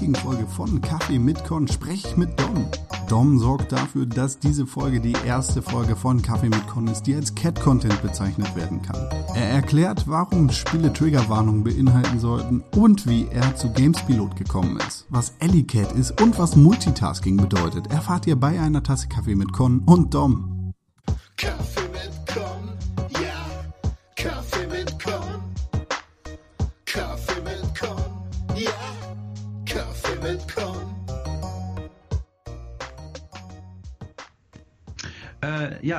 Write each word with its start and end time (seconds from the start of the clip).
heutigen 0.00 0.14
Folge 0.14 0.46
von 0.46 0.80
Kaffee 0.80 1.18
mit 1.18 1.44
Con 1.44 1.68
spreche 1.68 2.08
ich 2.08 2.16
mit 2.16 2.40
Dom. 2.40 2.64
Dom 3.10 3.38
sorgt 3.38 3.70
dafür, 3.70 4.06
dass 4.06 4.38
diese 4.38 4.66
Folge 4.66 4.98
die 4.98 5.12
erste 5.26 5.60
Folge 5.60 5.94
von 5.94 6.22
Kaffee 6.22 6.48
mit 6.48 6.66
Con 6.68 6.88
ist, 6.88 7.02
die 7.02 7.14
als 7.14 7.34
Cat-Content 7.34 8.00
bezeichnet 8.00 8.56
werden 8.56 8.80
kann. 8.80 8.96
Er 9.34 9.50
erklärt, 9.50 10.08
warum 10.08 10.48
Spiele 10.48 10.90
Triggerwarnungen 10.90 11.64
beinhalten 11.64 12.18
sollten 12.18 12.64
und 12.74 13.06
wie 13.06 13.26
er 13.26 13.54
zu 13.56 13.70
Gamespilot 13.74 14.36
gekommen 14.36 14.78
ist, 14.88 15.04
was 15.10 15.34
Ellie-Cat 15.38 15.92
ist 15.92 16.18
und 16.22 16.38
was 16.38 16.56
Multitasking 16.56 17.36
bedeutet, 17.36 17.88
erfahrt 17.88 18.26
ihr 18.26 18.36
bei 18.36 18.58
einer 18.58 18.82
Tasse 18.82 19.08
Kaffee 19.08 19.34
mit 19.34 19.52
Con 19.52 19.80
und 19.80 20.14
Dom. 20.14 20.49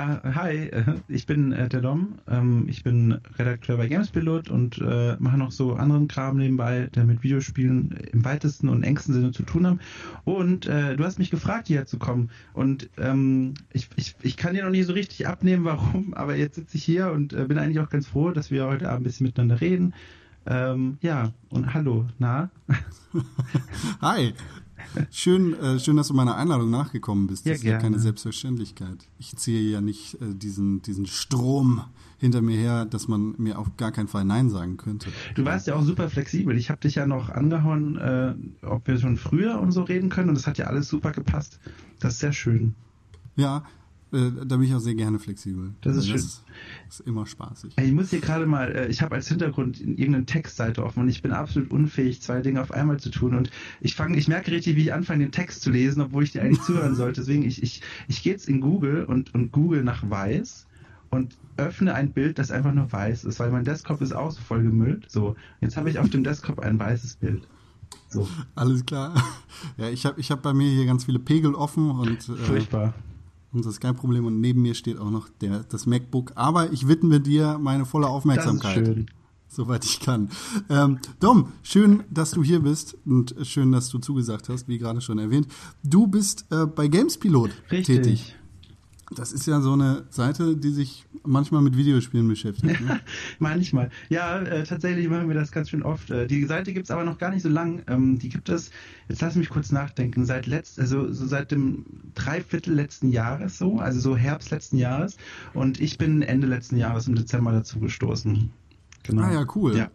Hi, 0.07 0.71
ich 1.07 1.25
bin 1.25 1.51
äh, 1.51 1.69
der 1.69 1.81
Dom. 1.81 2.19
Ähm, 2.27 2.65
ich 2.67 2.83
bin 2.83 3.19
Redakteur 3.37 3.77
bei 3.77 3.87
Gamespilot 3.87 4.49
und 4.49 4.79
äh, 4.79 5.15
mache 5.19 5.37
noch 5.37 5.51
so 5.51 5.73
anderen 5.73 6.07
Kram 6.07 6.37
nebenbei, 6.37 6.89
der 6.93 7.03
mit 7.03 7.23
Videospielen 7.23 7.91
im 8.11 8.25
weitesten 8.25 8.69
und 8.69 8.83
engsten 8.83 9.13
Sinne 9.13 9.31
zu 9.31 9.43
tun 9.43 9.67
haben. 9.67 9.79
Und 10.23 10.67
äh, 10.67 10.95
du 10.95 11.03
hast 11.03 11.19
mich 11.19 11.31
gefragt, 11.31 11.67
hierher 11.67 11.85
zu 11.85 11.97
kommen. 11.99 12.29
Und 12.53 12.89
ähm, 12.97 13.53
ich, 13.71 13.89
ich, 13.95 14.15
ich 14.21 14.37
kann 14.37 14.53
dir 14.53 14.63
noch 14.63 14.71
nicht 14.71 14.87
so 14.87 14.93
richtig 14.93 15.27
abnehmen, 15.27 15.63
warum, 15.65 16.13
aber 16.13 16.35
jetzt 16.35 16.55
sitze 16.55 16.77
ich 16.77 16.83
hier 16.83 17.11
und 17.11 17.33
äh, 17.33 17.45
bin 17.45 17.57
eigentlich 17.57 17.79
auch 17.79 17.89
ganz 17.89 18.07
froh, 18.07 18.31
dass 18.31 18.51
wir 18.51 18.67
heute 18.67 18.89
Abend 18.89 19.01
ein 19.01 19.03
bisschen 19.03 19.27
miteinander 19.27 19.61
reden. 19.61 19.93
Ähm, 20.45 20.97
ja, 21.01 21.31
und 21.49 21.73
hallo, 21.73 22.07
na? 22.17 22.49
Hi. 24.01 24.33
Schön, 25.11 25.53
äh, 25.59 25.79
schön, 25.79 25.97
dass 25.97 26.07
du 26.07 26.13
meiner 26.13 26.35
Einladung 26.35 26.69
nachgekommen 26.69 27.27
bist. 27.27 27.45
Ja, 27.45 27.53
das 27.53 27.59
ist 27.59 27.65
ja 27.65 27.71
keine 27.73 27.81
gerne. 27.81 27.99
Selbstverständlichkeit. 27.99 29.07
Ich 29.19 29.35
ziehe 29.35 29.61
ja 29.61 29.81
nicht 29.81 30.15
äh, 30.15 30.33
diesen, 30.33 30.81
diesen 30.81 31.05
Strom 31.07 31.83
hinter 32.17 32.41
mir 32.41 32.57
her, 32.57 32.85
dass 32.85 33.07
man 33.07 33.33
mir 33.37 33.57
auf 33.57 33.75
gar 33.77 33.91
keinen 33.91 34.07
Fall 34.07 34.25
Nein 34.25 34.49
sagen 34.49 34.77
könnte. 34.77 35.09
Du 35.35 35.43
warst 35.43 35.67
ja 35.67 35.75
auch 35.75 35.83
super 35.83 36.09
flexibel. 36.09 36.55
Ich 36.55 36.69
habe 36.69 36.79
dich 36.81 36.95
ja 36.95 37.07
noch 37.07 37.29
angehauen, 37.29 37.97
äh, 37.97 38.35
ob 38.61 38.87
wir 38.87 38.99
schon 38.99 39.17
früher 39.17 39.59
und 39.59 39.71
so 39.71 39.81
reden 39.83 40.09
können 40.09 40.29
und 40.29 40.35
das 40.35 40.45
hat 40.45 40.57
ja 40.57 40.65
alles 40.65 40.87
super 40.87 41.11
gepasst. 41.11 41.59
Das 41.99 42.13
ist 42.13 42.19
sehr 42.19 42.33
schön. 42.33 42.75
Ja, 43.35 43.63
da 44.11 44.57
bin 44.57 44.63
ich 44.63 44.73
auch 44.73 44.79
sehr 44.79 44.95
gerne 44.95 45.19
flexibel. 45.19 45.73
Das 45.81 45.95
ist 45.95 46.03
Weil 46.03 46.07
schön. 46.07 46.15
ist, 46.17 46.43
ist 46.89 46.99
immer 47.01 47.25
spaßig. 47.25 47.73
Ich 47.81 47.91
muss 47.93 48.09
hier 48.09 48.19
gerade 48.19 48.45
mal, 48.45 48.71
äh, 48.75 48.87
ich 48.87 49.01
habe 49.01 49.15
als 49.15 49.29
Hintergrund 49.29 49.79
in 49.79 49.97
irgendeine 49.97 50.25
Textseite 50.25 50.83
offen 50.83 51.03
und 51.03 51.09
ich 51.09 51.21
bin 51.21 51.31
absolut 51.31 51.71
unfähig, 51.71 52.21
zwei 52.21 52.41
Dinge 52.41 52.61
auf 52.61 52.71
einmal 52.71 52.99
zu 52.99 53.09
tun. 53.09 53.35
Und 53.35 53.49
ich 53.79 53.95
fange, 53.95 54.17
ich 54.17 54.27
merke 54.27 54.51
richtig, 54.51 54.75
wie 54.75 54.81
ich 54.81 54.93
anfange, 54.93 55.23
den 55.23 55.31
Text 55.31 55.61
zu 55.61 55.71
lesen, 55.71 56.01
obwohl 56.01 56.23
ich 56.23 56.31
dir 56.33 56.41
eigentlich 56.41 56.61
zuhören 56.61 56.95
sollte. 56.95 57.21
Deswegen, 57.21 57.43
ich, 57.43 57.63
ich, 57.63 57.81
ich 58.09 58.21
gehe 58.21 58.33
jetzt 58.33 58.49
in 58.49 58.59
Google 58.59 59.05
und, 59.05 59.33
und 59.33 59.51
google 59.51 59.83
nach 59.83 60.09
weiß 60.09 60.67
und 61.09 61.37
öffne 61.57 61.93
ein 61.93 62.11
Bild, 62.11 62.39
das 62.39 62.51
einfach 62.51 62.73
nur 62.73 62.91
weiß 62.91 63.23
ist, 63.25 63.39
weil 63.39 63.51
mein 63.51 63.63
Desktop 63.63 64.01
ist 64.01 64.13
auch 64.13 64.31
so 64.31 64.41
voll 64.41 64.63
gemüllt. 64.63 65.09
So, 65.09 65.35
jetzt 65.61 65.77
habe 65.77 65.89
ich 65.89 65.99
auf 65.99 66.09
dem 66.09 66.23
Desktop 66.23 66.59
ein 66.59 66.79
weißes 66.79 67.15
Bild. 67.17 67.47
So, 68.09 68.27
Alles 68.55 68.85
klar. 68.85 69.13
Ja, 69.77 69.89
ich 69.89 70.05
habe 70.05 70.19
ich 70.19 70.31
hab 70.31 70.41
bei 70.41 70.53
mir 70.53 70.69
hier 70.71 70.85
ganz 70.85 71.03
viele 71.05 71.19
Pegel 71.19 71.53
offen 71.53 71.91
und, 71.91 72.27
äh, 72.29 72.35
furchtbar. 72.35 72.93
Das 73.53 73.73
ist 73.73 73.81
kein 73.81 73.95
Problem. 73.95 74.25
Und 74.25 74.39
neben 74.39 74.61
mir 74.61 74.75
steht 74.75 74.97
auch 74.97 75.11
noch 75.11 75.29
der, 75.41 75.63
das 75.63 75.85
MacBook. 75.85 76.31
Aber 76.35 76.71
ich 76.71 76.87
widme 76.87 77.19
dir 77.19 77.57
meine 77.59 77.85
volle 77.85 78.07
Aufmerksamkeit. 78.07 78.85
schön. 78.85 79.05
Soweit 79.47 79.83
ich 79.83 79.99
kann. 79.99 80.29
Ähm, 80.69 80.99
Dom, 81.19 81.51
schön, 81.61 82.03
dass 82.09 82.31
du 82.31 82.41
hier 82.41 82.61
bist 82.61 82.97
und 83.05 83.35
schön, 83.43 83.73
dass 83.73 83.89
du 83.89 83.99
zugesagt 83.99 84.47
hast, 84.47 84.69
wie 84.69 84.77
gerade 84.77 85.01
schon 85.01 85.19
erwähnt. 85.19 85.47
Du 85.83 86.07
bist 86.07 86.45
äh, 86.51 86.65
bei 86.65 86.87
Gamespilot 86.87 87.51
Richtig. 87.69 87.97
tätig. 87.97 88.35
Das 89.15 89.33
ist 89.33 89.45
ja 89.45 89.59
so 89.59 89.73
eine 89.73 90.03
Seite, 90.09 90.55
die 90.55 90.71
sich 90.71 91.05
manchmal 91.23 91.61
mit 91.61 91.75
Videospielen 91.75 92.27
beschäftigt. 92.27 92.79
Ne? 92.79 93.01
Manchmal. 93.39 93.89
Ja, 94.09 94.39
äh, 94.39 94.63
tatsächlich 94.63 95.09
machen 95.09 95.27
wir 95.27 95.35
das 95.35 95.51
ganz 95.51 95.69
schön 95.69 95.83
oft. 95.83 96.09
Äh, 96.11 96.27
die 96.27 96.45
Seite 96.45 96.71
gibt's 96.71 96.91
aber 96.91 97.03
noch 97.03 97.17
gar 97.17 97.31
nicht 97.31 97.43
so 97.43 97.49
lang. 97.49 97.83
Ähm, 97.87 98.19
die 98.19 98.29
gibt 98.29 98.47
es, 98.47 98.71
jetzt 99.09 99.21
lass 99.21 99.35
mich 99.35 99.49
kurz 99.49 99.71
nachdenken, 99.71 100.25
seit 100.25 100.47
letzt, 100.47 100.79
also 100.79 101.11
so 101.11 101.25
seit 101.25 101.51
dem 101.51 101.85
Dreiviertel 102.15 102.73
letzten 102.73 103.11
Jahres 103.11 103.57
so, 103.57 103.79
also 103.79 103.99
so 103.99 104.15
Herbst 104.15 104.49
letzten 104.51 104.77
Jahres. 104.77 105.17
Und 105.53 105.81
ich 105.81 105.97
bin 105.97 106.21
Ende 106.21 106.47
letzten 106.47 106.77
Jahres 106.77 107.07
im 107.07 107.15
Dezember 107.15 107.51
dazu 107.51 107.79
gestoßen. 107.79 108.49
Genau. 109.03 109.21
Ah 109.23 109.33
ja, 109.33 109.45
cool. 109.55 109.75
Ja. 109.77 109.91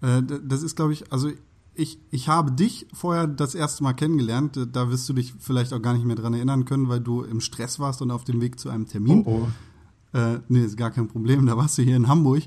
Äh, 0.00 0.22
das 0.44 0.62
ist, 0.62 0.76
glaube 0.76 0.92
ich, 0.92 1.12
also 1.12 1.30
ich, 1.74 1.98
ich 2.10 2.28
habe 2.28 2.52
dich 2.52 2.86
vorher 2.92 3.26
das 3.26 3.54
erste 3.54 3.82
Mal 3.82 3.94
kennengelernt. 3.94 4.58
Da- 4.72 4.90
wirst 4.90 5.08
du 5.08 5.12
dich 5.12 5.34
vielleicht 5.38 5.72
auch 5.72 5.82
gar 5.82 5.94
nicht 5.94 6.04
mehr 6.04 6.16
dran 6.16 6.34
erinnern 6.34 6.64
können, 6.64 6.88
weil 6.88 7.00
du 7.00 7.22
im 7.22 7.40
Stress 7.40 7.78
warst 7.78 8.02
und 8.02 8.10
auf 8.10 8.24
dem 8.24 8.40
Weg 8.40 8.58
zu 8.60 8.68
einem 8.70 8.86
Termin. 8.86 9.22
Oh, 9.26 9.46
oh. 9.46 10.18
Äh, 10.18 10.40
nee, 10.48 10.60
ist 10.64 10.76
gar 10.76 10.90
kein 10.90 11.08
Problem. 11.08 11.46
Da 11.46 11.56
warst 11.56 11.76
du 11.78 11.82
hier 11.82 11.96
in 11.96 12.08
Hamburg. 12.08 12.42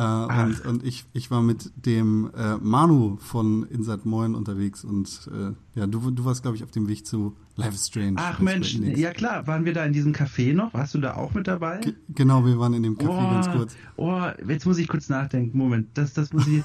Äh, 0.00 0.42
und, 0.42 0.64
und 0.66 0.84
ich, 0.84 1.04
ich 1.12 1.30
war 1.30 1.42
mit 1.42 1.70
dem 1.74 2.30
äh, 2.36 2.56
Manu 2.56 3.16
von 3.20 3.64
Inside 3.64 4.00
Moin 4.04 4.34
unterwegs 4.34 4.82
und 4.84 5.28
äh, 5.32 5.52
ja, 5.78 5.86
du, 5.86 6.10
du 6.10 6.24
warst, 6.24 6.42
glaube 6.42 6.56
ich, 6.56 6.64
auf 6.64 6.70
dem 6.70 6.88
Weg 6.88 7.06
zu 7.06 7.36
Life 7.56 7.74
is 7.74 7.86
Strange. 7.88 8.14
Ach 8.16 8.38
Mensch, 8.40 8.74
ja 8.74 9.10
klar, 9.12 9.46
waren 9.46 9.64
wir 9.66 9.74
da 9.74 9.84
in 9.84 9.92
diesem 9.92 10.12
Café 10.14 10.54
noch? 10.54 10.72
Warst 10.72 10.94
du 10.94 10.98
da 10.98 11.14
auch 11.16 11.34
mit 11.34 11.46
dabei? 11.48 11.80
G- 11.80 11.92
Genau, 12.14 12.44
wir 12.46 12.58
waren 12.58 12.72
in 12.72 12.82
dem 12.82 12.96
Café 12.96 13.08
Oh, 13.10 13.30
ganz 13.30 13.50
kurz. 13.50 13.76
oh, 13.96 14.22
jetzt 14.48 14.64
muss 14.64 14.78
ich 14.78 14.88
kurz 14.88 15.08
nachdenken. 15.10 15.58
Moment, 15.58 15.88
das, 15.94 16.14
das 16.14 16.32
muss 16.32 16.46
ich. 16.46 16.62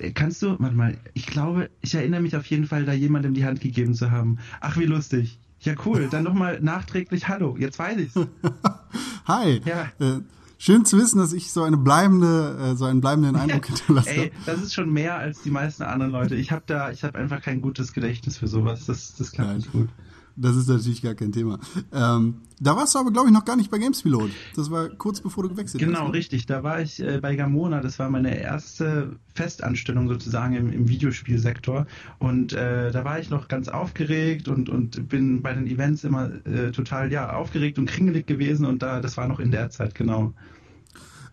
äh, 0.00 0.10
Kannst 0.12 0.42
du, 0.42 0.56
warte 0.58 0.74
mal, 0.74 0.96
ich 1.14 1.26
glaube, 1.26 1.70
ich 1.82 1.94
erinnere 1.94 2.20
mich 2.22 2.34
auf 2.36 2.46
jeden 2.46 2.66
Fall, 2.66 2.84
da 2.84 2.92
jemandem 2.92 3.34
die 3.34 3.44
Hand 3.44 3.60
gegeben 3.60 3.94
zu 3.94 4.10
haben. 4.10 4.38
Ach, 4.60 4.76
wie 4.76 4.86
lustig. 4.86 5.38
Ja, 5.60 5.74
cool. 5.86 6.08
Dann 6.10 6.24
nochmal 6.24 6.58
nachträglich 6.60 7.28
Hallo. 7.28 7.56
Jetzt 7.56 7.78
weiß 7.78 7.98
ich's. 7.98 8.14
Hi. 9.26 9.60
Ja. 9.64 9.92
Äh, 10.04 10.20
schön 10.62 10.84
zu 10.84 10.96
wissen, 10.96 11.18
dass 11.18 11.32
ich 11.32 11.50
so 11.50 11.64
eine 11.64 11.76
bleibende, 11.76 12.56
äh, 12.60 12.76
so 12.76 12.84
einen 12.84 13.00
bleibenden 13.00 13.34
Eindruck 13.34 13.66
hinterlasse. 13.66 14.10
Ey, 14.10 14.32
das 14.46 14.62
ist 14.62 14.72
schon 14.72 14.92
mehr 14.92 15.16
als 15.16 15.42
die 15.42 15.50
meisten 15.50 15.82
anderen 15.82 16.12
Leute. 16.12 16.36
Ich 16.36 16.52
habe 16.52 16.62
da, 16.66 16.92
ich 16.92 17.02
habe 17.02 17.18
einfach 17.18 17.42
kein 17.42 17.60
gutes 17.60 17.92
Gedächtnis 17.92 18.38
für 18.38 18.46
sowas. 18.46 18.86
Das, 18.86 19.14
das 19.16 19.32
klappt 19.32 19.48
Nein. 19.48 19.56
nicht 19.58 19.72
gut. 19.72 19.88
Das 20.36 20.56
ist 20.56 20.68
natürlich 20.68 21.02
gar 21.02 21.14
kein 21.14 21.32
Thema. 21.32 21.58
Ähm, 21.92 22.36
da 22.60 22.76
warst 22.76 22.94
du 22.94 22.98
aber, 23.00 23.10
glaube 23.10 23.28
ich, 23.28 23.34
noch 23.34 23.44
gar 23.44 23.56
nicht 23.56 23.70
bei 23.70 23.78
Gamespilot. 23.78 24.30
Das 24.56 24.70
war 24.70 24.88
kurz 24.88 25.20
bevor 25.20 25.42
du 25.42 25.50
gewechselt 25.50 25.82
Genau, 25.82 26.00
hast. 26.00 26.06
ne? 26.08 26.14
richtig. 26.14 26.46
Da 26.46 26.62
war 26.62 26.80
ich 26.80 27.00
äh, 27.02 27.18
bei 27.20 27.34
Gamona. 27.36 27.80
Das 27.80 27.98
war 27.98 28.08
meine 28.08 28.38
erste 28.40 29.16
Festanstellung 29.34 30.08
sozusagen 30.08 30.54
im, 30.54 30.72
im 30.72 30.88
Videospielsektor. 30.88 31.86
Und 32.18 32.52
äh, 32.52 32.90
da 32.92 33.04
war 33.04 33.18
ich 33.18 33.30
noch 33.30 33.48
ganz 33.48 33.68
aufgeregt 33.68 34.48
und, 34.48 34.68
und 34.68 35.08
bin 35.08 35.42
bei 35.42 35.52
den 35.54 35.66
Events 35.66 36.04
immer 36.04 36.30
äh, 36.46 36.70
total 36.70 37.12
ja 37.12 37.34
aufgeregt 37.34 37.78
und 37.78 37.86
kringelig 37.86 38.26
gewesen. 38.26 38.64
Und 38.64 38.82
da, 38.82 39.00
das 39.00 39.16
war 39.16 39.26
noch 39.28 39.40
in 39.40 39.50
der 39.50 39.70
Zeit, 39.70 39.94
genau. 39.94 40.32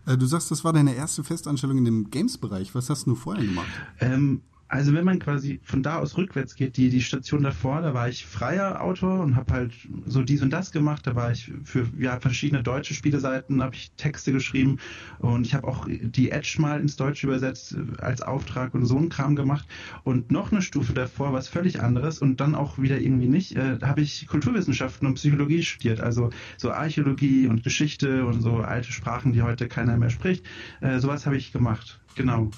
Äh, 0.06 0.16
du 0.18 0.26
sagst, 0.26 0.50
das 0.50 0.64
war 0.64 0.72
deine 0.72 0.94
erste 0.94 1.22
Festanstellung 1.24 1.78
in 1.78 1.84
dem 1.84 2.10
Games-Bereich. 2.10 2.74
Was 2.74 2.90
hast 2.90 3.06
du 3.06 3.14
vorher 3.14 3.44
gemacht? 3.44 3.68
Ähm, 4.00 4.42
also 4.70 4.94
wenn 4.94 5.04
man 5.04 5.18
quasi 5.18 5.60
von 5.64 5.82
da 5.82 5.98
aus 5.98 6.16
rückwärts 6.16 6.54
geht, 6.54 6.76
die, 6.76 6.90
die 6.90 7.02
Station 7.02 7.42
davor, 7.42 7.82
da 7.82 7.92
war 7.92 8.08
ich 8.08 8.24
freier 8.24 8.80
Autor 8.80 9.18
und 9.18 9.34
habe 9.34 9.52
halt 9.52 9.72
so 10.06 10.22
dies 10.22 10.42
und 10.42 10.50
das 10.50 10.70
gemacht. 10.70 11.08
Da 11.08 11.16
war 11.16 11.32
ich 11.32 11.52
für 11.64 11.88
ja, 11.98 12.20
verschiedene 12.20 12.62
deutsche 12.62 12.94
Spieleseiten, 12.94 13.64
habe 13.64 13.74
ich 13.74 13.90
Texte 13.96 14.30
geschrieben 14.30 14.78
und 15.18 15.44
ich 15.44 15.54
habe 15.54 15.66
auch 15.66 15.88
die 15.88 16.30
Edge 16.30 16.56
mal 16.60 16.80
ins 16.80 16.94
Deutsche 16.94 17.26
übersetzt 17.26 17.74
äh, 17.74 18.00
als 18.00 18.22
Auftrag 18.22 18.72
und 18.74 18.86
so 18.86 18.96
einen 18.96 19.08
Kram 19.08 19.34
gemacht. 19.34 19.66
Und 20.04 20.30
noch 20.30 20.52
eine 20.52 20.62
Stufe 20.62 20.92
davor, 20.92 21.32
was 21.32 21.48
völlig 21.48 21.82
anderes 21.82 22.20
und 22.20 22.40
dann 22.40 22.54
auch 22.54 22.78
wieder 22.78 23.00
irgendwie 23.00 23.28
nicht, 23.28 23.56
äh, 23.56 23.78
habe 23.82 24.02
ich 24.02 24.28
Kulturwissenschaften 24.28 25.08
und 25.08 25.14
Psychologie 25.14 25.64
studiert. 25.64 26.00
Also 26.00 26.30
so 26.56 26.70
Archäologie 26.70 27.48
und 27.48 27.64
Geschichte 27.64 28.24
und 28.24 28.40
so 28.40 28.58
alte 28.58 28.92
Sprachen, 28.92 29.32
die 29.32 29.42
heute 29.42 29.66
keiner 29.66 29.96
mehr 29.96 30.10
spricht. 30.10 30.46
Äh, 30.80 31.00
sowas 31.00 31.26
habe 31.26 31.36
ich 31.36 31.52
gemacht. 31.52 32.00
Genau. 32.14 32.52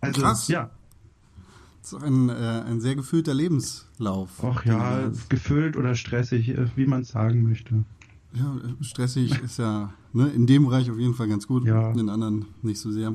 Also, 0.00 0.22
Krass. 0.22 0.48
ja. 0.48 0.70
Ein, 1.94 2.28
äh, 2.28 2.32
ein 2.66 2.80
sehr 2.80 2.96
gefühlter 2.96 3.34
Lebenslauf. 3.34 4.30
Ach 4.42 4.64
ja, 4.64 5.02
hast. 5.06 5.30
gefüllt 5.30 5.76
oder 5.76 5.94
stressig, 5.94 6.48
äh, 6.48 6.66
wie 6.76 6.86
man 6.86 7.02
es 7.02 7.08
sagen 7.08 7.42
möchte. 7.48 7.84
Ja, 8.34 8.56
äh, 8.56 8.82
stressig 8.84 9.38
ist 9.42 9.58
ja 9.58 9.92
ne, 10.12 10.28
in 10.28 10.46
dem 10.46 10.64
Bereich 10.66 10.90
auf 10.90 10.98
jeden 10.98 11.14
Fall 11.14 11.28
ganz 11.28 11.46
gut, 11.46 11.64
Ja. 11.64 11.90
in 11.90 11.96
den 11.98 12.08
anderen 12.08 12.46
nicht 12.62 12.80
so 12.80 12.90
sehr. 12.90 13.14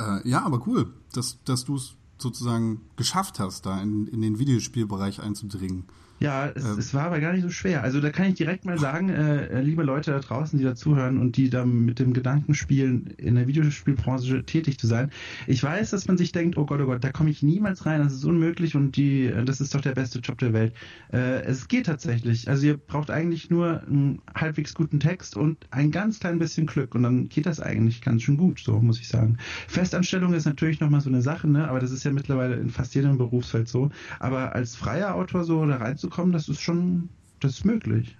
Äh, 0.00 0.28
ja, 0.28 0.42
aber 0.44 0.66
cool, 0.66 0.86
dass, 1.12 1.38
dass 1.44 1.64
du 1.64 1.76
es 1.76 1.94
sozusagen 2.18 2.80
geschafft 2.96 3.38
hast, 3.40 3.66
da 3.66 3.82
in, 3.82 4.06
in 4.06 4.22
den 4.22 4.38
Videospielbereich 4.38 5.20
einzudringen. 5.20 5.84
Ja, 6.24 6.48
es, 6.54 6.64
Ähm. 6.64 6.78
es 6.78 6.94
war 6.94 7.04
aber 7.04 7.20
gar 7.20 7.34
nicht 7.34 7.42
so 7.42 7.50
schwer. 7.50 7.82
Also 7.82 8.00
da 8.00 8.10
kann 8.10 8.26
ich 8.26 8.34
direkt 8.34 8.64
mal 8.64 8.78
sagen, 8.78 9.10
äh, 9.10 9.60
liebe 9.60 9.82
Leute 9.82 10.10
da 10.10 10.20
draußen, 10.20 10.58
die 10.58 10.64
da 10.64 10.74
zuhören 10.74 11.18
und 11.18 11.36
die 11.36 11.50
da 11.50 11.66
mit 11.66 11.98
dem 11.98 12.14
Gedanken 12.14 12.54
spielen, 12.54 13.08
in 13.18 13.34
der 13.34 13.46
Videospielbranche 13.46 14.42
tätig 14.44 14.78
zu 14.78 14.86
sein. 14.86 15.10
Ich 15.46 15.62
weiß, 15.62 15.90
dass 15.90 16.08
man 16.08 16.16
sich 16.16 16.32
denkt, 16.32 16.56
oh 16.56 16.64
Gott, 16.64 16.80
oh 16.80 16.86
Gott, 16.86 17.04
da 17.04 17.12
komme 17.12 17.28
ich 17.28 17.42
niemals 17.42 17.84
rein, 17.84 18.02
das 18.02 18.14
ist 18.14 18.24
unmöglich 18.24 18.74
und 18.74 18.96
die, 18.96 19.30
das 19.44 19.60
ist 19.60 19.74
doch 19.74 19.82
der 19.82 19.92
beste 19.92 20.20
Job 20.20 20.38
der 20.38 20.54
Welt. 20.54 20.72
Äh, 21.12 21.42
es 21.42 21.68
geht 21.68 21.86
tatsächlich. 21.86 22.48
Also 22.48 22.66
ihr 22.66 22.78
braucht 22.78 23.10
eigentlich 23.10 23.50
nur 23.50 23.82
einen 23.82 24.22
halbwegs 24.34 24.72
guten 24.72 25.00
Text 25.00 25.36
und 25.36 25.58
ein 25.70 25.90
ganz 25.90 26.20
klein 26.20 26.38
bisschen 26.38 26.66
Glück 26.66 26.94
und 26.94 27.02
dann 27.02 27.28
geht 27.28 27.44
das 27.44 27.60
eigentlich 27.60 28.00
ganz 28.00 28.22
schön 28.22 28.38
gut, 28.38 28.60
so 28.60 28.80
muss 28.80 28.98
ich 28.98 29.08
sagen. 29.08 29.36
Festanstellung 29.68 30.32
ist 30.32 30.46
natürlich 30.46 30.80
nochmal 30.80 31.02
so 31.02 31.10
eine 31.10 31.20
Sache, 31.20 31.48
ne? 31.48 31.68
aber 31.68 31.80
das 31.80 31.90
ist 31.90 32.04
ja 32.04 32.12
mittlerweile 32.12 32.56
in 32.56 32.70
fast 32.70 32.94
jedem 32.94 33.18
Berufsfeld 33.18 33.68
so. 33.68 33.90
Aber 34.20 34.54
als 34.54 34.74
freier 34.74 35.14
Autor 35.14 35.44
so 35.44 35.66
da 35.66 35.76
reinzukommen, 35.76 36.13
das 36.32 36.48
ist 36.48 36.60
schon, 36.60 37.08
das 37.40 37.58
ist 37.58 37.64
möglich. 37.64 38.16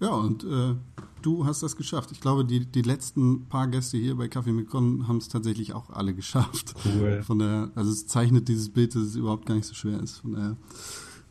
Ja, 0.00 0.10
und 0.10 0.44
äh, 0.44 0.74
du 1.22 1.46
hast 1.46 1.62
das 1.62 1.76
geschafft. 1.76 2.12
Ich 2.12 2.20
glaube, 2.20 2.44
die, 2.44 2.66
die 2.66 2.82
letzten 2.82 3.46
paar 3.46 3.68
Gäste 3.68 3.96
hier 3.96 4.16
bei 4.16 4.28
Kaffee 4.28 4.52
mit 4.52 4.68
Con 4.68 5.08
haben 5.08 5.18
es 5.18 5.28
tatsächlich 5.28 5.72
auch 5.72 5.90
alle 5.90 6.14
geschafft. 6.14 6.74
Cool. 6.84 7.22
Von 7.22 7.38
daher, 7.38 7.70
also 7.74 7.90
es 7.90 8.06
zeichnet 8.06 8.48
dieses 8.48 8.68
Bild, 8.68 8.94
dass 8.94 9.02
es 9.02 9.16
überhaupt 9.16 9.46
gar 9.46 9.54
nicht 9.54 9.66
so 9.66 9.74
schwer 9.74 10.00
ist. 10.00 10.18
Von 10.18 10.32
daher, 10.32 10.56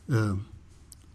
äh, 0.08 0.34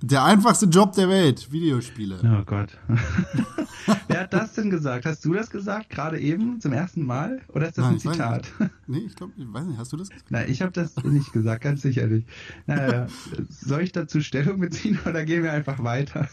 der 0.01 0.24
einfachste 0.24 0.66
Job 0.66 0.94
der 0.94 1.10
Welt, 1.10 1.51
Videospiele. 1.51 2.19
Oh 2.24 2.44
Gott. 2.46 2.78
Wer 4.07 4.22
hat 4.22 4.34
das 4.34 4.54
denn 4.54 4.69
gesagt? 4.69 5.06
Hast 5.06 5.25
du 5.25 5.34
das 5.34 5.50
gesagt, 5.50 5.90
gerade 5.90 6.19
eben, 6.19 6.62
zum 6.62 6.74
ersten 6.74 7.06
Mal? 7.06 7.42
Oder 7.50 7.68
ist 7.68 7.78
das 7.78 7.84
Nein, 7.84 7.94
ein 7.94 7.98
ich 7.98 8.06
weiß 8.06 8.13
Zitat? 8.13 8.54
Nee, 8.88 9.00
ich 9.00 9.16
glaube, 9.16 9.34
ich 9.36 9.51
weiß 9.51 9.66
nicht, 9.66 9.78
hast 9.78 9.92
du 9.92 9.98
das 9.98 10.10
gesagt? 10.10 10.31
Nein, 10.31 10.50
ich 10.50 10.62
habe 10.62 10.72
das 10.72 10.96
nicht 11.04 11.34
gesagt, 11.34 11.63
ganz 11.63 11.81
sicherlich. 11.81 12.25
Naja, 12.66 13.07
soll 13.50 13.81
ich 13.81 13.92
dazu 13.92 14.22
Stellung 14.22 14.60
beziehen 14.60 15.00
oder 15.06 15.25
gehen 15.25 15.44
wir 15.44 15.51
einfach 15.51 15.84
weiter? 15.84 16.28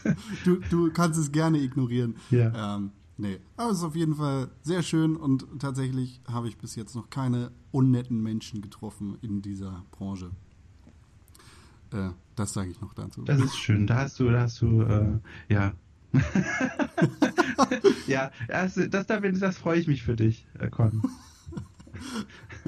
Du, 0.45 0.59
du 0.69 0.91
kannst 0.91 1.19
es 1.19 1.31
gerne 1.31 1.59
ignorieren. 1.59 2.15
Ja. 2.31 2.77
Ähm, 2.77 2.91
nee, 3.17 3.39
aber 3.57 3.71
es 3.71 3.79
ist 3.79 3.83
auf 3.83 3.95
jeden 3.95 4.15
Fall 4.15 4.49
sehr 4.61 4.81
schön 4.81 5.15
und 5.15 5.45
tatsächlich 5.59 6.21
habe 6.27 6.47
ich 6.47 6.57
bis 6.57 6.75
jetzt 6.75 6.95
noch 6.95 7.09
keine 7.09 7.51
unnetten 7.71 8.21
Menschen 8.21 8.61
getroffen 8.61 9.17
in 9.21 9.41
dieser 9.41 9.83
Branche. 9.91 10.31
Äh, 11.91 12.09
das 12.37 12.53
sage 12.53 12.69
ich 12.69 12.79
noch 12.81 12.93
dazu. 12.93 13.23
Das 13.23 13.41
ist 13.41 13.57
schön. 13.57 13.87
Da 13.87 13.95
hast 13.95 14.19
du, 14.19 14.29
da 14.29 14.41
hast 14.41 14.61
du, 14.61 14.81
äh, 14.83 15.19
ja. 15.49 15.73
ja, 18.07 18.31
das, 18.47 18.75
das, 18.75 19.07
das, 19.07 19.39
das 19.39 19.57
freue 19.57 19.79
ich 19.79 19.87
mich 19.87 20.03
für 20.03 20.15
dich, 20.15 20.47
äh, 20.59 20.69
Con. 20.69 21.03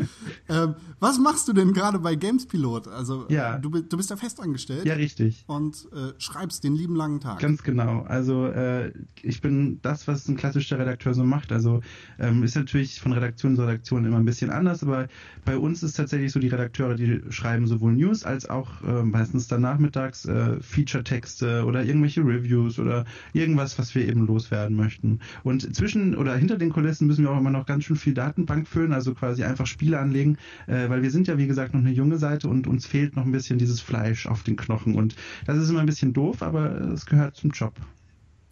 Ähm, 0.52 0.74
was 1.00 1.20
machst 1.20 1.48
du 1.48 1.54
denn 1.54 1.74
gerade 1.74 2.00
bei 2.00 2.16
Gamespilot? 2.16 2.88
Also 2.88 3.28
Ja. 3.30 3.60
du, 3.60 3.70
du 3.70 3.98
bist 3.98 4.10
da 4.10 4.18
fest 4.18 4.40
angestellt 4.42 4.84
Ja, 4.86 4.96
richtig. 4.96 5.44
und 5.46 5.88
äh, 5.94 6.14
schreibst 6.18 6.64
den 6.64 6.74
lieben 6.76 6.96
langen 6.96 7.20
Tag. 7.20 7.40
Ganz 7.40 7.62
genau. 7.62 8.02
Also 8.08 8.48
äh, 8.48 8.92
ich 9.22 9.42
bin 9.42 9.80
das, 9.84 10.08
was 10.08 10.28
ein 10.28 10.38
klassischer 10.38 10.80
Redakteur 10.80 11.14
so 11.14 11.24
macht. 11.24 11.52
Also 11.52 11.82
ähm, 12.18 12.42
ist 12.42 12.56
natürlich 12.56 13.00
von 13.00 13.14
Redaktion 13.14 13.56
zu 13.56 13.62
Redaktion 13.62 14.06
immer 14.06 14.18
ein 14.18 14.26
bisschen 14.26 14.50
anders, 14.50 14.82
aber 14.82 15.08
bei 15.46 15.56
uns 15.58 15.84
ist 15.84 15.94
tatsächlich 15.98 16.32
so, 16.32 16.40
die 16.40 16.48
Redakteure, 16.48 16.96
die 16.96 17.22
schreiben 17.30 17.68
sowohl 17.68 17.94
News 17.94 18.24
als 18.24 18.50
auch 18.50 18.82
äh, 18.82 19.04
meistens 19.04 19.48
dann 19.48 19.62
nachmittags 19.62 20.26
äh, 20.26 20.60
Feature-Texte 20.62 21.66
oder 21.66 21.84
irgendwelche 21.84 22.22
Reviews 22.22 22.80
oder 22.80 23.06
irgendwas, 23.34 23.78
was 23.80 23.94
wir 23.96 24.08
eben 24.08 24.26
loswerden 24.26 24.76
möchten. 24.76 25.20
Und 25.44 25.76
zwischen 25.76 26.16
oder 26.16 26.36
hinter 26.36 26.58
den 26.58 26.72
Kulissen 26.72 27.08
müssen 27.08 27.24
wir 27.24 27.32
auch 27.32 27.40
immer 27.40 27.52
noch 27.52 27.66
ganz 27.66 27.84
schön 27.86 27.96
viel 27.96 28.14
Datenbank 28.14 28.68
füllen, 28.68 28.94
also 28.94 29.14
quasi 29.14 29.44
einfach 29.44 29.68
Spiele 29.68 29.89
anlegen, 29.98 30.38
äh, 30.68 30.90
weil 30.90 31.02
wir 31.02 31.12
sind 31.12 31.28
ja 31.28 31.38
wie 31.38 31.48
gesagt 31.48 31.74
noch 31.74 31.82
eine 31.82 31.92
junge 31.92 32.18
Seite 32.18 32.48
und 32.48 32.68
uns 32.68 32.86
fehlt 32.86 33.16
noch 33.16 33.26
ein 33.26 33.32
bisschen 33.32 33.58
dieses 33.58 33.82
Fleisch 33.82 34.28
auf 34.28 34.44
den 34.44 34.56
Knochen 34.56 34.96
und 34.96 35.16
das 35.46 35.58
ist 35.58 35.70
immer 35.70 35.80
ein 35.80 35.86
bisschen 35.86 36.14
doof, 36.14 36.42
aber 36.42 36.80
es 36.92 37.06
gehört 37.06 37.36
zum 37.36 37.52
Job. 37.52 37.74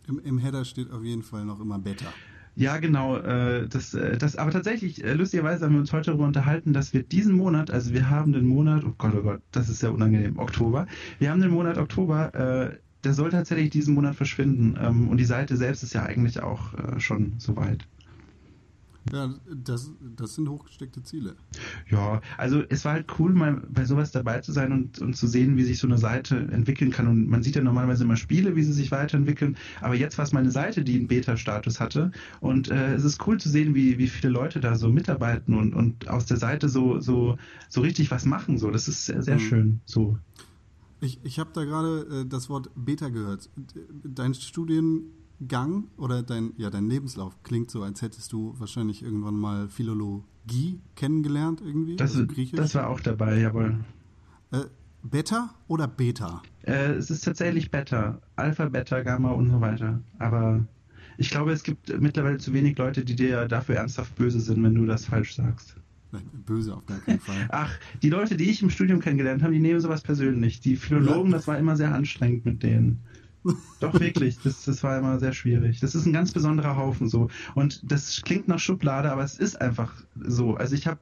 Im, 0.08 0.20
Im 0.20 0.38
Header 0.38 0.66
steht 0.66 0.92
auf 0.92 1.04
jeden 1.04 1.24
Fall 1.24 1.46
noch 1.46 1.60
immer 1.60 1.80
Better. 1.80 2.14
Ja, 2.58 2.78
genau. 2.78 3.18
Äh, 3.18 3.68
das, 3.68 3.94
äh, 3.94 4.18
das, 4.18 4.36
aber 4.36 4.50
tatsächlich, 4.50 5.04
äh, 5.04 5.14
lustigerweise 5.14 5.66
haben 5.66 5.74
wir 5.74 5.80
uns 5.80 5.94
heute 5.94 6.08
darüber 6.08 6.26
unterhalten, 6.26 6.74
dass 6.74 6.92
wir 6.92 7.04
diesen 7.04 7.36
Monat, 7.36 7.70
also 7.70 7.94
wir 7.94 8.10
haben 8.10 8.32
den 8.34 8.48
Monat, 8.48 8.84
oh 8.84 8.96
Gott, 8.98 9.14
oh 9.16 9.22
Gott, 9.22 9.42
das 9.52 9.70
ist 9.70 9.84
ja 9.84 9.90
unangenehm, 9.90 10.40
Oktober. 10.40 10.88
Wir 11.20 11.30
haben 11.30 11.40
den 11.40 11.52
Monat 11.52 11.78
Oktober, 11.78 12.34
äh, 12.34 12.78
der 13.04 13.14
soll 13.14 13.30
tatsächlich 13.30 13.70
diesen 13.70 13.94
Monat 13.94 14.16
verschwinden. 14.16 14.76
Ähm, 14.82 15.08
und 15.08 15.18
die 15.18 15.26
Seite 15.26 15.56
selbst 15.56 15.84
ist 15.84 15.94
ja 15.94 16.04
eigentlich 16.04 16.42
auch 16.42 16.74
äh, 16.74 17.00
schon 17.00 17.34
soweit. 17.38 17.88
Ja, 19.14 19.34
das, 19.64 19.92
das 20.16 20.36
sind 20.36 20.50
hochgesteckte 20.50 21.02
Ziele. 21.04 21.36
Ja, 21.90 22.22
also 22.38 22.64
es 22.70 22.84
war 22.86 22.94
halt 22.94 23.08
cool, 23.20 23.34
mal 23.34 23.62
bei 23.70 23.86
sowas 23.86 24.12
dabei 24.12 24.42
zu 24.42 24.52
sein 24.52 24.72
und, 24.72 25.00
und 25.00 25.16
zu 25.16 25.28
sehen, 25.28 25.56
wie 25.58 25.64
sich 25.64 25.80
so 25.80 25.88
eine 25.88 25.98
Seite 25.98 26.36
entwickeln 26.52 26.92
kann. 26.92 27.08
Und 27.08 27.28
man 27.30 27.44
sieht 27.44 27.56
ja 27.56 27.62
normalerweise 27.62 28.04
immer 28.04 28.18
Spiele, 28.18 28.56
wie 28.56 28.64
sie 28.64 28.74
sich 28.74 28.92
weiterentwickeln. 28.92 29.56
Aber 29.82 29.96
jetzt 29.96 30.18
war 30.18 30.26
es 30.26 30.34
mal 30.34 30.40
eine 30.40 30.52
Seite, 30.52 30.84
die 30.84 30.96
einen 30.96 31.08
Beta-Status 31.08 31.80
hatte. 31.80 32.12
Und 32.42 32.70
äh, 32.70 32.94
es 32.96 33.04
ist 33.04 33.26
cool 33.28 33.40
zu 33.40 33.50
sehen, 33.50 33.76
wie, 33.76 33.98
wie 33.98 34.08
viele 34.08 34.32
Leute 34.34 34.60
da 34.60 34.76
so 34.76 34.90
mitarbeiten 34.90 35.54
und, 35.54 35.74
und 35.74 36.08
aus 36.10 36.26
der 36.26 36.38
Seite 36.38 36.70
so, 36.70 37.00
so, 37.00 37.38
so 37.70 37.82
richtig 37.82 38.12
was 38.12 38.26
machen. 38.26 38.58
So, 38.58 38.72
das 38.72 38.88
ist 38.88 39.06
sehr, 39.06 39.22
sehr 39.24 39.36
Mhm. 39.36 39.40
schön. 39.40 39.80
So. 39.86 40.18
Ich, 41.00 41.20
ich 41.24 41.38
habe 41.40 41.52
da 41.54 41.64
gerade 41.64 42.24
äh, 42.24 42.26
das 42.28 42.50
Wort 42.50 42.72
Beta 42.76 43.10
gehört. 43.10 43.50
Dein 44.04 44.34
Studiengang 45.38 45.86
oder 45.98 46.24
dein, 46.24 46.54
ja, 46.58 46.70
dein 46.70 46.90
Lebenslauf 46.90 47.44
klingt 47.44 47.70
so, 47.72 47.84
als 47.84 48.02
hättest 48.02 48.34
du 48.34 48.56
wahrscheinlich 48.58 49.04
irgendwann 49.04 49.36
mal 49.36 49.70
Philologie 49.70 50.80
kennengelernt 50.96 51.62
irgendwie. 51.64 51.96
Das, 51.96 52.12
also 52.12 52.28
Griechisch. 52.28 52.58
das 52.58 52.76
war 52.76 52.90
auch 52.90 53.00
dabei, 53.00 53.40
jawohl. 53.40 53.80
äh, 54.52 54.62
Beta 55.04 55.54
oder 55.68 55.88
Beta? 55.88 56.42
Äh, 56.64 56.94
es 56.94 57.10
ist 57.10 57.24
tatsächlich 57.24 57.72
Beta. 57.72 58.20
Alpha, 58.36 58.66
Beta, 58.66 59.02
Gamma 59.02 59.32
und 59.32 59.50
so 59.50 59.62
weiter. 59.62 60.02
Aber 60.20 60.66
ich 61.18 61.30
glaube, 61.30 61.52
es 61.52 61.64
gibt 61.64 62.02
mittlerweile 62.02 62.38
zu 62.38 62.54
wenig 62.54 62.78
Leute, 62.78 63.06
die 63.06 63.16
dir 63.16 63.48
dafür 63.48 63.76
ernsthaft 63.76 64.16
böse 64.16 64.40
sind, 64.40 64.62
wenn 64.64 64.76
du 64.76 64.86
das 64.86 65.06
falsch 65.06 65.36
sagst. 65.36 65.76
Böse 66.46 66.74
auf 66.74 66.86
gar 66.86 67.00
keinen 67.00 67.20
Fall. 67.20 67.48
Ach, 67.50 67.78
die 68.02 68.10
Leute, 68.10 68.38
die 68.38 68.50
ich 68.50 68.64
im 68.64 68.70
Studium 68.70 69.02
kennengelernt 69.02 69.44
habe, 69.44 69.54
die 69.54 69.60
nehmen 69.60 69.80
sowas 69.80 70.02
persönlich. 70.02 70.62
Die 70.62 70.78
Philologen, 70.78 71.32
das 71.32 71.48
war 71.48 71.58
immer 71.58 71.76
sehr 71.76 71.94
anstrengend 71.94 72.46
mit 72.46 72.64
denen. 72.64 73.02
Doch 73.80 74.00
wirklich, 74.00 74.40
das, 74.44 74.66
das 74.66 74.84
war 74.84 74.98
immer 74.98 75.20
sehr 75.20 75.34
schwierig. 75.34 75.80
Das 75.80 75.96
ist 75.96 76.06
ein 76.06 76.14
ganz 76.14 76.32
besonderer 76.32 76.76
Haufen 76.76 77.08
so. 77.08 77.30
Und 77.56 77.82
das 77.92 78.22
klingt 78.24 78.48
nach 78.48 78.60
Schublade, 78.60 79.12
aber 79.12 79.24
es 79.24 79.38
ist 79.38 79.62
einfach 79.62 79.94
so. 80.16 80.56
Also 80.56 80.76
ich 80.76 80.88
habe 80.88 81.00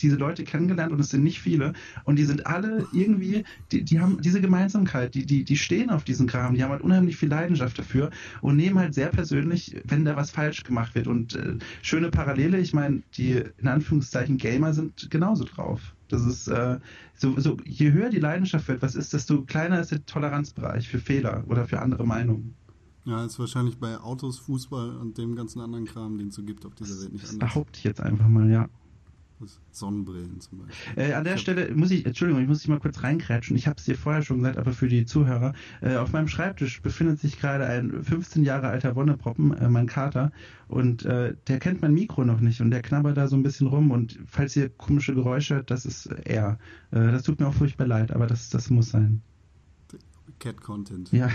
diese 0.00 0.16
Leute 0.16 0.44
kennengelernt 0.44 0.92
und 0.92 1.00
es 1.00 1.10
sind 1.10 1.24
nicht 1.24 1.40
viele 1.40 1.72
und 2.04 2.16
die 2.16 2.24
sind 2.24 2.46
alle 2.46 2.86
irgendwie, 2.92 3.44
die, 3.72 3.82
die 3.82 4.00
haben 4.00 4.20
diese 4.20 4.40
Gemeinsamkeit, 4.40 5.14
die, 5.14 5.26
die, 5.26 5.44
die 5.44 5.56
stehen 5.56 5.90
auf 5.90 6.04
diesen 6.04 6.26
Kram, 6.26 6.54
die 6.54 6.62
haben 6.62 6.70
halt 6.70 6.82
unheimlich 6.82 7.16
viel 7.16 7.28
Leidenschaft 7.28 7.78
dafür 7.78 8.10
und 8.40 8.56
nehmen 8.56 8.78
halt 8.78 8.94
sehr 8.94 9.08
persönlich, 9.08 9.76
wenn 9.84 10.04
da 10.04 10.16
was 10.16 10.30
falsch 10.30 10.62
gemacht 10.62 10.94
wird. 10.94 11.06
Und 11.06 11.34
äh, 11.34 11.56
schöne 11.82 12.10
Parallele, 12.10 12.58
ich 12.58 12.72
meine, 12.72 13.02
die 13.16 13.42
in 13.58 13.68
Anführungszeichen 13.68 14.38
Gamer 14.38 14.72
sind 14.72 15.10
genauso 15.10 15.44
drauf. 15.44 15.94
Das 16.14 16.24
ist 16.24 16.48
äh, 16.48 16.78
so, 17.14 17.38
so, 17.40 17.56
je 17.64 17.92
höher 17.92 18.08
die 18.10 18.20
Leidenschaft 18.20 18.66
für 18.66 18.74
etwas 18.74 18.94
ist, 18.94 19.12
desto 19.12 19.42
kleiner 19.42 19.80
ist 19.80 19.90
der 19.90 20.04
Toleranzbereich 20.06 20.88
für 20.88 20.98
Fehler 20.98 21.44
oder 21.48 21.66
für 21.66 21.80
andere 21.80 22.06
Meinungen. 22.06 22.54
Ja, 23.04 23.24
ist 23.24 23.38
wahrscheinlich 23.38 23.78
bei 23.78 23.98
Autos, 23.98 24.38
Fußball 24.38 24.96
und 24.96 25.18
dem 25.18 25.34
ganzen 25.36 25.60
anderen 25.60 25.84
Kram, 25.84 26.16
den 26.16 26.28
es 26.28 26.36
so 26.36 26.42
gibt 26.42 26.64
auf 26.64 26.74
dieser 26.74 27.00
Welt 27.02 27.12
nicht 27.12 27.24
Das 27.24 27.32
anders. 27.32 27.50
behaupte 27.50 27.78
ich 27.78 27.84
jetzt 27.84 28.00
einfach 28.00 28.28
mal, 28.28 28.48
ja. 28.50 28.68
Sonnenbrillen 29.72 30.40
zum 30.40 30.58
Beispiel. 30.58 31.02
Äh, 31.02 31.12
an 31.14 31.24
der 31.24 31.36
Stelle 31.36 31.74
muss 31.74 31.90
ich, 31.90 32.06
Entschuldigung, 32.06 32.42
ich 32.42 32.48
muss 32.48 32.60
dich 32.60 32.68
mal 32.68 32.78
kurz 32.78 33.02
reinkrätschen. 33.02 33.56
Ich 33.56 33.66
habe 33.66 33.76
es 33.78 33.84
dir 33.84 33.96
vorher 33.96 34.22
schon 34.22 34.38
gesagt, 34.38 34.58
aber 34.58 34.72
für 34.72 34.88
die 34.88 35.04
Zuhörer. 35.04 35.54
Äh, 35.80 35.96
auf 35.96 36.12
meinem 36.12 36.28
Schreibtisch 36.28 36.80
befindet 36.82 37.20
sich 37.20 37.38
gerade 37.38 37.66
ein 37.66 38.02
15 38.02 38.44
Jahre 38.44 38.68
alter 38.68 38.94
Wonneproppen, 38.94 39.52
äh, 39.54 39.68
mein 39.68 39.86
Kater. 39.86 40.32
Und 40.68 41.04
äh, 41.04 41.34
der 41.48 41.58
kennt 41.58 41.82
mein 41.82 41.94
Mikro 41.94 42.24
noch 42.24 42.40
nicht 42.40 42.60
und 42.60 42.70
der 42.70 42.82
knabbert 42.82 43.16
da 43.16 43.28
so 43.28 43.36
ein 43.36 43.42
bisschen 43.42 43.66
rum. 43.66 43.90
Und 43.90 44.18
falls 44.26 44.56
ihr 44.56 44.68
komische 44.68 45.14
Geräusche 45.14 45.56
hört, 45.56 45.70
das 45.70 45.84
ist 45.84 46.06
er. 46.06 46.58
Äh, 46.90 47.12
das 47.12 47.24
tut 47.24 47.40
mir 47.40 47.48
auch 47.48 47.54
furchtbar 47.54 47.86
leid, 47.86 48.12
aber 48.12 48.26
das, 48.26 48.48
das 48.50 48.70
muss 48.70 48.90
sein. 48.90 49.20
Cat-Content. 50.38 51.12
Ja, 51.12 51.30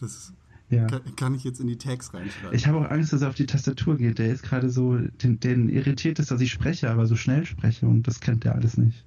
Das 0.00 0.32
ja. 0.74 0.86
kann, 0.86 1.16
kann 1.16 1.34
ich 1.34 1.44
jetzt 1.44 1.60
in 1.60 1.66
die 1.66 1.76
Tags 1.76 2.12
reinschreiben. 2.14 2.56
Ich 2.56 2.66
habe 2.66 2.78
auch 2.78 2.90
Angst, 2.90 3.12
dass 3.12 3.22
er 3.22 3.28
auf 3.28 3.34
die 3.34 3.46
Tastatur 3.46 3.96
geht. 3.96 4.18
Der 4.18 4.32
ist 4.32 4.42
gerade 4.42 4.70
so, 4.70 4.96
den, 4.96 5.40
den 5.40 5.68
irritiert 5.68 6.18
es, 6.18 6.26
dass 6.26 6.40
ich 6.40 6.52
spreche, 6.52 6.90
aber 6.90 7.06
so 7.06 7.16
schnell 7.16 7.44
spreche 7.46 7.86
und 7.86 8.06
das 8.06 8.20
kennt 8.20 8.44
der 8.44 8.54
alles 8.54 8.76
nicht. 8.76 9.04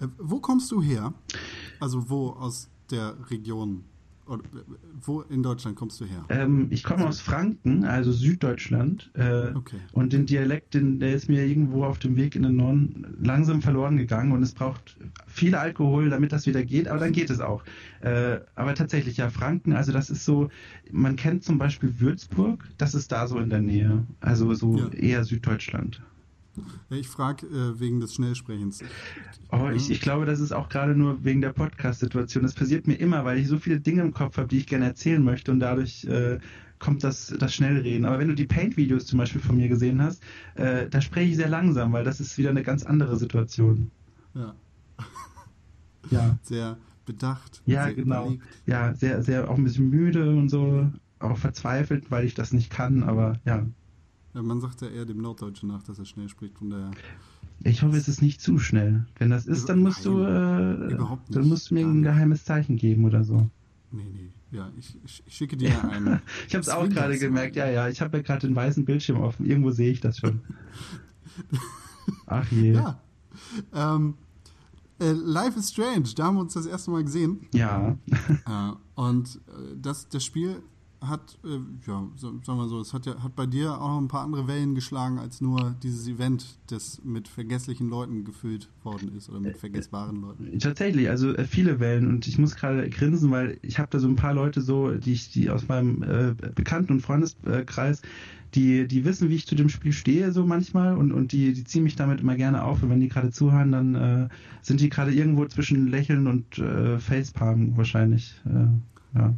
Äh, 0.00 0.08
wo 0.18 0.40
kommst 0.40 0.70
du 0.70 0.82
her? 0.82 1.14
Also 1.80 2.08
wo 2.08 2.30
aus 2.30 2.68
der 2.90 3.16
Region? 3.30 3.84
Oder, 4.26 4.42
wo 5.04 5.22
in 5.22 5.42
Deutschland 5.42 5.76
kommst 5.76 6.00
du 6.00 6.04
her? 6.04 6.24
Ähm, 6.28 6.68
ich 6.70 6.84
komme 6.84 7.06
aus 7.08 7.20
Franken, 7.20 7.84
also 7.84 8.12
Süddeutschland. 8.12 9.10
Äh, 9.14 9.50
Okay. 9.54 9.76
Und 9.92 10.12
den 10.12 10.26
Dialekt, 10.26 10.74
den, 10.74 10.98
der 11.00 11.12
ist 11.14 11.28
mir 11.28 11.44
irgendwo 11.44 11.84
auf 11.84 11.98
dem 11.98 12.16
Weg 12.16 12.36
in 12.36 12.42
den 12.42 12.56
Norden 12.56 13.16
langsam 13.20 13.60
verloren 13.62 13.96
gegangen 13.96 14.32
und 14.32 14.42
es 14.42 14.52
braucht 14.54 14.96
viel 15.26 15.54
Alkohol, 15.54 16.08
damit 16.10 16.32
das 16.32 16.46
wieder 16.46 16.62
geht, 16.64 16.88
aber 16.88 17.00
dann 17.00 17.12
geht 17.12 17.30
es 17.30 17.40
auch. 17.40 17.62
Äh, 18.00 18.40
aber 18.54 18.74
tatsächlich, 18.74 19.16
ja, 19.18 19.28
Franken, 19.30 19.72
also 19.74 19.92
das 19.92 20.08
ist 20.10 20.24
so, 20.24 20.48
man 20.90 21.16
kennt 21.16 21.44
zum 21.44 21.58
Beispiel 21.58 22.00
Würzburg, 22.00 22.64
das 22.78 22.94
ist 22.94 23.12
da 23.12 23.26
so 23.26 23.38
in 23.38 23.50
der 23.50 23.60
Nähe, 23.60 24.04
also 24.20 24.54
so 24.54 24.76
Ja. 24.78 24.88
eher 24.90 25.24
Süddeutschland. 25.24 26.02
Ich 26.90 27.08
frage 27.08 27.46
äh, 27.46 27.80
wegen 27.80 28.00
des 28.00 28.14
Schnellsprechens. 28.14 28.82
Oh, 29.50 29.70
ich, 29.74 29.90
ich 29.90 30.00
glaube, 30.00 30.26
das 30.26 30.40
ist 30.40 30.52
auch 30.52 30.68
gerade 30.68 30.94
nur 30.94 31.24
wegen 31.24 31.40
der 31.40 31.52
Podcast-Situation. 31.52 32.42
Das 32.42 32.54
passiert 32.54 32.86
mir 32.86 32.94
immer, 32.94 33.24
weil 33.24 33.38
ich 33.38 33.48
so 33.48 33.58
viele 33.58 33.80
Dinge 33.80 34.02
im 34.02 34.12
Kopf 34.12 34.36
habe, 34.36 34.48
die 34.48 34.58
ich 34.58 34.66
gerne 34.66 34.86
erzählen 34.86 35.22
möchte 35.22 35.50
und 35.50 35.60
dadurch 35.60 36.04
äh, 36.04 36.38
kommt 36.78 37.04
das, 37.04 37.34
das 37.38 37.54
Schnellreden. 37.54 38.04
Aber 38.04 38.18
wenn 38.18 38.28
du 38.28 38.34
die 38.34 38.46
Paint-Videos 38.46 39.06
zum 39.06 39.18
Beispiel 39.18 39.40
von 39.40 39.56
mir 39.56 39.68
gesehen 39.68 40.02
hast, 40.02 40.22
äh, 40.56 40.88
da 40.88 41.00
spreche 41.00 41.30
ich 41.30 41.36
sehr 41.36 41.48
langsam, 41.48 41.92
weil 41.92 42.04
das 42.04 42.20
ist 42.20 42.36
wieder 42.36 42.50
eine 42.50 42.62
ganz 42.62 42.84
andere 42.84 43.16
Situation. 43.16 43.90
Ja. 44.34 44.54
Ja. 46.10 46.38
Sehr 46.42 46.76
bedacht. 47.04 47.62
Ja, 47.66 47.84
sehr 47.86 47.94
genau. 47.94 48.22
überlegt. 48.22 48.44
Ja, 48.66 48.94
sehr, 48.94 49.22
sehr 49.22 49.50
auch 49.50 49.56
ein 49.56 49.64
bisschen 49.64 49.90
müde 49.90 50.30
und 50.30 50.48
so, 50.48 50.88
auch 51.18 51.36
verzweifelt, 51.36 52.10
weil 52.10 52.24
ich 52.24 52.34
das 52.34 52.52
nicht 52.52 52.70
kann, 52.70 53.02
aber 53.02 53.40
ja. 53.44 53.66
Ja, 54.34 54.42
man 54.42 54.60
sagt 54.60 54.80
ja 54.80 54.88
eher 54.88 55.04
dem 55.04 55.18
Norddeutschen 55.18 55.68
nach, 55.68 55.82
dass 55.82 55.98
er 55.98 56.06
schnell 56.06 56.28
spricht, 56.28 56.58
von 56.58 56.70
daher. 56.70 56.90
Ich 57.64 57.82
hoffe, 57.82 57.96
es 57.96 58.08
ist 58.08 58.22
nicht 58.22 58.40
zu 58.40 58.58
schnell. 58.58 59.06
Wenn 59.18 59.30
das 59.30 59.46
ist, 59.46 59.68
dann 59.68 59.80
musst 59.80 60.04
du, 60.04 60.18
Nein, 60.18 60.90
äh, 60.90 60.94
überhaupt 60.94 61.34
dann 61.34 61.42
nicht. 61.42 61.50
musst 61.50 61.70
du 61.70 61.74
mir 61.74 61.86
ein 61.86 62.02
geheimes 62.02 62.44
Zeichen 62.44 62.76
geben 62.76 63.04
oder 63.04 63.24
so. 63.24 63.50
Nee, 63.90 64.08
nee. 64.12 64.30
Ja, 64.50 64.70
ich, 64.78 64.96
ich, 65.04 65.22
ich 65.26 65.34
schicke 65.34 65.56
dir 65.56 65.72
einen. 65.90 66.20
Ich 66.48 66.54
habe 66.54 66.62
es 66.62 66.68
auch 66.68 66.88
gerade 66.88 67.18
gemerkt. 67.18 67.56
Ja, 67.56 67.68
ja, 67.70 67.88
ich 67.88 68.00
habe 68.00 68.16
ja 68.18 68.22
gerade 68.22 68.46
den 68.46 68.56
weißen 68.56 68.84
Bildschirm 68.84 69.20
offen. 69.20 69.46
Irgendwo 69.46 69.70
sehe 69.70 69.92
ich 69.92 70.00
das 70.00 70.18
schon. 70.18 70.40
Ach 72.26 72.50
je. 72.50 72.72
Ja. 72.72 73.00
Ähm, 73.72 74.14
äh, 74.98 75.12
Life 75.12 75.58
is 75.58 75.70
Strange, 75.70 76.08
da 76.16 76.24
haben 76.24 76.36
wir 76.36 76.40
uns 76.42 76.54
das 76.54 76.66
erste 76.66 76.90
Mal 76.90 77.04
gesehen. 77.04 77.46
Ja. 77.54 77.96
Äh, 78.10 78.72
und 78.94 79.36
äh, 79.48 79.76
das, 79.80 80.08
das 80.08 80.24
Spiel 80.24 80.62
hat, 81.02 81.38
äh, 81.44 81.58
ja, 81.86 82.08
so, 82.16 82.32
sagen 82.42 82.58
wir 82.58 82.68
so, 82.68 82.80
es 82.80 82.92
hat 82.92 83.06
ja 83.06 83.22
hat 83.22 83.34
bei 83.34 83.46
dir 83.46 83.80
auch 83.80 83.88
noch 83.88 84.00
ein 84.00 84.08
paar 84.08 84.24
andere 84.24 84.46
Wellen 84.46 84.74
geschlagen 84.74 85.18
als 85.18 85.40
nur 85.40 85.74
dieses 85.82 86.06
Event, 86.06 86.58
das 86.68 87.00
mit 87.04 87.28
vergesslichen 87.28 87.88
Leuten 87.88 88.24
gefüllt 88.24 88.68
worden 88.82 89.14
ist 89.16 89.28
oder 89.28 89.40
mit 89.40 89.56
vergessbaren 89.56 90.20
Leuten. 90.20 90.58
Tatsächlich, 90.58 91.08
also 91.08 91.34
äh, 91.34 91.44
viele 91.44 91.80
Wellen 91.80 92.08
und 92.08 92.26
ich 92.26 92.38
muss 92.38 92.56
gerade 92.56 92.88
grinsen, 92.88 93.30
weil 93.30 93.58
ich 93.62 93.78
habe 93.78 93.88
da 93.90 93.98
so 93.98 94.08
ein 94.08 94.16
paar 94.16 94.34
Leute 94.34 94.60
so, 94.60 94.92
die 94.92 95.12
ich, 95.12 95.30
die 95.30 95.50
aus 95.50 95.68
meinem 95.68 96.02
äh, 96.02 96.34
Bekannten- 96.54 96.92
und 96.92 97.00
Freundeskreis, 97.00 98.02
die, 98.54 98.86
die 98.86 99.04
wissen, 99.04 99.28
wie 99.30 99.36
ich 99.36 99.46
zu 99.46 99.54
dem 99.54 99.68
Spiel 99.68 99.92
stehe, 99.92 100.30
so 100.32 100.44
manchmal 100.44 100.96
und, 100.96 101.12
und 101.12 101.32
die, 101.32 101.52
die 101.52 101.64
ziehen 101.64 101.84
mich 101.84 101.96
damit 101.96 102.20
immer 102.20 102.36
gerne 102.36 102.62
auf 102.64 102.82
und 102.82 102.90
wenn 102.90 103.00
die 103.00 103.08
gerade 103.08 103.30
zuhören, 103.30 103.72
dann 103.72 103.94
äh, 103.94 104.28
sind 104.60 104.80
die 104.80 104.90
gerade 104.90 105.12
irgendwo 105.12 105.46
zwischen 105.46 105.88
Lächeln 105.88 106.26
und 106.26 106.58
äh, 106.58 106.98
Facepalm 106.98 107.76
wahrscheinlich. 107.76 108.34
Äh, 108.44 109.18
ja. 109.18 109.34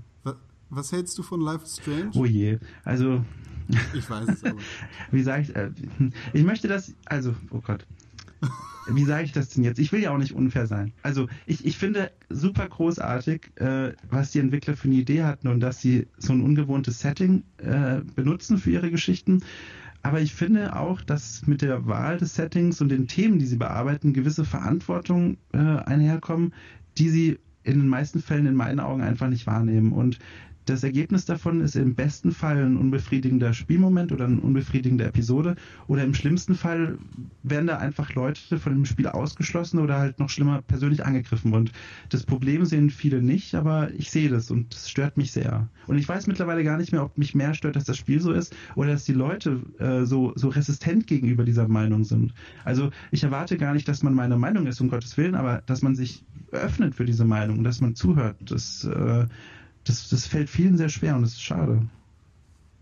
Wa- 0.74 0.80
Was 0.80 0.92
hältst 0.92 1.16
du 1.18 1.22
von 1.22 1.40
Life 1.40 1.64
is 1.64 1.76
Strange? 1.76 2.10
Oh 2.14 2.24
je. 2.24 2.58
Also, 2.84 3.24
Ich 3.94 4.08
weiß 4.08 4.28
es 4.28 4.44
aber. 4.44 4.58
wie 5.10 5.22
sage 5.22 5.42
ich, 5.42 5.56
äh, 5.56 5.70
ich 6.32 6.44
möchte 6.44 6.68
das, 6.68 6.94
also, 7.06 7.34
oh 7.50 7.60
Gott. 7.60 7.86
Wie 8.90 9.04
sage 9.04 9.24
ich 9.24 9.32
das 9.32 9.48
denn 9.48 9.64
jetzt? 9.64 9.78
Ich 9.78 9.90
will 9.92 10.02
ja 10.02 10.10
auch 10.10 10.18
nicht 10.18 10.34
unfair 10.34 10.66
sein. 10.66 10.92
Also 11.02 11.26
ich, 11.46 11.64
ich 11.64 11.78
finde 11.78 12.10
super 12.28 12.68
großartig, 12.68 13.52
äh, 13.56 13.92
was 14.10 14.32
die 14.32 14.40
Entwickler 14.40 14.76
für 14.76 14.88
eine 14.88 14.96
Idee 14.98 15.22
hatten 15.24 15.48
und 15.48 15.60
dass 15.60 15.80
sie 15.80 16.06
so 16.18 16.34
ein 16.34 16.42
ungewohntes 16.42 17.00
Setting 17.00 17.44
äh, 17.56 18.02
benutzen 18.14 18.58
für 18.58 18.70
ihre 18.72 18.90
Geschichten. 18.90 19.42
Aber 20.02 20.20
ich 20.20 20.34
finde 20.34 20.76
auch, 20.76 21.00
dass 21.00 21.46
mit 21.46 21.62
der 21.62 21.86
Wahl 21.86 22.18
des 22.18 22.34
Settings 22.34 22.82
und 22.82 22.90
den 22.90 23.08
Themen, 23.08 23.38
die 23.38 23.46
sie 23.46 23.56
bearbeiten, 23.56 24.12
gewisse 24.12 24.44
Verantwortung 24.44 25.38
äh, 25.54 25.56
einherkommen, 25.58 26.52
die 26.98 27.08
sie 27.08 27.38
in 27.62 27.78
den 27.78 27.88
meisten 27.88 28.20
Fällen 28.20 28.44
in 28.44 28.54
meinen 28.54 28.80
Augen 28.80 29.00
einfach 29.00 29.28
nicht 29.30 29.46
wahrnehmen. 29.46 29.92
Und 29.92 30.18
das 30.66 30.82
Ergebnis 30.82 31.24
davon 31.24 31.60
ist 31.60 31.76
im 31.76 31.94
besten 31.94 32.32
Fall 32.32 32.64
ein 32.64 32.76
unbefriedigender 32.76 33.52
Spielmoment 33.52 34.12
oder 34.12 34.24
eine 34.24 34.40
unbefriedigende 34.40 35.04
Episode 35.04 35.56
oder 35.86 36.04
im 36.04 36.14
schlimmsten 36.14 36.54
Fall 36.54 36.98
werden 37.42 37.66
da 37.66 37.78
einfach 37.78 38.14
Leute 38.14 38.58
von 38.58 38.72
dem 38.72 38.84
Spiel 38.84 39.06
ausgeschlossen 39.06 39.78
oder 39.78 39.98
halt 39.98 40.18
noch 40.18 40.30
schlimmer 40.30 40.62
persönlich 40.62 41.04
angegriffen. 41.04 41.52
Und 41.52 41.72
das 42.08 42.24
Problem 42.24 42.64
sehen 42.64 42.90
viele 42.90 43.22
nicht, 43.22 43.54
aber 43.54 43.92
ich 43.94 44.10
sehe 44.10 44.28
das 44.28 44.50
und 44.50 44.74
das 44.74 44.88
stört 44.88 45.16
mich 45.16 45.32
sehr. 45.32 45.68
Und 45.86 45.98
ich 45.98 46.08
weiß 46.08 46.26
mittlerweile 46.26 46.64
gar 46.64 46.78
nicht 46.78 46.92
mehr, 46.92 47.04
ob 47.04 47.18
mich 47.18 47.34
mehr 47.34 47.54
stört, 47.54 47.76
dass 47.76 47.84
das 47.84 47.98
Spiel 47.98 48.20
so 48.20 48.32
ist 48.32 48.56
oder 48.74 48.92
dass 48.92 49.04
die 49.04 49.12
Leute 49.12 49.60
äh, 49.78 50.04
so, 50.04 50.32
so 50.34 50.48
resistent 50.48 51.06
gegenüber 51.06 51.44
dieser 51.44 51.68
Meinung 51.68 52.04
sind. 52.04 52.32
Also 52.64 52.90
ich 53.10 53.22
erwarte 53.22 53.58
gar 53.58 53.74
nicht, 53.74 53.86
dass 53.88 54.02
man 54.02 54.14
meine 54.14 54.38
Meinung 54.38 54.66
ist, 54.66 54.80
um 54.80 54.88
Gottes 54.88 55.16
Willen, 55.16 55.34
aber 55.34 55.62
dass 55.66 55.82
man 55.82 55.94
sich 55.94 56.24
öffnet 56.52 56.94
für 56.94 57.04
diese 57.04 57.24
Meinung, 57.24 57.64
dass 57.64 57.80
man 57.80 57.94
zuhört, 57.94 58.36
das, 58.40 58.84
äh, 58.84 59.26
das, 59.84 60.08
das 60.08 60.26
fällt 60.26 60.50
vielen 60.50 60.76
sehr 60.76 60.88
schwer 60.88 61.16
und 61.16 61.22
das 61.22 61.32
ist 61.32 61.42
schade. 61.42 61.86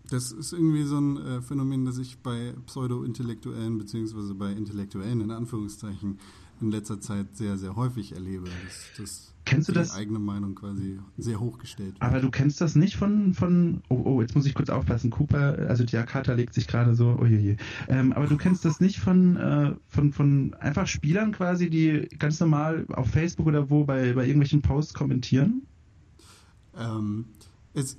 Das 0.09 0.31
ist 0.31 0.53
irgendwie 0.53 0.83
so 0.83 0.99
ein 0.99 1.17
äh, 1.17 1.41
Phänomen, 1.41 1.85
das 1.85 1.97
ich 1.97 2.17
bei 2.19 2.53
Pseudo-Intellektuellen 2.65 3.77
beziehungsweise 3.77 4.35
bei 4.35 4.51
Intellektuellen 4.51 5.21
in 5.21 5.31
Anführungszeichen 5.31 6.19
in 6.61 6.71
letzter 6.71 6.99
Zeit 6.99 7.35
sehr, 7.35 7.57
sehr 7.57 7.75
häufig 7.75 8.13
erlebe. 8.13 8.45
Dass, 8.45 8.97
dass 8.97 9.33
Kennst 9.45 9.67
du 9.67 9.73
die 9.73 9.79
das? 9.79 9.93
eigene 9.93 10.19
Meinung 10.19 10.55
quasi 10.55 10.99
sehr 11.17 11.39
hochgestellt 11.39 11.93
wird. 11.93 12.01
Aber 12.01 12.19
du 12.21 12.31
kennst 12.31 12.61
das 12.61 12.75
nicht 12.75 12.95
von, 12.95 13.33
von 13.33 13.81
oh, 13.89 14.01
oh, 14.05 14.21
jetzt 14.21 14.35
muss 14.35 14.45
ich 14.45 14.53
kurz 14.53 14.69
aufpassen, 14.69 15.09
Cooper, 15.09 15.67
also 15.67 15.83
die 15.83 15.97
Akata 15.97 16.33
legt 16.33 16.53
sich 16.53 16.67
gerade 16.67 16.95
so, 16.95 17.17
oh 17.19 17.25
je, 17.25 17.37
je. 17.37 17.57
Ähm, 17.89 18.13
aber 18.13 18.27
du 18.27 18.37
kennst 18.37 18.63
das 18.63 18.79
nicht 18.79 18.99
von, 18.99 19.35
äh, 19.35 19.75
von, 19.87 20.13
von 20.13 20.53
einfach 20.59 20.87
Spielern 20.87 21.33
quasi, 21.33 21.69
die 21.69 22.07
ganz 22.19 22.39
normal 22.39 22.85
auf 22.89 23.09
Facebook 23.09 23.47
oder 23.47 23.69
wo 23.69 23.83
bei, 23.83 24.13
bei 24.13 24.25
irgendwelchen 24.25 24.61
Posts 24.61 24.93
kommentieren? 24.93 25.63
Ähm, 26.77 27.25
es, 27.73 27.97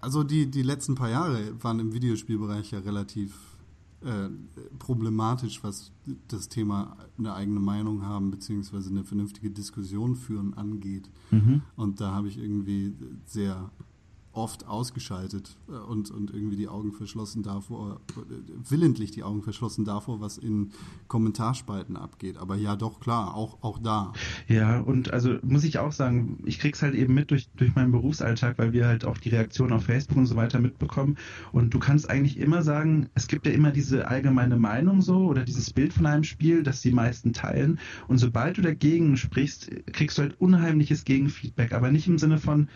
also 0.00 0.22
die, 0.24 0.50
die 0.50 0.62
letzten 0.62 0.94
paar 0.94 1.10
Jahre 1.10 1.52
waren 1.62 1.80
im 1.80 1.92
Videospielbereich 1.92 2.70
ja 2.70 2.80
relativ 2.80 3.34
äh, 4.02 4.30
problematisch, 4.78 5.62
was 5.62 5.92
das 6.28 6.48
Thema 6.48 6.96
eine 7.18 7.34
eigene 7.34 7.60
Meinung 7.60 8.02
haben 8.02 8.30
beziehungsweise 8.30 8.88
eine 8.88 9.04
vernünftige 9.04 9.50
Diskussion 9.50 10.16
führen 10.16 10.54
angeht. 10.54 11.10
Mhm. 11.30 11.62
Und 11.76 12.00
da 12.00 12.12
habe 12.12 12.28
ich 12.28 12.38
irgendwie 12.38 12.94
sehr 13.26 13.70
oft 14.40 14.66
ausgeschaltet 14.66 15.56
äh, 15.68 15.72
und, 15.72 16.10
und 16.10 16.32
irgendwie 16.32 16.56
die 16.56 16.68
Augen 16.68 16.92
verschlossen 16.92 17.42
davor, 17.42 18.00
äh, 18.16 18.34
willentlich 18.68 19.10
die 19.10 19.22
Augen 19.22 19.42
verschlossen 19.42 19.84
davor, 19.84 20.20
was 20.20 20.38
in 20.38 20.70
Kommentarspalten 21.08 21.96
abgeht. 21.96 22.38
Aber 22.38 22.56
ja, 22.56 22.74
doch, 22.76 23.00
klar, 23.00 23.34
auch, 23.34 23.58
auch 23.60 23.78
da. 23.78 24.12
Ja, 24.48 24.80
und 24.80 25.12
also 25.12 25.36
muss 25.42 25.64
ich 25.64 25.78
auch 25.78 25.92
sagen, 25.92 26.38
ich 26.46 26.58
krieg's 26.58 26.80
halt 26.80 26.94
eben 26.94 27.12
mit 27.12 27.30
durch, 27.30 27.48
durch 27.56 27.74
meinen 27.74 27.92
Berufsalltag, 27.92 28.58
weil 28.58 28.72
wir 28.72 28.86
halt 28.86 29.04
auch 29.04 29.18
die 29.18 29.28
Reaktion 29.28 29.72
auf 29.72 29.84
Facebook 29.84 30.16
und 30.16 30.26
so 30.26 30.36
weiter 30.36 30.58
mitbekommen. 30.58 31.16
Und 31.52 31.74
du 31.74 31.78
kannst 31.78 32.08
eigentlich 32.08 32.38
immer 32.38 32.62
sagen, 32.62 33.10
es 33.14 33.28
gibt 33.28 33.46
ja 33.46 33.52
immer 33.52 33.70
diese 33.70 34.08
allgemeine 34.08 34.56
Meinung 34.56 35.02
so 35.02 35.26
oder 35.26 35.44
dieses 35.44 35.70
Bild 35.70 35.92
von 35.92 36.06
einem 36.06 36.24
Spiel, 36.24 36.62
das 36.62 36.80
die 36.80 36.92
meisten 36.92 37.34
teilen. 37.34 37.78
Und 38.08 38.18
sobald 38.18 38.56
du 38.56 38.62
dagegen 38.62 39.18
sprichst, 39.18 39.70
kriegst 39.92 40.16
du 40.16 40.22
halt 40.22 40.40
unheimliches 40.40 41.04
Gegenfeedback, 41.04 41.72
aber 41.72 41.90
nicht 41.90 42.08
im 42.08 42.18
Sinne 42.18 42.38
von, 42.38 42.68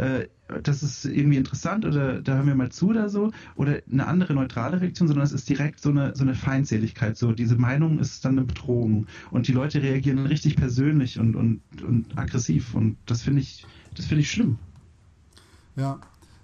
äh, 0.00 0.28
das 0.62 0.82
ist 0.82 1.04
irgendwie 1.04 1.36
interessant 1.36 1.84
oder 1.84 2.22
da 2.22 2.36
hören 2.36 2.46
wir 2.46 2.54
mal 2.54 2.72
zu 2.72 2.88
oder 2.88 3.08
so 3.08 3.30
oder 3.54 3.80
eine 3.90 4.06
andere 4.06 4.34
neutrale 4.34 4.80
Reaktion, 4.80 5.06
sondern 5.06 5.24
es 5.24 5.32
ist 5.32 5.48
direkt 5.48 5.80
so 5.80 5.90
eine 5.90 6.16
so 6.16 6.24
eine 6.24 6.34
Feindseligkeit. 6.34 7.16
So 7.16 7.32
diese 7.32 7.56
Meinung 7.56 7.98
ist 7.98 8.24
dann 8.24 8.38
eine 8.38 8.46
Bedrohung 8.46 9.06
und 9.30 9.46
die 9.46 9.52
Leute 9.52 9.82
reagieren 9.82 10.26
richtig 10.26 10.56
persönlich 10.56 11.18
und 11.18 11.36
und, 11.36 11.60
und 11.86 12.18
aggressiv 12.18 12.74
und 12.74 12.96
das 13.06 13.22
finde 13.22 13.42
ich 13.42 13.66
das 13.94 14.06
finde 14.06 14.22
ich 14.22 14.30
schlimm. 14.30 14.58
Ja. 15.76 16.00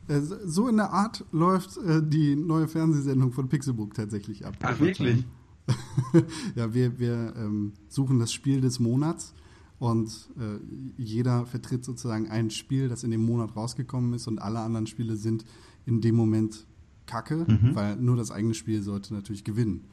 Äh, 0.08 0.20
So 0.20 0.68
in 0.68 0.76
der 0.76 0.90
Art 0.90 1.24
läuft 1.32 1.78
äh, 1.78 2.02
die 2.02 2.36
neue 2.36 2.68
Fernsehsendung 2.68 3.32
von 3.32 3.48
Pixelbook 3.48 3.94
tatsächlich 3.94 4.44
ab. 4.44 4.54
Ach, 4.62 4.78
wirklich? 4.78 5.24
ja, 6.54 6.72
wir, 6.72 6.98
wir 6.98 7.34
ähm, 7.36 7.72
suchen 7.88 8.20
das 8.20 8.32
Spiel 8.32 8.60
des 8.60 8.78
Monats 8.78 9.34
und 9.78 10.08
äh, 10.38 10.58
jeder 10.96 11.46
vertritt 11.46 11.84
sozusagen 11.84 12.28
ein 12.28 12.50
Spiel, 12.50 12.88
das 12.88 13.04
in 13.04 13.10
dem 13.10 13.24
Monat 13.24 13.54
rausgekommen 13.56 14.14
ist 14.14 14.26
und 14.26 14.38
alle 14.40 14.60
anderen 14.60 14.86
Spiele 14.86 15.16
sind 15.16 15.44
in 15.84 16.00
dem 16.00 16.14
Moment 16.16 16.66
kacke, 17.06 17.44
Mhm. 17.48 17.74
weil 17.74 17.96
nur 17.96 18.16
das 18.16 18.30
eigene 18.30 18.54
Spiel 18.54 18.82
sollte 18.82 19.14
natürlich 19.14 19.44
gewinnen. 19.44 19.84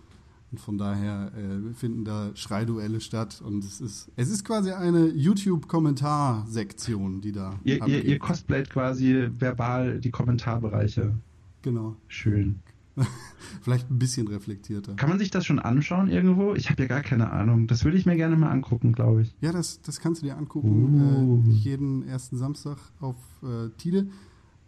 Und 0.51 0.59
von 0.59 0.77
daher 0.77 1.31
äh, 1.35 1.73
finden 1.73 2.05
da 2.05 2.29
Schreiduelle 2.35 3.01
statt 3.01 3.41
und 3.43 3.63
es 3.63 3.81
ist, 3.81 4.11
es 4.15 4.29
ist 4.29 4.45
quasi 4.45 4.71
eine 4.71 5.07
YouTube-Kommentarsektion, 5.07 7.21
die 7.21 7.31
da 7.31 7.59
Ihr, 7.63 7.85
ihr, 7.87 8.05
ihr 8.05 8.19
cosplayt 8.19 8.69
quasi 8.69 9.29
verbal 9.39 9.99
die 9.99 10.11
Kommentarbereiche. 10.11 11.13
Genau. 11.61 11.95
Schön. 12.07 12.59
Vielleicht 13.61 13.89
ein 13.89 13.99
bisschen 13.99 14.27
reflektierter. 14.27 14.95
Kann 14.95 15.09
man 15.09 15.19
sich 15.19 15.31
das 15.31 15.45
schon 15.45 15.59
anschauen 15.59 16.09
irgendwo? 16.09 16.53
Ich 16.53 16.69
habe 16.69 16.83
ja 16.83 16.87
gar 16.87 17.01
keine 17.01 17.31
Ahnung. 17.31 17.67
Das 17.67 17.85
würde 17.85 17.97
ich 17.97 18.05
mir 18.05 18.15
gerne 18.15 18.35
mal 18.35 18.49
angucken, 18.49 18.93
glaube 18.93 19.23
ich. 19.23 19.35
Ja, 19.41 19.51
das, 19.51 19.81
das 19.81 19.99
kannst 19.99 20.21
du 20.21 20.25
dir 20.25 20.37
angucken. 20.37 21.43
Uh. 21.45 21.49
Äh, 21.49 21.53
jeden 21.53 22.07
ersten 22.07 22.37
Samstag 22.37 22.77
auf 22.99 23.15
äh, 23.41 23.69
Tide. 23.77 24.07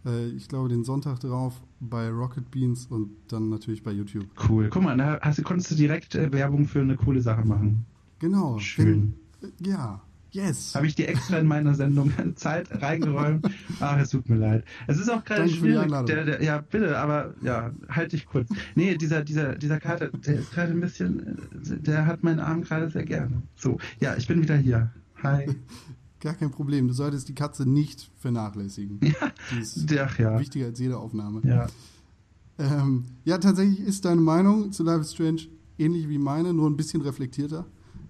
Äh, 0.06 0.30
ich 0.30 0.48
glaube, 0.48 0.70
den 0.70 0.84
Sonntag 0.84 1.20
drauf 1.20 1.62
bei 1.80 2.10
Rocket 2.10 2.50
Beans 2.52 2.88
und 2.88 3.10
dann 3.28 3.50
natürlich 3.50 3.84
bei 3.84 3.92
YouTube. 3.92 4.28
Cool. 4.50 4.70
Guck 4.70 4.84
mal, 4.84 4.98
da 4.98 5.20
hast, 5.22 5.44
konntest 5.44 5.72
du 5.72 5.76
direkt 5.76 6.16
äh, 6.16 6.32
Werbung 6.32 6.66
für 6.66 6.82
eine 6.82 6.96
coole 6.96 7.22
Sache 7.22 7.46
machen. 7.46 7.86
Genau. 8.20 8.58
Schön. 8.60 9.14
Wenn, 9.42 9.50
äh, 9.50 9.70
ja, 9.70 10.02
Yes. 10.36 10.76
Habe 10.76 10.86
ich 10.86 10.96
dir 10.96 11.08
extra 11.08 11.38
in 11.38 11.48
meiner 11.48 11.76
Sendung 11.76 12.12
Zeit 12.36 12.68
reingeräumt. 12.82 13.48
Ach, 13.80 13.98
es 13.98 14.10
tut 14.10 14.28
mir 14.28 14.36
leid. 14.36 14.66
Es 14.86 15.00
ist 15.00 15.10
auch 15.10 15.24
gerade 15.24 15.48
schwierig. 15.48 15.90
Der, 16.06 16.26
der, 16.26 16.44
ja, 16.44 16.60
bitte, 16.60 16.98
aber 16.98 17.34
ja, 17.42 17.72
halt 17.88 18.12
dich 18.12 18.26
kurz. 18.26 18.50
Nee, 18.76 18.98
dieser, 18.98 19.24
dieser, 19.24 19.56
dieser 19.56 19.80
Kater, 19.80 20.10
der 20.10 20.40
ist 20.40 20.52
gerade 20.52 20.74
ein 20.74 20.82
bisschen, 20.82 21.38
der 21.54 22.06
hat 22.06 22.22
meinen 22.24 22.42
Arm 22.42 22.64
gerade 22.64 22.90
sehr 22.90 23.06
gerne. 23.06 23.44
So, 23.56 23.78
ja, 24.02 24.18
ich 24.18 24.28
bin 24.28 24.42
wieder 24.42 24.58
hier. 24.58 24.92
Hi. 25.24 25.48
Gar 26.20 26.34
kein 26.34 26.52
Problem. 26.52 26.90
Du 26.90 26.94
solltest 26.94 27.30
die 27.30 27.36
Katze 27.36 27.70
nicht 27.70 28.12
vernachlässigen. 28.20 29.00
Ja, 29.02 29.32
Die 29.54 29.60
ist 29.62 29.86
Ach 29.98 30.20
ja. 30.20 30.38
wichtiger 30.38 30.66
als 30.66 30.80
jede 30.80 30.98
Aufnahme. 30.98 31.42
Ja. 31.46 31.68
Ähm, 32.58 33.06
ja, 33.24 33.38
tatsächlich 33.38 33.80
ist 33.80 34.04
deine 34.04 34.22
Meinung 34.22 34.74
zu 34.74 34.84
Life 34.84 35.02
is 35.02 35.14
Strange 35.14 35.44
ähnlich 35.78 36.10
wie 36.10 36.18
meine, 36.18 36.54
nur 36.54 36.70
ein 36.70 36.76
bisschen 36.76 37.02
reflektierter. 37.02 37.66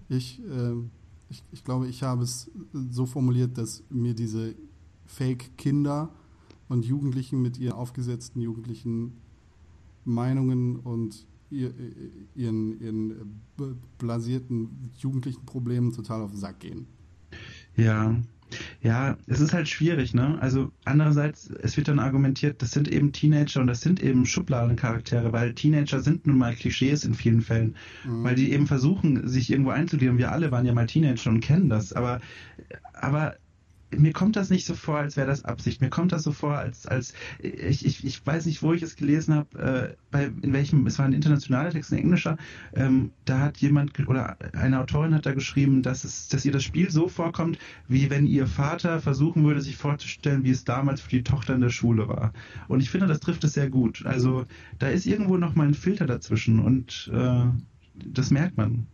Ich, 0.08 0.40
ähm, 0.50 0.90
ich, 1.28 1.42
ich 1.52 1.64
glaube, 1.64 1.88
ich 1.88 2.02
habe 2.02 2.22
es 2.22 2.50
so 2.90 3.06
formuliert, 3.06 3.58
dass 3.58 3.82
mir 3.90 4.14
diese 4.14 4.54
Fake-Kinder 5.06 6.10
und 6.68 6.84
Jugendlichen 6.84 7.42
mit 7.42 7.58
ihren 7.58 7.74
aufgesetzten 7.74 8.40
jugendlichen 8.40 9.18
Meinungen 10.04 10.76
und 10.76 11.26
ihr, 11.50 11.72
ihren, 12.34 12.80
ihren 12.80 13.40
blasierten 13.98 14.90
jugendlichen 14.98 15.44
Problemen 15.46 15.92
total 15.92 16.22
auf 16.22 16.30
den 16.30 16.40
Sack 16.40 16.60
gehen. 16.60 16.86
Ja. 17.76 18.16
Ja, 18.82 19.16
es 19.26 19.40
ist 19.40 19.52
halt 19.52 19.68
schwierig, 19.68 20.14
ne? 20.14 20.38
Also 20.40 20.70
andererseits, 20.84 21.50
es 21.62 21.76
wird 21.76 21.88
dann 21.88 21.98
argumentiert, 21.98 22.62
das 22.62 22.70
sind 22.70 22.88
eben 22.88 23.12
Teenager 23.12 23.60
und 23.60 23.66
das 23.66 23.80
sind 23.80 24.02
eben 24.02 24.26
Schubladencharaktere, 24.26 25.32
weil 25.32 25.54
Teenager 25.54 26.00
sind 26.00 26.26
nun 26.26 26.38
mal 26.38 26.54
Klischees 26.54 27.04
in 27.04 27.14
vielen 27.14 27.40
Fällen, 27.42 27.76
Mhm. 28.04 28.24
weil 28.24 28.34
die 28.34 28.52
eben 28.52 28.66
versuchen, 28.66 29.26
sich 29.28 29.50
irgendwo 29.50 29.70
einzugliedern. 29.70 30.18
Wir 30.18 30.32
alle 30.32 30.50
waren 30.50 30.66
ja 30.66 30.72
mal 30.74 30.86
Teenager 30.86 31.30
und 31.30 31.40
kennen 31.40 31.68
das, 31.68 31.92
aber, 31.92 32.20
aber 32.94 33.36
mir 33.94 34.12
kommt 34.12 34.36
das 34.36 34.50
nicht 34.50 34.66
so 34.66 34.74
vor, 34.74 34.98
als 34.98 35.16
wäre 35.16 35.26
das 35.26 35.44
Absicht. 35.44 35.80
Mir 35.80 35.90
kommt 35.90 36.12
das 36.12 36.24
so 36.24 36.32
vor, 36.32 36.56
als, 36.56 36.86
als 36.86 37.14
ich, 37.38 37.86
ich, 37.86 38.04
ich 38.04 38.26
weiß 38.26 38.46
nicht, 38.46 38.62
wo 38.62 38.72
ich 38.72 38.82
es 38.82 38.96
gelesen 38.96 39.34
habe, 39.34 39.58
äh, 39.58 39.96
bei 40.10 40.24
in 40.42 40.52
welchem, 40.52 40.86
es 40.86 40.98
war 40.98 41.06
ein 41.06 41.12
internationaler 41.12 41.70
Text, 41.70 41.92
ein 41.92 41.98
englischer, 41.98 42.36
ähm, 42.74 43.12
da 43.24 43.40
hat 43.40 43.58
jemand 43.58 43.96
oder 44.08 44.36
eine 44.54 44.80
Autorin 44.80 45.14
hat 45.14 45.26
da 45.26 45.32
geschrieben, 45.32 45.82
dass 45.82 46.04
es, 46.04 46.28
dass 46.28 46.44
ihr 46.44 46.52
das 46.52 46.64
Spiel 46.64 46.90
so 46.90 47.08
vorkommt, 47.08 47.58
wie 47.88 48.10
wenn 48.10 48.26
ihr 48.26 48.46
Vater 48.46 49.00
versuchen 49.00 49.44
würde, 49.44 49.60
sich 49.60 49.76
vorzustellen, 49.76 50.44
wie 50.44 50.50
es 50.50 50.64
damals 50.64 51.00
für 51.00 51.10
die 51.10 51.22
Tochter 51.22 51.54
in 51.54 51.60
der 51.60 51.70
Schule 51.70 52.08
war. 52.08 52.32
Und 52.68 52.80
ich 52.80 52.90
finde, 52.90 53.06
das 53.06 53.20
trifft 53.20 53.44
es 53.44 53.54
sehr 53.54 53.70
gut. 53.70 54.04
Also 54.04 54.46
da 54.78 54.88
ist 54.88 55.06
irgendwo 55.06 55.36
noch 55.36 55.54
mal 55.54 55.66
ein 55.66 55.74
Filter 55.74 56.06
dazwischen 56.06 56.58
und 56.58 57.10
äh, 57.14 57.44
das 57.94 58.30
merkt 58.30 58.56
man. 58.56 58.86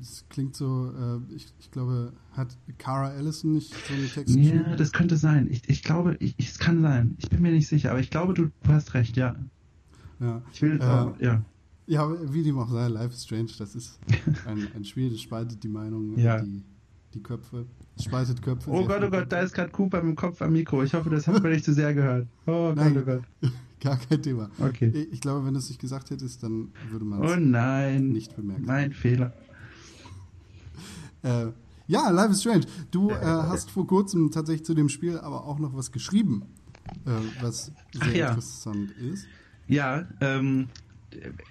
Es 0.00 0.24
klingt 0.28 0.54
so, 0.54 0.92
äh, 0.96 1.34
ich, 1.34 1.46
ich 1.58 1.70
glaube, 1.70 2.12
hat 2.32 2.56
Cara 2.78 3.08
Allison 3.08 3.52
nicht 3.52 3.72
so 3.72 3.94
einen 3.94 4.08
Text 4.10 4.36
geschrieben? 4.36 4.64
Ja, 4.68 4.76
das 4.76 4.92
könnte 4.92 5.16
sein. 5.16 5.48
Ich, 5.50 5.62
ich 5.68 5.82
glaube, 5.82 6.16
ich, 6.20 6.34
es 6.38 6.58
kann 6.58 6.82
sein. 6.82 7.14
Ich 7.18 7.30
bin 7.30 7.40
mir 7.40 7.50
nicht 7.52 7.66
sicher, 7.68 7.90
aber 7.90 8.00
ich 8.00 8.10
glaube, 8.10 8.34
du, 8.34 8.44
du 8.62 8.68
hast 8.68 8.92
recht, 8.94 9.16
ja. 9.16 9.34
Ja. 10.20 10.42
Ich 10.52 10.60
will, 10.62 10.78
Äh, 10.80 10.84
aber, 10.84 11.16
ja. 11.22 11.42
Ja, 11.86 12.08
wie 12.32 12.42
dem 12.42 12.58
auch 12.58 12.70
sei, 12.70 12.88
Life 12.88 13.14
is 13.14 13.24
Strange, 13.24 13.50
das 13.58 13.74
ist 13.74 13.98
ein, 14.46 14.68
ein 14.74 14.84
Spiel, 14.84 15.10
das 15.10 15.20
spaltet 15.20 15.62
die 15.62 15.68
Meinung, 15.68 16.18
Ja. 16.18 16.40
die, 16.40 16.62
die 17.14 17.22
Köpfe. 17.22 17.66
Es 17.96 18.04
spaltet 18.04 18.40
Köpfe. 18.42 18.70
Oh 18.70 18.86
Gott, 18.86 19.02
oh 19.02 19.10
Gott, 19.10 19.30
da 19.30 19.40
ist 19.40 19.52
gerade 19.54 19.70
Cooper 19.70 20.02
mit 20.02 20.12
dem 20.14 20.16
Kopf 20.16 20.40
am 20.42 20.52
Mikro. 20.52 20.82
Ich 20.82 20.94
hoffe, 20.94 21.10
das 21.10 21.26
hat 21.26 21.42
man 21.42 21.52
nicht 21.52 21.64
zu 21.64 21.72
sehr 21.74 21.92
gehört. 21.94 22.26
Oh 22.46 22.68
Gott, 22.68 22.76
Nein. 22.76 22.96
oh 22.98 23.02
Gott. 23.04 23.22
Gar 23.80 23.98
kein 23.98 24.22
Thema. 24.22 24.50
Okay. 24.58 24.88
Ich, 24.94 25.12
ich 25.12 25.20
glaube, 25.20 25.44
wenn 25.46 25.52
du 25.52 25.58
es 25.58 25.68
nicht 25.68 25.80
gesagt 25.80 26.10
hättest, 26.10 26.42
dann 26.42 26.68
würde 26.90 27.04
man 27.04 27.22
es 27.22 27.32
Oh 27.32 27.36
nein. 27.36 28.08
nicht 28.08 28.34
bemerken. 28.34 28.64
Mein 28.64 28.92
Fehler. 28.94 29.34
Äh, 31.24 31.46
ja, 31.86 32.08
Life 32.10 32.30
is 32.30 32.40
Strange. 32.40 32.66
Du 32.90 33.10
äh, 33.10 33.16
hast 33.22 33.70
vor 33.70 33.86
kurzem 33.86 34.30
tatsächlich 34.30 34.64
zu 34.64 34.74
dem 34.74 34.88
Spiel 34.88 35.18
aber 35.18 35.44
auch 35.44 35.58
noch 35.58 35.74
was 35.74 35.90
geschrieben, 35.92 36.42
äh, 37.04 37.10
was 37.42 37.72
sehr 37.92 38.16
ja. 38.16 38.28
interessant 38.28 38.90
ist. 38.92 39.26
Ja, 39.66 40.06
ähm, 40.20 40.68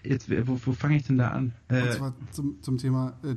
jetzt, 0.03 0.29
wo, 0.47 0.59
wo 0.65 0.71
fange 0.73 0.97
ich 0.97 1.03
denn 1.03 1.17
da 1.17 1.29
an? 1.29 1.53
Und 1.69 1.75
Äh, 1.75 1.91
zwar 1.91 2.13
zum, 2.31 2.61
zum 2.61 2.77
Thema 2.77 3.13
äh, 3.23 3.35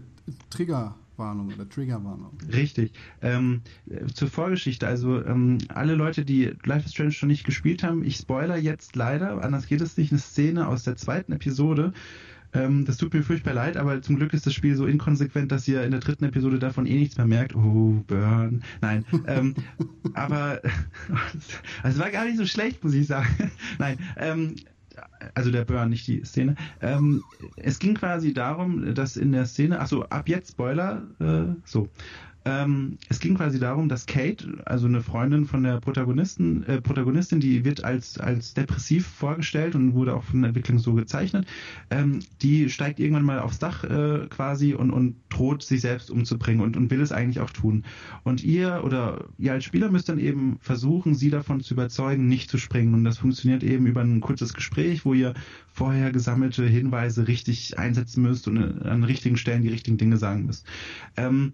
Triggerwarnung 1.17 1.53
oder 1.53 1.69
Triggerwarnung. 1.69 2.39
Richtig. 2.53 2.93
Ähm, 3.23 3.63
äh, 3.89 4.07
zur 4.07 4.29
Vorgeschichte, 4.29 4.87
also 4.87 5.25
ähm, 5.25 5.59
alle 5.69 5.95
Leute, 5.95 6.25
die 6.25 6.53
Life 6.65 6.87
is 6.87 6.93
Strange 6.93 7.13
schon 7.13 7.29
nicht 7.29 7.45
gespielt 7.45 7.83
haben, 7.83 8.05
ich 8.05 8.17
spoiler 8.17 8.57
jetzt 8.57 8.97
leider, 8.97 9.43
anders 9.43 9.67
geht 9.67 9.81
es 9.81 9.97
nicht, 9.97 10.13
eine 10.13 10.21
Szene 10.21 10.69
aus 10.69 10.85
der 10.85 10.97
zweiten 10.97 11.33
Episode. 11.33 11.93
Ähm, 12.53 12.85
das 12.85 12.97
tut 12.97 13.13
mir 13.13 13.23
furchtbar 13.23 13.55
leid, 13.55 13.77
aber 13.77 14.01
zum 14.03 14.17
Glück 14.17 14.33
ist 14.33 14.47
das 14.47 14.55
Spiel 14.55 14.77
so 14.77 14.87
inkonsequent, 14.87 15.51
dass 15.51 15.67
ihr 15.67 15.83
in 15.85 15.91
der 15.91 16.01
dritten 16.01 16.25
Episode 16.25 16.59
davon 16.59 16.87
eh 16.87 16.95
nichts 16.95 17.17
mehr 17.17 17.27
merkt. 17.27 17.57
Oh, 17.57 18.05
Burn. 18.07 18.63
Nein. 18.81 19.05
ähm, 19.27 19.55
aber 20.15 20.61
also 21.83 21.99
es 21.99 21.99
war 21.99 22.11
gar 22.11 22.25
nicht 22.25 22.37
so 22.37 22.47
schlecht, 22.47 22.85
muss 22.85 22.95
ich 22.95 23.07
sagen. 23.07 23.29
Nein. 23.79 23.99
Ähm, 24.17 24.57
also 25.35 25.51
der 25.51 25.65
Burn, 25.65 25.91
nicht 25.91 26.07
die 26.07 26.25
Szene. 26.25 26.55
Ähm, 26.81 27.23
es 27.57 27.79
ging 27.79 27.95
quasi 27.95 28.33
darum, 28.33 28.95
dass 28.95 29.17
in 29.17 29.33
der 29.33 29.47
Szene, 29.47 29.81
achso, 29.81 30.03
ab 30.05 30.29
jetzt 30.29 30.53
Spoiler, 30.53 31.03
äh, 31.21 31.55
so. 31.65 31.89
Ähm, 32.47 32.99
es 33.09 33.19
ging 33.19 33.35
quasi 33.35 33.59
darum, 33.59 33.89
dass 33.89 34.07
Kate, 34.07 34.63
also 34.67 34.87
eine 34.87 35.03
Freundin 35.03 35.47
von 35.47 35.65
der 35.65 35.81
Protagonisten, 35.81 36.63
äh, 36.63 36.81
Protagonistin, 36.81 37.41
die 37.41 37.65
wird 37.65 37.83
als, 37.83 38.19
als 38.19 38.55
depressiv 38.55 39.05
vorgestellt 39.05 39.75
und 39.75 39.95
wurde 39.95 40.15
auch 40.15 40.23
von 40.23 40.43
der 40.43 40.51
Entwicklung 40.51 40.79
so 40.79 40.95
gezeichnet, 40.95 41.45
ähm, 41.91 42.21
die 42.43 42.71
steigt 42.71 43.01
irgendwann 43.01 43.25
mal 43.25 43.41
aufs 43.41 43.59
Dach 43.59 43.83
äh, 43.83 44.29
quasi 44.31 44.75
und, 44.75 44.93
und 44.93 45.17
droht, 45.29 45.65
sich 45.65 45.81
selbst 45.81 46.09
umzubringen 46.09 46.63
und, 46.63 46.77
und 46.77 46.89
will 46.93 47.01
es 47.01 47.11
eigentlich 47.11 47.41
auch 47.41 47.51
tun. 47.51 47.85
Und 48.23 48.45
ihr 48.45 48.83
oder 48.85 49.25
ihr 49.39 49.53
als 49.53 49.65
Spieler 49.65 49.91
müsst 49.91 50.09
dann 50.09 50.21
eben 50.21 50.59
versuchen, 50.61 51.17
sie 51.17 51.31
davon 51.31 51.61
zu 51.63 51.75
überzeugen, 51.75 52.29
nicht 52.29 52.49
zu 52.49 52.59
springen. 52.59 52.95
Und 52.95 53.03
das 53.03 53.19
funktioniert 53.19 53.65
eben 53.65 53.87
über 53.87 54.03
ein 54.03 54.21
kurzes 54.21 54.55
Gespräch, 54.55 55.05
wo 55.05 55.15
ihr 55.15 55.35
vorher 55.67 56.13
gesammelte 56.13 56.65
Hinweise 56.65 57.27
richtig 57.27 57.77
einsetzen 57.77 58.23
müsst 58.23 58.47
und 58.47 58.57
an 58.87 59.03
richtigen 59.03 59.37
Stellen 59.37 59.63
die 59.63 59.69
richtigen 59.69 59.99
Dinge 59.99 60.17
sagen 60.17 60.47
müsst. 60.47 60.65
Ähm, 61.17 61.53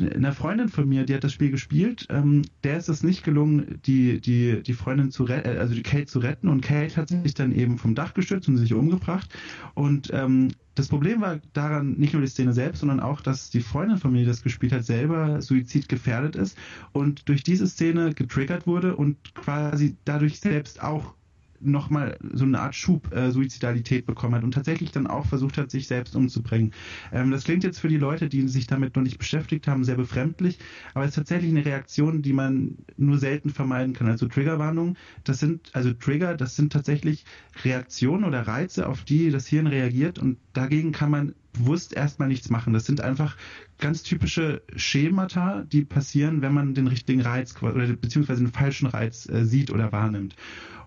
einer 0.00 0.32
Freundin 0.32 0.68
von 0.68 0.88
mir, 0.88 1.04
die 1.04 1.14
hat 1.14 1.24
das 1.24 1.32
Spiel 1.32 1.50
gespielt, 1.50 2.06
ähm, 2.10 2.42
der 2.64 2.76
ist 2.78 2.88
es 2.88 3.02
nicht 3.02 3.24
gelungen, 3.24 3.80
die, 3.86 4.20
die, 4.20 4.62
die 4.62 4.72
Freundin 4.72 5.10
zu 5.10 5.24
retten, 5.24 5.58
also 5.58 5.74
die 5.74 5.82
Kate 5.82 6.06
zu 6.06 6.18
retten. 6.20 6.48
Und 6.48 6.62
Kate 6.62 6.96
hat 6.96 7.08
sich 7.08 7.34
dann 7.34 7.52
eben 7.52 7.78
vom 7.78 7.94
Dach 7.94 8.14
gestürzt 8.14 8.48
und 8.48 8.56
sich 8.56 8.72
umgebracht. 8.72 9.30
Und 9.74 10.10
ähm, 10.12 10.48
das 10.74 10.88
Problem 10.88 11.20
war 11.20 11.40
daran 11.52 11.92
nicht 11.94 12.14
nur 12.14 12.22
die 12.22 12.28
Szene 12.28 12.52
selbst, 12.52 12.80
sondern 12.80 13.00
auch, 13.00 13.20
dass 13.20 13.50
die 13.50 13.60
Freundin 13.60 13.98
von 13.98 14.12
mir, 14.12 14.20
die 14.20 14.26
das 14.26 14.42
gespielt 14.42 14.72
hat, 14.72 14.84
selber 14.84 15.42
suizidgefährdet 15.42 16.36
ist 16.36 16.56
und 16.92 17.28
durch 17.28 17.42
diese 17.42 17.66
Szene 17.66 18.14
getriggert 18.14 18.66
wurde 18.66 18.96
und 18.96 19.34
quasi 19.34 19.96
dadurch 20.04 20.40
selbst 20.40 20.82
auch 20.82 21.14
nochmal 21.60 22.18
so 22.32 22.44
eine 22.44 22.60
Art 22.60 22.74
Schub 22.74 23.14
äh, 23.14 23.30
Suizidalität 23.30 24.06
bekommen 24.06 24.34
hat 24.34 24.44
und 24.44 24.52
tatsächlich 24.52 24.92
dann 24.92 25.06
auch 25.06 25.26
versucht 25.26 25.58
hat, 25.58 25.70
sich 25.70 25.86
selbst 25.86 26.16
umzubringen. 26.16 26.72
Ähm, 27.12 27.30
das 27.30 27.44
klingt 27.44 27.64
jetzt 27.64 27.78
für 27.78 27.88
die 27.88 27.96
Leute, 27.96 28.28
die 28.28 28.46
sich 28.48 28.66
damit 28.66 28.96
noch 28.96 29.02
nicht 29.02 29.18
beschäftigt 29.18 29.68
haben, 29.68 29.84
sehr 29.84 29.96
befremdlich, 29.96 30.58
aber 30.94 31.04
es 31.04 31.10
ist 31.10 31.16
tatsächlich 31.16 31.50
eine 31.50 31.64
Reaktion, 31.64 32.22
die 32.22 32.32
man 32.32 32.78
nur 32.96 33.18
selten 33.18 33.50
vermeiden 33.50 33.94
kann. 33.94 34.08
Also 34.08 34.26
Triggerwarnungen, 34.26 34.96
das 35.24 35.38
sind, 35.38 35.70
also 35.74 35.92
Trigger, 35.92 36.36
das 36.36 36.56
sind 36.56 36.72
tatsächlich 36.72 37.24
Reaktionen 37.64 38.24
oder 38.24 38.42
Reize, 38.46 38.88
auf 38.88 39.04
die 39.04 39.30
das 39.30 39.46
Hirn 39.46 39.66
reagiert 39.66 40.18
und 40.18 40.38
dagegen 40.52 40.92
kann 40.92 41.10
man 41.10 41.34
bewusst 41.52 41.94
erstmal 41.94 42.28
nichts 42.28 42.50
machen. 42.50 42.72
Das 42.72 42.86
sind 42.86 43.00
einfach 43.00 43.36
ganz 43.78 44.02
typische 44.02 44.62
Schemata, 44.76 45.64
die 45.64 45.84
passieren, 45.84 46.42
wenn 46.42 46.54
man 46.54 46.74
den 46.74 46.86
richtigen 46.86 47.20
Reiz 47.20 47.54
oder 47.62 47.86
beziehungsweise 47.88 48.42
den 48.44 48.52
falschen 48.52 48.86
Reiz 48.86 49.28
äh, 49.28 49.44
sieht 49.44 49.70
oder 49.70 49.92
wahrnimmt. 49.92 50.36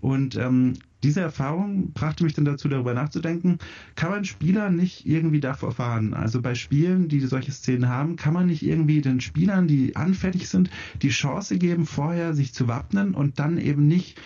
Und 0.03 0.35
ähm, 0.35 0.73
diese 1.01 1.21
Erfahrung 1.21 1.93
brachte 1.93 2.25
mich 2.25 2.33
dann 2.33 2.43
dazu, 2.43 2.67
darüber 2.67 2.93
nachzudenken, 2.93 3.59
kann 3.95 4.11
man 4.11 4.25
Spieler 4.25 4.69
nicht 4.69 5.07
irgendwie 5.07 5.39
davor 5.39 5.77
warnen? 5.77 6.13
Also 6.13 6.41
bei 6.41 6.55
Spielen, 6.55 7.07
die 7.07 7.21
solche 7.21 7.53
Szenen 7.53 7.87
haben, 7.87 8.17
kann 8.17 8.33
man 8.33 8.47
nicht 8.47 8.63
irgendwie 8.63 8.99
den 8.99 9.21
Spielern, 9.21 9.65
die 9.65 9.95
anfällig 9.95 10.49
sind, 10.49 10.69
die 11.01 11.07
Chance 11.07 11.57
geben, 11.57 11.85
vorher 11.85 12.33
sich 12.33 12.53
zu 12.53 12.67
wappnen 12.67 13.15
und 13.15 13.39
dann 13.39 13.57
eben 13.57 13.87
nicht 13.87 14.19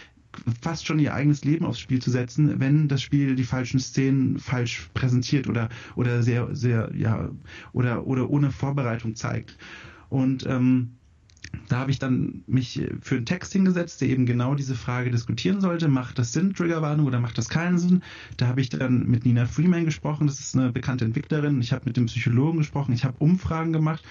fast 0.61 0.87
schon 0.87 0.97
ihr 0.97 1.13
eigenes 1.13 1.45
Leben 1.45 1.63
aufs 1.63 1.79
Spiel 1.79 2.01
zu 2.01 2.09
setzen, 2.09 2.59
wenn 2.59 2.87
das 2.87 3.03
Spiel 3.03 3.35
die 3.35 3.43
falschen 3.43 3.79
Szenen 3.79 4.39
falsch 4.39 4.89
präsentiert 4.95 5.47
oder 5.47 5.69
oder 5.95 6.23
sehr 6.23 6.55
sehr 6.55 6.89
ja 6.95 7.29
oder 7.71 8.07
oder 8.07 8.31
ohne 8.31 8.49
Vorbereitung 8.49 9.13
zeigt. 9.13 9.59
Und 10.09 10.43
ähm, 10.47 10.96
da 11.69 11.79
habe 11.79 11.91
ich 11.91 11.99
dann 11.99 12.43
mich 12.47 12.81
für 13.01 13.15
einen 13.15 13.25
Text 13.25 13.51
hingesetzt, 13.53 13.99
der 14.01 14.09
eben 14.09 14.25
genau 14.25 14.55
diese 14.55 14.75
Frage 14.75 15.11
diskutieren 15.11 15.59
sollte. 15.59 15.87
Macht 15.87 16.17
das 16.17 16.31
Sinn, 16.31 16.53
Triggerwarnung, 16.53 17.05
oder 17.05 17.19
macht 17.19 17.37
das 17.37 17.49
keinen 17.49 17.77
Sinn? 17.77 18.03
Da 18.37 18.47
habe 18.47 18.61
ich 18.61 18.69
dann 18.69 19.05
mit 19.07 19.25
Nina 19.25 19.45
Freeman 19.45 19.85
gesprochen, 19.85 20.27
das 20.27 20.39
ist 20.39 20.55
eine 20.55 20.71
bekannte 20.71 21.05
Entwicklerin. 21.05 21.59
Ich 21.59 21.73
habe 21.73 21.83
mit 21.85 21.97
dem 21.97 22.05
Psychologen 22.05 22.59
gesprochen, 22.59 22.93
ich 22.93 23.03
habe 23.03 23.17
Umfragen 23.19 23.73
gemacht 23.73 24.03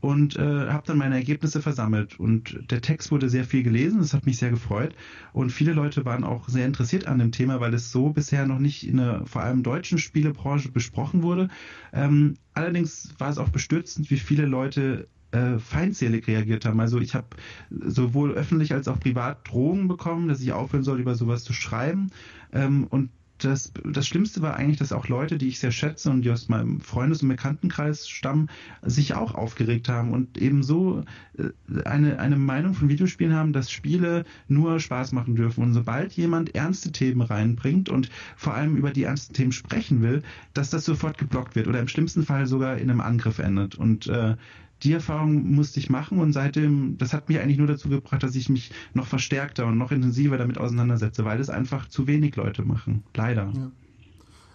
und 0.00 0.36
äh, 0.36 0.68
habe 0.68 0.82
dann 0.86 0.98
meine 0.98 1.14
Ergebnisse 1.14 1.62
versammelt. 1.62 2.18
Und 2.18 2.58
der 2.70 2.80
Text 2.80 3.10
wurde 3.10 3.28
sehr 3.28 3.44
viel 3.44 3.62
gelesen, 3.62 4.00
das 4.00 4.12
hat 4.12 4.26
mich 4.26 4.38
sehr 4.38 4.50
gefreut. 4.50 4.94
Und 5.32 5.50
viele 5.50 5.72
Leute 5.72 6.04
waren 6.04 6.24
auch 6.24 6.48
sehr 6.48 6.66
interessiert 6.66 7.06
an 7.06 7.18
dem 7.18 7.32
Thema, 7.32 7.60
weil 7.60 7.74
es 7.74 7.92
so 7.92 8.10
bisher 8.10 8.46
noch 8.46 8.58
nicht 8.58 8.86
in 8.86 8.96
der 8.96 9.24
vor 9.26 9.42
allem 9.42 9.62
deutschen 9.62 9.98
Spielebranche 9.98 10.70
besprochen 10.70 11.22
wurde. 11.22 11.48
Ähm, 11.92 12.34
allerdings 12.54 13.14
war 13.18 13.30
es 13.30 13.38
auch 13.38 13.50
bestürzend, 13.50 14.10
wie 14.10 14.18
viele 14.18 14.46
Leute 14.46 15.08
äh, 15.34 15.58
feindselig 15.58 16.28
reagiert 16.28 16.64
haben. 16.64 16.80
Also 16.80 17.00
ich 17.00 17.14
habe 17.14 17.26
sowohl 17.70 18.32
öffentlich 18.32 18.72
als 18.72 18.86
auch 18.86 19.00
privat 19.00 19.48
Drohungen 19.48 19.88
bekommen, 19.88 20.28
dass 20.28 20.40
ich 20.40 20.52
aufhören 20.52 20.84
soll, 20.84 21.00
über 21.00 21.16
sowas 21.16 21.42
zu 21.42 21.52
schreiben. 21.52 22.10
Ähm, 22.52 22.86
und 22.88 23.10
das, 23.38 23.72
das 23.84 24.06
Schlimmste 24.06 24.42
war 24.42 24.56
eigentlich, 24.56 24.78
dass 24.78 24.92
auch 24.92 25.08
Leute, 25.08 25.38
die 25.38 25.48
ich 25.48 25.58
sehr 25.58 25.72
schätze 25.72 26.08
und 26.08 26.22
die 26.22 26.30
aus 26.30 26.48
meinem 26.48 26.80
Freundes- 26.80 27.22
und 27.22 27.28
Bekanntenkreis 27.28 28.08
stammen, 28.08 28.48
sich 28.82 29.14
auch 29.14 29.34
aufgeregt 29.34 29.88
haben 29.88 30.12
und 30.12 30.38
eben 30.38 30.62
so 30.62 31.02
äh, 31.36 31.82
eine, 31.84 32.20
eine 32.20 32.36
Meinung 32.36 32.74
von 32.74 32.88
Videospielen 32.88 33.34
haben, 33.34 33.52
dass 33.52 33.72
Spiele 33.72 34.24
nur 34.46 34.78
Spaß 34.78 35.10
machen 35.12 35.34
dürfen. 35.34 35.64
Und 35.64 35.74
sobald 35.74 36.12
jemand 36.12 36.54
ernste 36.54 36.92
Themen 36.92 37.22
reinbringt 37.22 37.88
und 37.88 38.08
vor 38.36 38.54
allem 38.54 38.76
über 38.76 38.92
die 38.92 39.02
ernsten 39.02 39.34
Themen 39.34 39.52
sprechen 39.52 40.00
will, 40.00 40.22
dass 40.52 40.70
das 40.70 40.84
sofort 40.84 41.18
geblockt 41.18 41.56
wird 41.56 41.66
oder 41.66 41.80
im 41.80 41.88
schlimmsten 41.88 42.22
Fall 42.22 42.46
sogar 42.46 42.78
in 42.78 42.88
einem 42.88 43.00
Angriff 43.00 43.40
endet. 43.40 43.74
Und 43.74 44.06
äh, 44.06 44.36
die 44.84 44.92
Erfahrung 44.92 45.52
musste 45.52 45.80
ich 45.80 45.88
machen 45.88 46.18
und 46.18 46.32
seitdem, 46.32 46.98
das 46.98 47.14
hat 47.14 47.28
mich 47.28 47.40
eigentlich 47.40 47.56
nur 47.58 47.66
dazu 47.66 47.88
gebracht, 47.88 48.22
dass 48.22 48.34
ich 48.34 48.48
mich 48.50 48.70
noch 48.92 49.06
verstärkter 49.06 49.66
und 49.66 49.78
noch 49.78 49.90
intensiver 49.90 50.36
damit 50.36 50.58
auseinandersetze, 50.58 51.24
weil 51.24 51.40
es 51.40 51.48
einfach 51.48 51.88
zu 51.88 52.06
wenig 52.06 52.36
Leute 52.36 52.62
machen. 52.62 53.02
Leider. 53.14 53.50
Ja, 53.54 53.70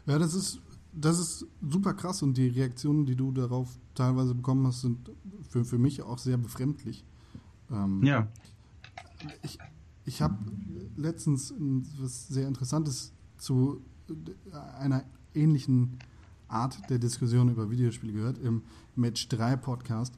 ja 0.05 0.19
das 0.19 0.35
ist, 0.35 0.61
das 0.93 1.19
ist 1.19 1.47
super 1.67 1.95
krass 1.95 2.21
und 2.21 2.37
die 2.37 2.47
Reaktionen, 2.47 3.05
die 3.05 3.15
du 3.15 3.31
darauf 3.31 3.79
teilweise 3.95 4.35
bekommen 4.35 4.67
hast, 4.67 4.81
sind 4.81 5.09
für, 5.49 5.65
für 5.65 5.79
mich 5.79 6.03
auch 6.03 6.19
sehr 6.19 6.37
befremdlich. 6.37 7.03
Ähm, 7.71 8.03
ja. 8.03 8.27
Ich, 9.41 9.57
ich 10.05 10.21
habe 10.21 10.37
letztens 10.95 11.53
was 11.99 12.27
sehr 12.27 12.47
Interessantes 12.47 13.13
zu 13.37 13.81
einer 14.79 15.03
ähnlichen 15.33 15.97
Art 16.49 16.77
der 16.89 16.99
Diskussion 16.99 17.49
über 17.49 17.69
Videospiele 17.69 18.13
gehört, 18.13 18.37
im 18.39 18.63
Match 18.95 19.29
3 19.29 19.55
Podcast. 19.57 20.13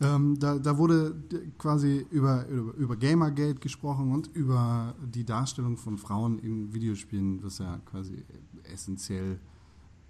Ähm, 0.00 0.38
da, 0.38 0.58
da, 0.58 0.78
wurde 0.78 1.16
quasi 1.58 2.06
über, 2.10 2.46
über, 2.46 2.74
über, 2.74 2.96
Gamergate 2.96 3.58
gesprochen 3.58 4.12
und 4.12 4.28
über 4.28 4.94
die 5.04 5.24
Darstellung 5.24 5.76
von 5.76 5.98
Frauen 5.98 6.38
in 6.38 6.72
Videospielen, 6.72 7.42
was 7.42 7.58
ja 7.58 7.78
quasi 7.84 8.24
essentiell 8.62 9.40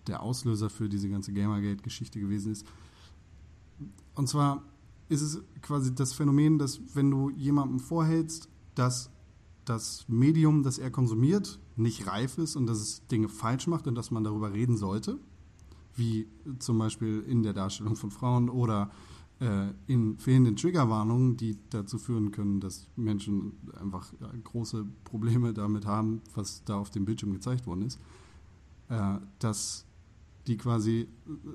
der 0.07 0.23
Auslöser 0.23 0.69
für 0.69 0.91
diese 0.91 1.09
ganze 1.09 1.33
Gamergate-Geschichte 1.33 2.21
gewesen 2.21 2.53
ist. 2.53 2.67
Und 4.15 4.29
zwar 4.29 4.63
ist 5.09 5.23
es 5.23 5.41
quasi 5.63 5.95
das 5.95 6.13
Phänomen, 6.13 6.59
dass 6.59 6.81
wenn 6.95 7.11
du 7.11 7.31
jemandem 7.31 7.81
vorhältst, 7.81 8.51
dass 8.75 9.11
das 9.65 10.05
Medium, 10.09 10.63
das 10.63 10.79
er 10.79 10.91
konsumiert, 10.91 11.59
nicht 11.77 12.07
reif 12.07 12.37
ist 12.39 12.57
und 12.57 12.67
dass 12.67 12.79
es 12.79 13.07
Dinge 13.07 13.29
falsch 13.29 13.67
macht 13.67 13.87
und 13.87 13.95
dass 13.95 14.11
man 14.11 14.25
darüber 14.25 14.53
reden 14.53 14.77
sollte, 14.77 15.19
wie 15.99 16.29
zum 16.59 16.79
Beispiel 16.79 17.25
in 17.27 17.43
der 17.43 17.53
Darstellung 17.53 17.97
von 17.97 18.11
Frauen 18.11 18.49
oder 18.49 18.91
äh, 19.41 19.69
in 19.87 20.19
fehlenden 20.19 20.57
Triggerwarnungen, 20.57 21.37
die 21.37 21.59
dazu 21.71 21.99
führen 21.99 22.31
können, 22.31 22.61
dass 22.61 22.89
Menschen 22.97 23.53
einfach 23.81 24.13
ja, 24.21 24.31
große 24.45 24.87
Probleme 25.05 25.53
damit 25.53 25.87
haben, 25.87 26.23
was 26.35 26.65
da 26.65 26.77
auf 26.77 26.91
dem 26.91 27.05
Bildschirm 27.05 27.33
gezeigt 27.33 27.67
worden 27.67 27.83
ist, 27.83 28.01
äh, 28.89 29.19
dass 29.39 29.87
die 30.47 30.57
quasi 30.57 31.09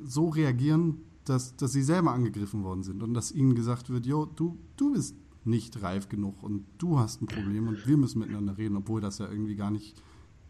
so 0.03 0.29
reagieren, 0.29 0.99
dass, 1.25 1.55
dass 1.55 1.71
sie 1.71 1.83
selber 1.83 2.11
angegriffen 2.11 2.63
worden 2.63 2.83
sind 2.83 3.01
und 3.01 3.13
dass 3.13 3.31
ihnen 3.31 3.55
gesagt 3.55 3.89
wird, 3.89 4.05
jo, 4.05 4.25
du, 4.25 4.57
du 4.77 4.93
bist 4.93 5.15
nicht 5.45 5.81
reif 5.81 6.09
genug 6.09 6.41
und 6.43 6.65
du 6.77 6.99
hast 6.99 7.21
ein 7.21 7.27
Problem 7.27 7.67
und 7.67 7.85
wir 7.85 7.97
müssen 7.97 8.19
miteinander 8.19 8.57
reden, 8.57 8.77
obwohl 8.77 9.01
das 9.01 9.17
ja 9.17 9.29
irgendwie 9.29 9.55
gar 9.55 9.71
nicht 9.71 10.01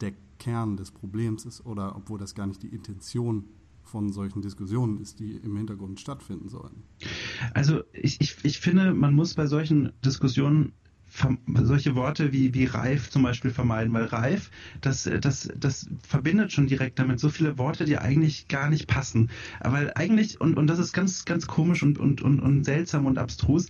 der 0.01 0.13
Kern 0.37 0.77
des 0.77 0.91
Problems 0.91 1.45
ist 1.45 1.65
oder 1.65 1.95
obwohl 1.95 2.19
das 2.19 2.35
gar 2.35 2.47
nicht 2.47 2.61
die 2.61 2.67
Intention 2.67 3.45
von 3.83 4.11
solchen 4.11 4.41
Diskussionen 4.41 4.99
ist, 4.99 5.19
die 5.19 5.35
im 5.37 5.55
Hintergrund 5.57 5.99
stattfinden 5.99 6.49
sollen. 6.49 6.83
Also 7.53 7.83
ich, 7.93 8.19
ich, 8.21 8.37
ich 8.43 8.59
finde, 8.59 8.93
man 8.93 9.13
muss 9.13 9.33
bei 9.35 9.45
solchen 9.47 9.91
Diskussionen 10.03 10.73
solche 11.61 11.95
Worte 11.95 12.33
wie, 12.33 12.53
wie 12.53 12.65
reif 12.65 13.09
zum 13.09 13.23
Beispiel 13.23 13.51
vermeiden, 13.51 13.93
weil 13.93 14.05
reif, 14.05 14.49
das, 14.81 15.09
das, 15.21 15.49
das 15.55 15.87
verbindet 16.07 16.51
schon 16.51 16.67
direkt 16.67 16.97
damit 16.97 17.19
so 17.19 17.29
viele 17.29 17.57
Worte, 17.57 17.85
die 17.85 17.97
eigentlich 17.97 18.47
gar 18.47 18.69
nicht 18.69 18.87
passen. 18.87 19.29
Aber 19.59 19.95
eigentlich, 19.95 20.41
und, 20.41 20.57
und 20.57 20.67
das 20.67 20.79
ist 20.79 20.93
ganz, 20.93 21.25
ganz 21.25 21.45
komisch 21.45 21.83
und, 21.83 21.99
und, 21.99 22.21
und, 22.21 22.39
und 22.39 22.63
seltsam 22.63 23.05
und 23.05 23.17
abstrus, 23.17 23.67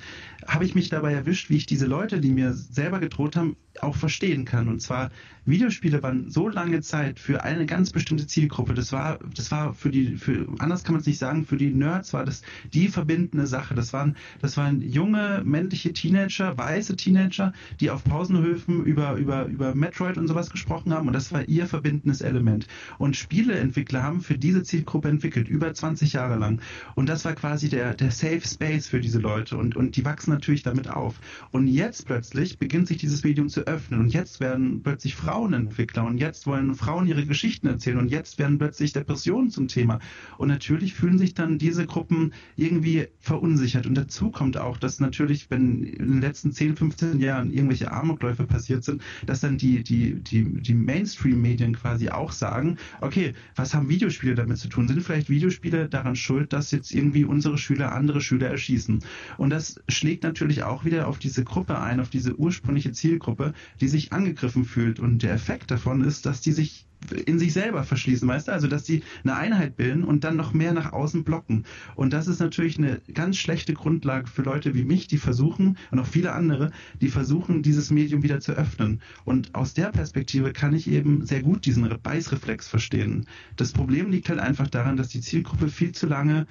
habe 0.48 0.66
ich 0.66 0.76
mich 0.76 0.90
dabei 0.90 1.14
erwischt, 1.14 1.50
wie 1.50 1.58
ich 1.58 1.66
diese 1.66 1.86
Leute, 1.86 2.22
die 2.22 2.32
mir 2.32 2.54
selber 2.54 3.00
gedroht 3.00 3.36
haben, 3.36 3.58
auch 3.84 3.96
verstehen 3.96 4.46
kann. 4.46 4.68
Und 4.68 4.82
zwar, 4.82 5.12
Videospiele 5.46 6.02
waren 6.02 6.30
so 6.30 6.48
lange 6.48 6.82
Zeit 6.82 7.20
für 7.20 7.44
eine 7.44 7.66
ganz 7.66 7.92
bestimmte 7.92 8.28
Zielgruppe. 8.28 8.74
Das 8.74 8.94
war, 8.94 9.20
das 9.36 9.52
war 9.52 9.74
für 9.74 9.90
die, 9.90 10.16
für, 10.16 10.48
anders 10.60 10.84
kann 10.84 10.94
man 10.94 11.02
es 11.02 11.08
nicht 11.08 11.20
sagen, 11.20 11.46
für 11.46 11.58
die 11.58 11.70
Nerds 11.70 12.14
war 12.14 12.24
das 12.24 12.44
die 12.72 12.88
verbindende 12.88 13.46
Sache. 13.46 13.76
Das 13.76 13.92
waren, 13.92 14.16
das 14.42 14.56
waren 14.56 14.82
junge, 14.82 15.42
männliche 15.44 15.92
Teenager, 15.92 16.58
weiße 16.58 16.96
Teenager, 16.96 17.52
die 17.82 17.90
auf 17.90 18.06
Pausenhöfen 18.06 18.86
über, 18.86 19.16
über, 19.16 19.46
über 19.46 19.76
Metroid 19.76 20.18
und 20.18 20.28
sowas 20.28 20.50
gesprochen 20.50 20.94
haben. 20.94 21.08
Und 21.08 21.14
das 21.14 21.34
war 21.34 21.48
ihr 21.50 21.68
verbindendes 21.68 22.22
Element. 22.22 22.68
Und 22.98 23.18
Spieleentwickler 23.18 24.02
haben 24.02 24.22
für 24.22 24.38
diese 24.38 24.64
Zielgruppe 24.64 25.10
entwickelt, 25.10 25.50
über 25.50 25.74
20 25.74 26.14
Jahre 26.14 26.38
lang. 26.38 26.62
Und 26.96 27.10
das 27.10 27.26
war 27.26 27.34
quasi 27.34 27.68
der, 27.68 27.96
der 27.96 28.12
Safe 28.12 28.42
Space 28.42 28.88
für 28.88 29.02
diese 29.02 29.20
Leute. 29.20 29.58
Und, 29.58 29.76
und 29.76 29.98
die 29.98 30.06
wachsen 30.06 30.32
natürlich 30.32 30.64
damit 30.64 30.90
auf. 30.90 31.16
Und 31.52 31.68
jetzt 31.68 32.06
plötzlich 32.06 32.58
beginnt 32.58 32.88
sich 32.88 32.98
dieses 32.98 33.26
Medium 33.26 33.50
zu 33.50 33.62
öffnen. 33.62 33.73
Und 34.00 34.10
jetzt 34.14 34.40
werden 34.40 34.82
plötzlich 34.84 35.16
Frauenentwickler 35.16 36.06
und 36.06 36.18
jetzt 36.18 36.48
wollen 36.48 36.76
Frauen 36.76 37.08
ihre 37.08 37.26
Geschichten 37.26 37.68
erzählen 37.68 37.98
und 37.98 38.10
jetzt 38.10 38.40
werden 38.40 38.58
plötzlich 38.58 38.94
Depressionen 38.94 39.50
zum 39.50 39.68
Thema. 39.68 40.00
Und 40.38 40.48
natürlich 40.48 40.94
fühlen 40.94 41.18
sich 41.18 41.34
dann 41.34 41.58
diese 41.58 41.86
Gruppen 41.86 42.34
irgendwie 42.56 43.08
verunsichert. 43.20 43.86
Und 43.86 43.96
dazu 43.96 44.32
kommt 44.32 44.58
auch, 44.58 44.78
dass 44.78 45.00
natürlich, 45.00 45.50
wenn 45.50 45.84
in 45.84 46.08
den 46.08 46.22
letzten 46.22 46.52
10, 46.52 46.76
15 46.76 47.20
Jahren 47.20 47.52
irgendwelche 47.52 47.92
Amokläufe 47.92 48.46
passiert 48.46 48.84
sind, 48.84 49.02
dass 49.26 49.42
dann 49.42 49.58
die, 49.58 49.84
die, 49.84 50.16
die, 50.16 50.44
die 50.62 50.74
Mainstream-Medien 50.74 51.76
quasi 51.76 52.10
auch 52.10 52.32
sagen, 52.32 52.78
okay, 53.02 53.34
was 53.56 53.74
haben 53.74 53.90
Videospiele 53.90 54.36
damit 54.36 54.58
zu 54.58 54.68
tun? 54.68 54.88
Sind 54.88 55.02
vielleicht 55.02 55.30
Videospiele 55.30 55.90
daran 55.90 56.16
schuld, 56.16 56.54
dass 56.54 56.72
jetzt 56.72 56.94
irgendwie 56.94 57.26
unsere 57.26 57.58
Schüler 57.58 57.94
andere 57.94 58.22
Schüler 58.22 58.50
erschießen? 58.50 59.00
Und 59.38 59.50
das 59.50 59.82
schlägt 59.88 60.24
natürlich 60.24 60.64
auch 60.64 60.86
wieder 60.86 61.08
auf 61.08 61.20
diese 61.20 61.44
Gruppe 61.44 61.80
ein, 61.80 62.00
auf 62.00 62.10
diese 62.10 62.36
ursprüngliche 62.36 62.92
Zielgruppe, 62.92 63.53
die 63.82 63.88
sich 63.88 64.14
angegriffen 64.14 64.66
fühlt. 64.66 65.00
Und 65.00 65.24
der 65.24 65.34
Effekt 65.34 65.72
davon 65.72 66.02
ist, 66.02 66.26
dass 66.26 66.42
die 66.42 66.52
sich 66.52 66.86
in 67.26 67.40
sich 67.40 67.54
selber 67.54 67.84
verschließen, 67.84 68.28
weißt 68.28 68.48
du? 68.48 68.52
Also, 68.52 68.68
dass 68.68 68.84
die 68.84 69.04
eine 69.24 69.36
Einheit 69.36 69.76
bilden 69.76 70.04
und 70.04 70.24
dann 70.24 70.36
noch 70.36 70.54
mehr 70.54 70.74
nach 70.74 70.94
außen 70.94 71.24
blocken. 71.24 71.66
Und 71.96 72.14
das 72.14 72.28
ist 72.28 72.40
natürlich 72.40 72.78
eine 72.78 73.02
ganz 73.14 73.38
schlechte 73.38 73.74
Grundlage 73.74 74.28
für 74.28 74.42
Leute 74.42 74.74
wie 74.74 74.84
mich, 74.84 75.08
die 75.08 75.18
versuchen, 75.18 75.78
und 75.92 76.00
auch 76.00 76.08
viele 76.08 76.32
andere, 76.32 76.72
die 77.02 77.10
versuchen, 77.10 77.62
dieses 77.62 77.90
Medium 77.90 78.24
wieder 78.24 78.40
zu 78.40 78.54
öffnen. 78.54 79.02
Und 79.26 79.54
aus 79.56 79.74
der 79.74 79.92
Perspektive 79.92 80.54
kann 80.54 80.74
ich 80.74 80.90
eben 80.90 81.26
sehr 81.26 81.42
gut 81.42 81.66
diesen 81.66 81.90
Beißreflex 82.02 82.68
verstehen. 82.68 83.26
Das 83.56 83.72
Problem 83.72 84.10
liegt 84.12 84.30
halt 84.30 84.40
einfach 84.40 84.68
daran, 84.68 84.98
dass 84.98 85.10
die 85.10 85.22
Zielgruppe 85.22 85.68
viel 85.68 85.92
zu 85.92 86.08
lange 86.08 86.48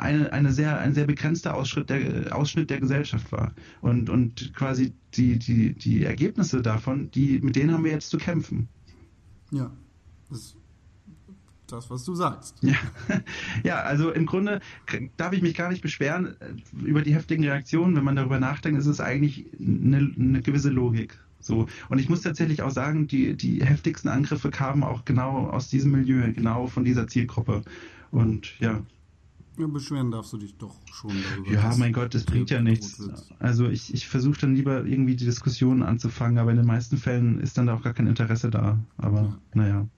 eine, 0.00 0.32
eine 0.32 0.52
sehr, 0.52 0.78
ein 0.78 0.94
sehr 0.94 1.06
begrenzter 1.06 1.54
Ausschnitt 1.54 1.90
der, 1.90 2.36
Ausschnitt 2.36 2.70
der 2.70 2.80
Gesellschaft 2.80 3.30
war. 3.32 3.52
Und, 3.80 4.10
und 4.10 4.52
quasi 4.54 4.92
die, 5.14 5.38
die, 5.38 5.74
die 5.74 6.04
Ergebnisse 6.04 6.62
davon, 6.62 7.10
die, 7.10 7.40
mit 7.40 7.56
denen 7.56 7.72
haben 7.72 7.84
wir 7.84 7.92
jetzt 7.92 8.10
zu 8.10 8.18
kämpfen. 8.18 8.68
Ja, 9.50 9.70
das 10.28 10.56
das, 11.72 11.90
was 11.90 12.04
du 12.04 12.14
sagst. 12.14 12.56
Ja. 12.62 12.74
ja, 13.64 13.76
also 13.82 14.10
im 14.10 14.26
Grunde 14.26 14.60
darf 15.16 15.32
ich 15.32 15.42
mich 15.42 15.54
gar 15.54 15.70
nicht 15.70 15.82
beschweren 15.82 16.34
über 16.82 17.02
die 17.02 17.14
heftigen 17.14 17.44
Reaktionen. 17.44 17.96
Wenn 17.96 18.04
man 18.04 18.16
darüber 18.16 18.40
nachdenkt, 18.40 18.80
ist 18.80 18.86
es 18.86 19.00
eigentlich 19.00 19.46
eine, 19.58 20.12
eine 20.18 20.42
gewisse 20.42 20.70
Logik. 20.70 21.18
So. 21.40 21.68
Und 21.88 21.98
ich 21.98 22.08
muss 22.08 22.22
tatsächlich 22.22 22.62
auch 22.62 22.70
sagen, 22.70 23.06
die, 23.06 23.34
die 23.34 23.64
heftigsten 23.64 24.08
Angriffe 24.08 24.50
kamen 24.50 24.82
auch 24.82 25.04
genau 25.04 25.48
aus 25.48 25.68
diesem 25.68 25.92
Milieu, 25.92 26.32
genau 26.32 26.66
von 26.66 26.84
dieser 26.84 27.06
Zielgruppe. 27.06 27.62
Und 28.10 28.58
ja. 28.60 28.80
Ja, 29.60 29.66
beschweren 29.66 30.10
darfst 30.10 30.32
du 30.32 30.38
dich 30.38 30.56
doch 30.56 30.74
schon 30.92 31.10
darüber. 31.10 31.52
Ja, 31.52 31.74
mein 31.76 31.92
Gott, 31.92 32.14
das 32.14 32.24
bringt 32.24 32.50
ja 32.50 32.60
nichts. 32.60 33.02
Also 33.38 33.68
ich, 33.68 33.92
ich 33.92 34.08
versuche 34.08 34.40
dann 34.40 34.54
lieber 34.54 34.84
irgendwie 34.84 35.16
die 35.16 35.24
Diskussion 35.24 35.82
anzufangen, 35.82 36.38
aber 36.38 36.50
in 36.50 36.56
den 36.56 36.66
meisten 36.66 36.96
Fällen 36.96 37.40
ist 37.40 37.58
dann 37.58 37.66
da 37.66 37.74
auch 37.74 37.82
gar 37.82 37.92
kein 37.92 38.06
Interesse 38.06 38.50
da. 38.50 38.78
Aber 38.96 39.20
ja. 39.20 39.38
naja. 39.54 39.88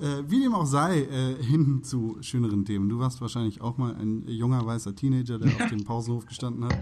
Äh, 0.00 0.24
wie 0.28 0.40
dem 0.40 0.54
auch 0.54 0.66
sei, 0.66 1.02
äh, 1.02 1.42
hin 1.42 1.84
zu 1.84 2.18
schöneren 2.20 2.64
Themen. 2.64 2.88
Du 2.88 2.98
warst 2.98 3.20
wahrscheinlich 3.20 3.60
auch 3.60 3.78
mal 3.78 3.94
ein 3.94 4.26
junger 4.26 4.64
weißer 4.66 4.94
Teenager, 4.94 5.38
der 5.38 5.48
auf 5.48 5.66
dem 5.70 5.84
Pausenhof 5.84 6.26
gestanden 6.26 6.64
hat 6.64 6.78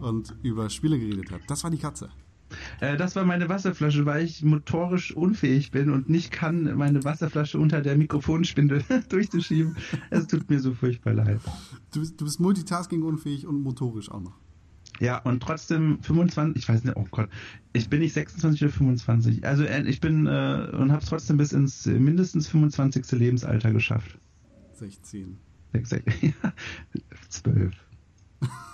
und 0.00 0.36
über 0.42 0.70
Spiele 0.70 0.98
geredet 0.98 1.30
hat. 1.32 1.40
Das 1.48 1.64
war 1.64 1.70
die 1.70 1.78
Katze. 1.78 2.10
Äh, 2.80 2.96
das 2.96 3.16
war 3.16 3.24
meine 3.24 3.48
Wasserflasche, 3.48 4.06
weil 4.06 4.24
ich 4.24 4.42
motorisch 4.42 5.14
unfähig 5.14 5.70
bin 5.70 5.90
und 5.90 6.08
nicht 6.08 6.30
kann, 6.30 6.76
meine 6.76 7.04
Wasserflasche 7.04 7.58
unter 7.58 7.80
der 7.80 7.96
Mikrofonspindel 7.96 8.84
durchzuschieben. 9.08 9.76
Es 10.10 10.26
tut 10.26 10.48
mir 10.50 10.60
so 10.60 10.74
furchtbar 10.74 11.14
leid. 11.14 11.40
Du 11.92 12.00
bist, 12.00 12.20
du 12.20 12.24
bist 12.24 12.40
multitasking 12.40 13.02
unfähig 13.02 13.46
und 13.46 13.62
motorisch 13.62 14.10
auch 14.10 14.20
noch. 14.20 14.38
Ja, 15.00 15.18
und 15.18 15.40
trotzdem 15.42 15.98
25, 16.02 16.62
ich 16.62 16.68
weiß 16.68 16.82
nicht, 16.82 16.96
oh 16.96 17.06
Gott, 17.10 17.28
ich 17.72 17.88
bin 17.88 18.00
nicht 18.00 18.14
26 18.14 18.62
oder 18.62 18.72
25. 18.72 19.46
Also 19.46 19.64
äh, 19.64 19.82
ich 19.82 20.00
bin 20.00 20.26
äh, 20.26 20.70
und 20.72 20.90
habe 20.90 21.02
es 21.02 21.08
trotzdem 21.08 21.36
bis 21.36 21.52
ins 21.52 21.86
mindestens 21.86 22.48
25. 22.48 23.12
Lebensalter 23.12 23.72
geschafft. 23.72 24.18
16. 24.74 25.38
16 25.72 26.02
ja, 26.42 26.52
12. 27.28 27.74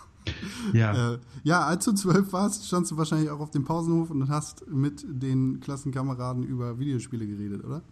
ja. 0.72 1.14
Äh, 1.14 1.18
ja, 1.42 1.60
als 1.60 1.84
du 1.84 1.92
zwölf 1.92 2.32
warst, 2.32 2.66
standst 2.66 2.90
du 2.90 2.96
wahrscheinlich 2.96 3.30
auch 3.30 3.40
auf 3.40 3.50
dem 3.50 3.64
Pausenhof 3.64 4.10
und 4.10 4.28
hast 4.28 4.66
mit 4.68 5.04
den 5.06 5.60
Klassenkameraden 5.60 6.42
über 6.42 6.78
Videospiele 6.78 7.26
geredet, 7.26 7.64
oder? 7.64 7.82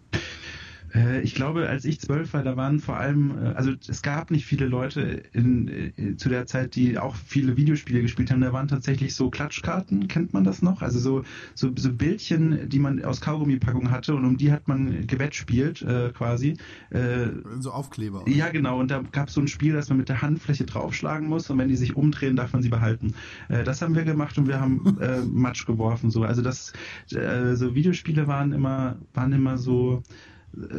Äh, 0.93 1.21
ich 1.21 1.35
glaube, 1.35 1.67
als 1.67 1.85
ich 1.85 1.99
zwölf 1.99 2.33
war, 2.33 2.43
da 2.43 2.55
waren 2.57 2.79
vor 2.79 2.97
allem, 2.97 3.31
äh, 3.43 3.47
also 3.49 3.71
es 3.87 4.01
gab 4.01 4.31
nicht 4.31 4.45
viele 4.45 4.67
Leute 4.67 5.23
in, 5.33 5.67
äh, 5.67 6.15
zu 6.17 6.29
der 6.29 6.45
Zeit, 6.45 6.75
die 6.75 6.97
auch 6.97 7.15
viele 7.15 7.57
Videospiele 7.57 8.01
gespielt 8.01 8.31
haben. 8.31 8.41
Da 8.41 8.53
waren 8.53 8.67
tatsächlich 8.67 9.15
so 9.15 9.29
Klatschkarten, 9.29 10.07
kennt 10.07 10.33
man 10.33 10.43
das 10.43 10.61
noch? 10.61 10.81
Also 10.81 10.99
so, 10.99 11.23
so, 11.55 11.71
so 11.75 11.91
Bildchen, 11.91 12.69
die 12.69 12.79
man 12.79 13.03
aus 13.03 13.21
Kaugummipackungen 13.21 13.91
hatte 13.91 14.15
und 14.15 14.25
um 14.25 14.37
die 14.37 14.51
hat 14.51 14.67
man 14.67 15.07
gewettspielt 15.07 15.81
äh, 15.81 16.11
quasi. 16.13 16.57
Äh, 16.89 17.27
so 17.59 17.71
Aufkleber. 17.71 18.23
Oder? 18.23 18.31
Ja, 18.31 18.49
genau. 18.49 18.79
Und 18.79 18.91
da 18.91 19.03
gab 19.11 19.29
es 19.29 19.33
so 19.33 19.41
ein 19.41 19.47
Spiel, 19.47 19.73
dass 19.73 19.89
man 19.89 19.97
mit 19.97 20.09
der 20.09 20.21
Handfläche 20.21 20.65
draufschlagen 20.65 21.27
muss 21.27 21.49
und 21.49 21.57
wenn 21.57 21.69
die 21.69 21.75
sich 21.75 21.95
umdrehen, 21.95 22.35
darf 22.35 22.53
man 22.53 22.61
sie 22.61 22.69
behalten. 22.69 23.13
Äh, 23.49 23.63
das 23.63 23.81
haben 23.81 23.95
wir 23.95 24.03
gemacht 24.03 24.37
und 24.37 24.47
wir 24.47 24.59
haben 24.59 24.97
äh, 25.01 25.21
Matsch 25.21 25.65
geworfen. 25.65 26.11
So. 26.11 26.23
Also 26.23 26.41
das, 26.41 26.73
äh, 27.11 27.55
so 27.55 27.75
Videospiele 27.75 28.27
waren 28.27 28.51
immer, 28.51 28.97
waren 29.13 29.33
immer 29.33 29.57
so 29.57 30.03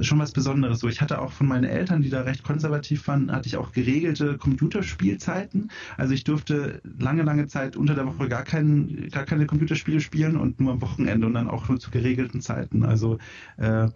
schon 0.00 0.18
was 0.18 0.32
Besonderes. 0.32 0.80
So, 0.80 0.88
ich 0.88 1.00
hatte 1.00 1.20
auch 1.20 1.32
von 1.32 1.48
meinen 1.48 1.64
Eltern, 1.64 2.02
die 2.02 2.10
da 2.10 2.22
recht 2.22 2.44
konservativ 2.44 3.06
waren, 3.08 3.30
hatte 3.32 3.48
ich 3.48 3.56
auch 3.56 3.72
geregelte 3.72 4.38
Computerspielzeiten. 4.38 5.70
Also 5.96 6.14
ich 6.14 6.24
durfte 6.24 6.80
lange, 6.98 7.22
lange 7.22 7.46
Zeit 7.46 7.76
unter 7.76 7.94
der 7.94 8.06
Woche 8.06 8.28
gar, 8.28 8.44
kein, 8.44 9.08
gar 9.10 9.24
keine 9.24 9.46
Computerspiele 9.46 10.00
spielen 10.00 10.36
und 10.36 10.60
nur 10.60 10.72
am 10.72 10.80
Wochenende 10.80 11.26
und 11.26 11.34
dann 11.34 11.48
auch 11.48 11.68
nur 11.68 11.80
zu 11.80 11.90
geregelten 11.90 12.40
Zeiten. 12.40 12.84
Also 12.84 13.18
äh, 13.56 13.88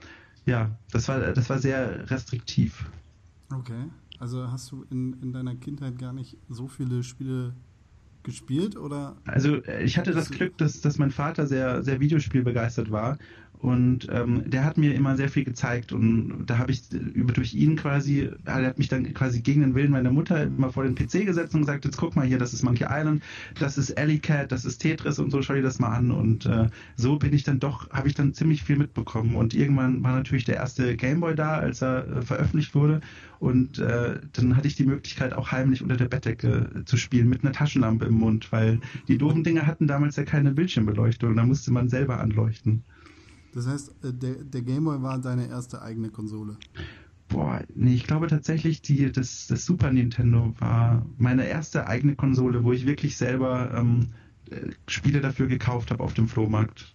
ja, 0.47 0.71
das 0.91 1.09
war, 1.09 1.21
das 1.21 1.49
war 1.51 1.59
sehr 1.59 2.11
restriktiv. 2.11 2.87
Okay. 3.55 3.85
Also 4.19 4.51
hast 4.51 4.73
du 4.73 4.85
in, 4.91 5.15
in 5.23 5.33
deiner 5.33 5.55
Kindheit 5.55 5.99
gar 5.99 6.13
nicht 6.13 6.37
so 6.49 6.67
viele 6.67 7.03
Spiele 7.03 7.55
gespielt 8.25 8.77
oder? 8.77 9.17
Also 9.27 9.63
äh, 9.63 9.85
ich 9.85 9.97
hatte 9.97 10.13
das 10.13 10.31
Glück, 10.31 10.59
dass, 10.59 10.81
dass 10.81 10.99
mein 10.99 11.11
Vater 11.11 11.47
sehr, 11.47 11.83
sehr 11.83 12.01
Videospielbegeistert 12.01 12.91
war 12.91 13.19
und 13.61 14.09
ähm, 14.11 14.43
der 14.47 14.65
hat 14.65 14.79
mir 14.79 14.95
immer 14.95 15.17
sehr 15.17 15.29
viel 15.29 15.45
gezeigt 15.45 15.93
und 15.93 16.45
da 16.47 16.59
habe 16.59 16.71
ich 16.71 16.93
über 16.93 17.33
durch 17.33 17.55
ihn 17.55 17.75
quasi, 17.77 18.31
er 18.45 18.67
hat 18.67 18.79
mich 18.79 18.89
dann 18.89 19.13
quasi 19.15 19.41
gegen 19.41 19.63
den 19.63 19.75
Willen 19.75 19.91
meiner 19.91 20.13
Mutter 20.13 20.45
immer 20.45 20.73
vor 20.73 20.85
den 20.85 20.95
PC 20.95 21.27
gesetzt 21.27 21.55
und 21.55 21.63
gesagt, 21.63 21.85
jetzt 21.85 21.97
guck 21.97 22.15
mal 22.15 22.27
hier, 22.27 22.39
das 22.39 22.53
ist 22.53 22.63
Monkey 22.63 22.85
Island, 22.89 23.23
das 23.59 23.77
ist 23.77 23.99
Alley 23.99 24.19
Cat, 24.21 24.53
das 24.53 24.65
ist 24.65 24.79
Tetris 24.79 25.19
und 25.19 25.31
so, 25.31 25.43
schau 25.43 25.55
dir 25.55 25.63
das 25.63 25.81
mal 25.81 25.89
an. 25.89 26.13
Und 26.13 26.47
äh, 26.47 26.69
so 26.97 27.17
bin 27.17 27.33
ich 27.33 27.43
dann 27.43 27.59
doch, 27.59 27.91
habe 27.91 28.07
ich 28.09 28.15
dann 28.15 28.33
ziemlich 28.33 28.63
viel 28.63 28.77
mitbekommen. 28.77 29.35
Und 29.35 29.55
irgendwann 29.55 30.03
war 30.05 30.15
natürlich 30.15 30.45
der 30.45 30.57
erste 30.57 30.97
Gameboy 30.97 31.35
da, 31.35 31.59
als 31.59 31.83
er 31.83 32.07
äh, 32.07 32.23
veröffentlicht 32.23 32.75
wurde. 32.75 33.01
Und 33.41 33.79
äh, 33.79 34.21
dann 34.33 34.57
hatte 34.57 34.69
ich 34.69 34.77
die 34.77 34.87
Möglichkeit, 34.87 35.33
auch 35.33 35.53
heimlich 35.53 35.83
unter 35.83 35.97
der 35.97 36.09
Bettdecke 36.09 36.83
zu 36.85 36.97
spielen 36.97 37.29
mit 37.29 37.45
einer 37.45 37.53
Taschenlampe 37.53 38.07
im 38.07 38.15
Mund, 38.15 38.51
weil 38.53 38.81
die 39.07 39.19
doofen 39.19 39.45
Dinger 39.45 39.67
hatten 39.67 39.87
damals 39.87 40.17
ja 40.17 40.25
keine 40.25 40.53
Bildschirmbeleuchtung, 40.53 41.37
da 41.37 41.45
musste 41.45 41.73
man 41.73 41.89
selber 41.89 42.21
anleuchten. 42.21 42.83
Das 43.55 43.67
heißt, 43.67 44.05
äh, 44.05 44.13
der, 44.13 44.45
der 44.45 44.63
Gameboy 44.63 45.03
war 45.03 45.19
deine 45.19 45.49
erste 45.49 45.83
eigene 45.83 46.11
Konsole? 46.11 46.57
Boah, 47.29 47.63
nee, 47.75 47.95
ich 47.95 48.05
glaube 48.05 48.27
tatsächlich, 48.27 48.81
die, 48.81 49.13
das, 49.13 49.47
das 49.49 49.65
Super 49.65 49.93
Nintendo 49.93 50.55
war 50.59 51.05
meine 51.19 51.47
erste 51.47 51.87
eigene 51.87 52.17
Konsole, 52.17 52.65
wo 52.65 52.73
ich 52.73 52.87
wirklich 52.87 53.17
selber 53.17 53.75
ähm, 53.75 54.09
äh, 54.51 54.71
Spiele 54.87 55.21
dafür 55.21 55.47
gekauft 55.47 55.91
habe 55.91 56.03
auf 56.03 56.15
dem 56.15 56.27
Flohmarkt. 56.27 56.95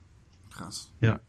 Krass. 0.50 0.92
Ja. 1.02 1.20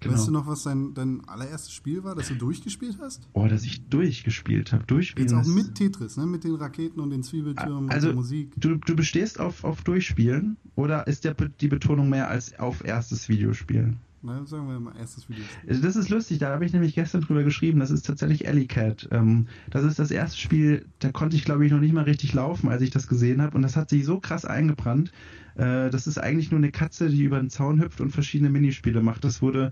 Genau. 0.00 0.14
Weißt 0.14 0.28
du 0.28 0.30
noch, 0.30 0.46
was 0.46 0.62
dein, 0.62 0.94
dein 0.94 1.24
allererstes 1.28 1.72
Spiel 1.72 2.04
war, 2.04 2.14
das 2.14 2.28
du 2.28 2.36
durchgespielt 2.36 2.98
hast? 3.00 3.28
Oh, 3.32 3.48
dass 3.48 3.64
ich 3.64 3.88
durchgespielt 3.88 4.72
habe. 4.72 4.84
Durchspielen. 4.84 5.28
Jetzt 5.28 5.36
auch 5.36 5.52
mit 5.52 5.74
Tetris, 5.74 6.16
ne? 6.16 6.26
Mit 6.26 6.44
den 6.44 6.54
Raketen 6.54 7.00
und 7.00 7.10
den 7.10 7.24
Zwiebeltürmen 7.24 7.90
also, 7.90 8.08
und 8.08 8.12
der 8.12 8.14
Musik. 8.14 8.52
Du, 8.56 8.76
du 8.76 8.94
bestehst 8.94 9.40
auf, 9.40 9.64
auf 9.64 9.82
Durchspielen 9.82 10.56
oder 10.76 11.08
ist 11.08 11.24
der, 11.24 11.34
die 11.34 11.66
Betonung 11.66 12.08
mehr 12.08 12.28
als 12.28 12.56
auf 12.60 12.84
erstes 12.84 13.28
Videospiel? 13.28 13.96
Na, 14.20 14.44
sagen 14.46 14.68
wir 14.68 14.80
mal 14.80 14.96
erstes 14.96 15.28
Video. 15.28 15.44
Also 15.68 15.80
das 15.80 15.94
ist 15.94 16.08
lustig, 16.08 16.38
da 16.38 16.52
habe 16.52 16.64
ich 16.64 16.72
nämlich 16.72 16.94
gestern 16.96 17.20
drüber 17.20 17.44
geschrieben. 17.44 17.78
Das 17.78 17.90
ist 17.90 18.04
tatsächlich 18.04 18.48
Alley 18.48 18.66
Cat. 18.66 19.08
Ähm, 19.12 19.46
das 19.70 19.84
ist 19.84 20.00
das 20.00 20.10
erste 20.10 20.38
Spiel, 20.38 20.86
da 20.98 21.12
konnte 21.12 21.36
ich 21.36 21.44
glaube 21.44 21.64
ich 21.64 21.70
noch 21.70 21.78
nicht 21.78 21.92
mal 21.92 22.02
richtig 22.02 22.32
laufen, 22.32 22.68
als 22.68 22.82
ich 22.82 22.90
das 22.90 23.06
gesehen 23.06 23.40
habe. 23.40 23.56
Und 23.56 23.62
das 23.62 23.76
hat 23.76 23.90
sich 23.90 24.04
so 24.04 24.18
krass 24.18 24.44
eingebrannt. 24.44 25.12
Äh, 25.54 25.90
das 25.90 26.08
ist 26.08 26.18
eigentlich 26.18 26.50
nur 26.50 26.58
eine 26.58 26.72
Katze, 26.72 27.10
die 27.10 27.22
über 27.22 27.38
den 27.38 27.48
Zaun 27.48 27.80
hüpft 27.80 28.00
und 28.00 28.10
verschiedene 28.10 28.50
Minispiele 28.50 29.02
macht. 29.02 29.22
Das 29.22 29.40
wurde, 29.40 29.70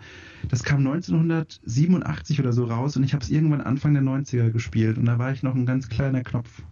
das 0.49 0.63
kam 0.63 0.87
1987 0.87 2.39
oder 2.39 2.53
so 2.53 2.67
raus 2.67 2.97
und 2.97 3.03
ich 3.03 3.15
habe 3.15 3.25
es 3.25 3.31
irgendwann 3.31 3.61
Anfang 3.61 3.95
der 3.95 4.03
90er 4.05 4.51
gespielt 4.51 4.97
und 4.97 5.07
da 5.07 5.19
war 5.19 5.33
ich 5.33 5.43
noch 5.43 5.57
ein 5.57 5.67
ganz 5.67 5.89
kleiner 5.89 6.23
Knopf. 6.23 6.63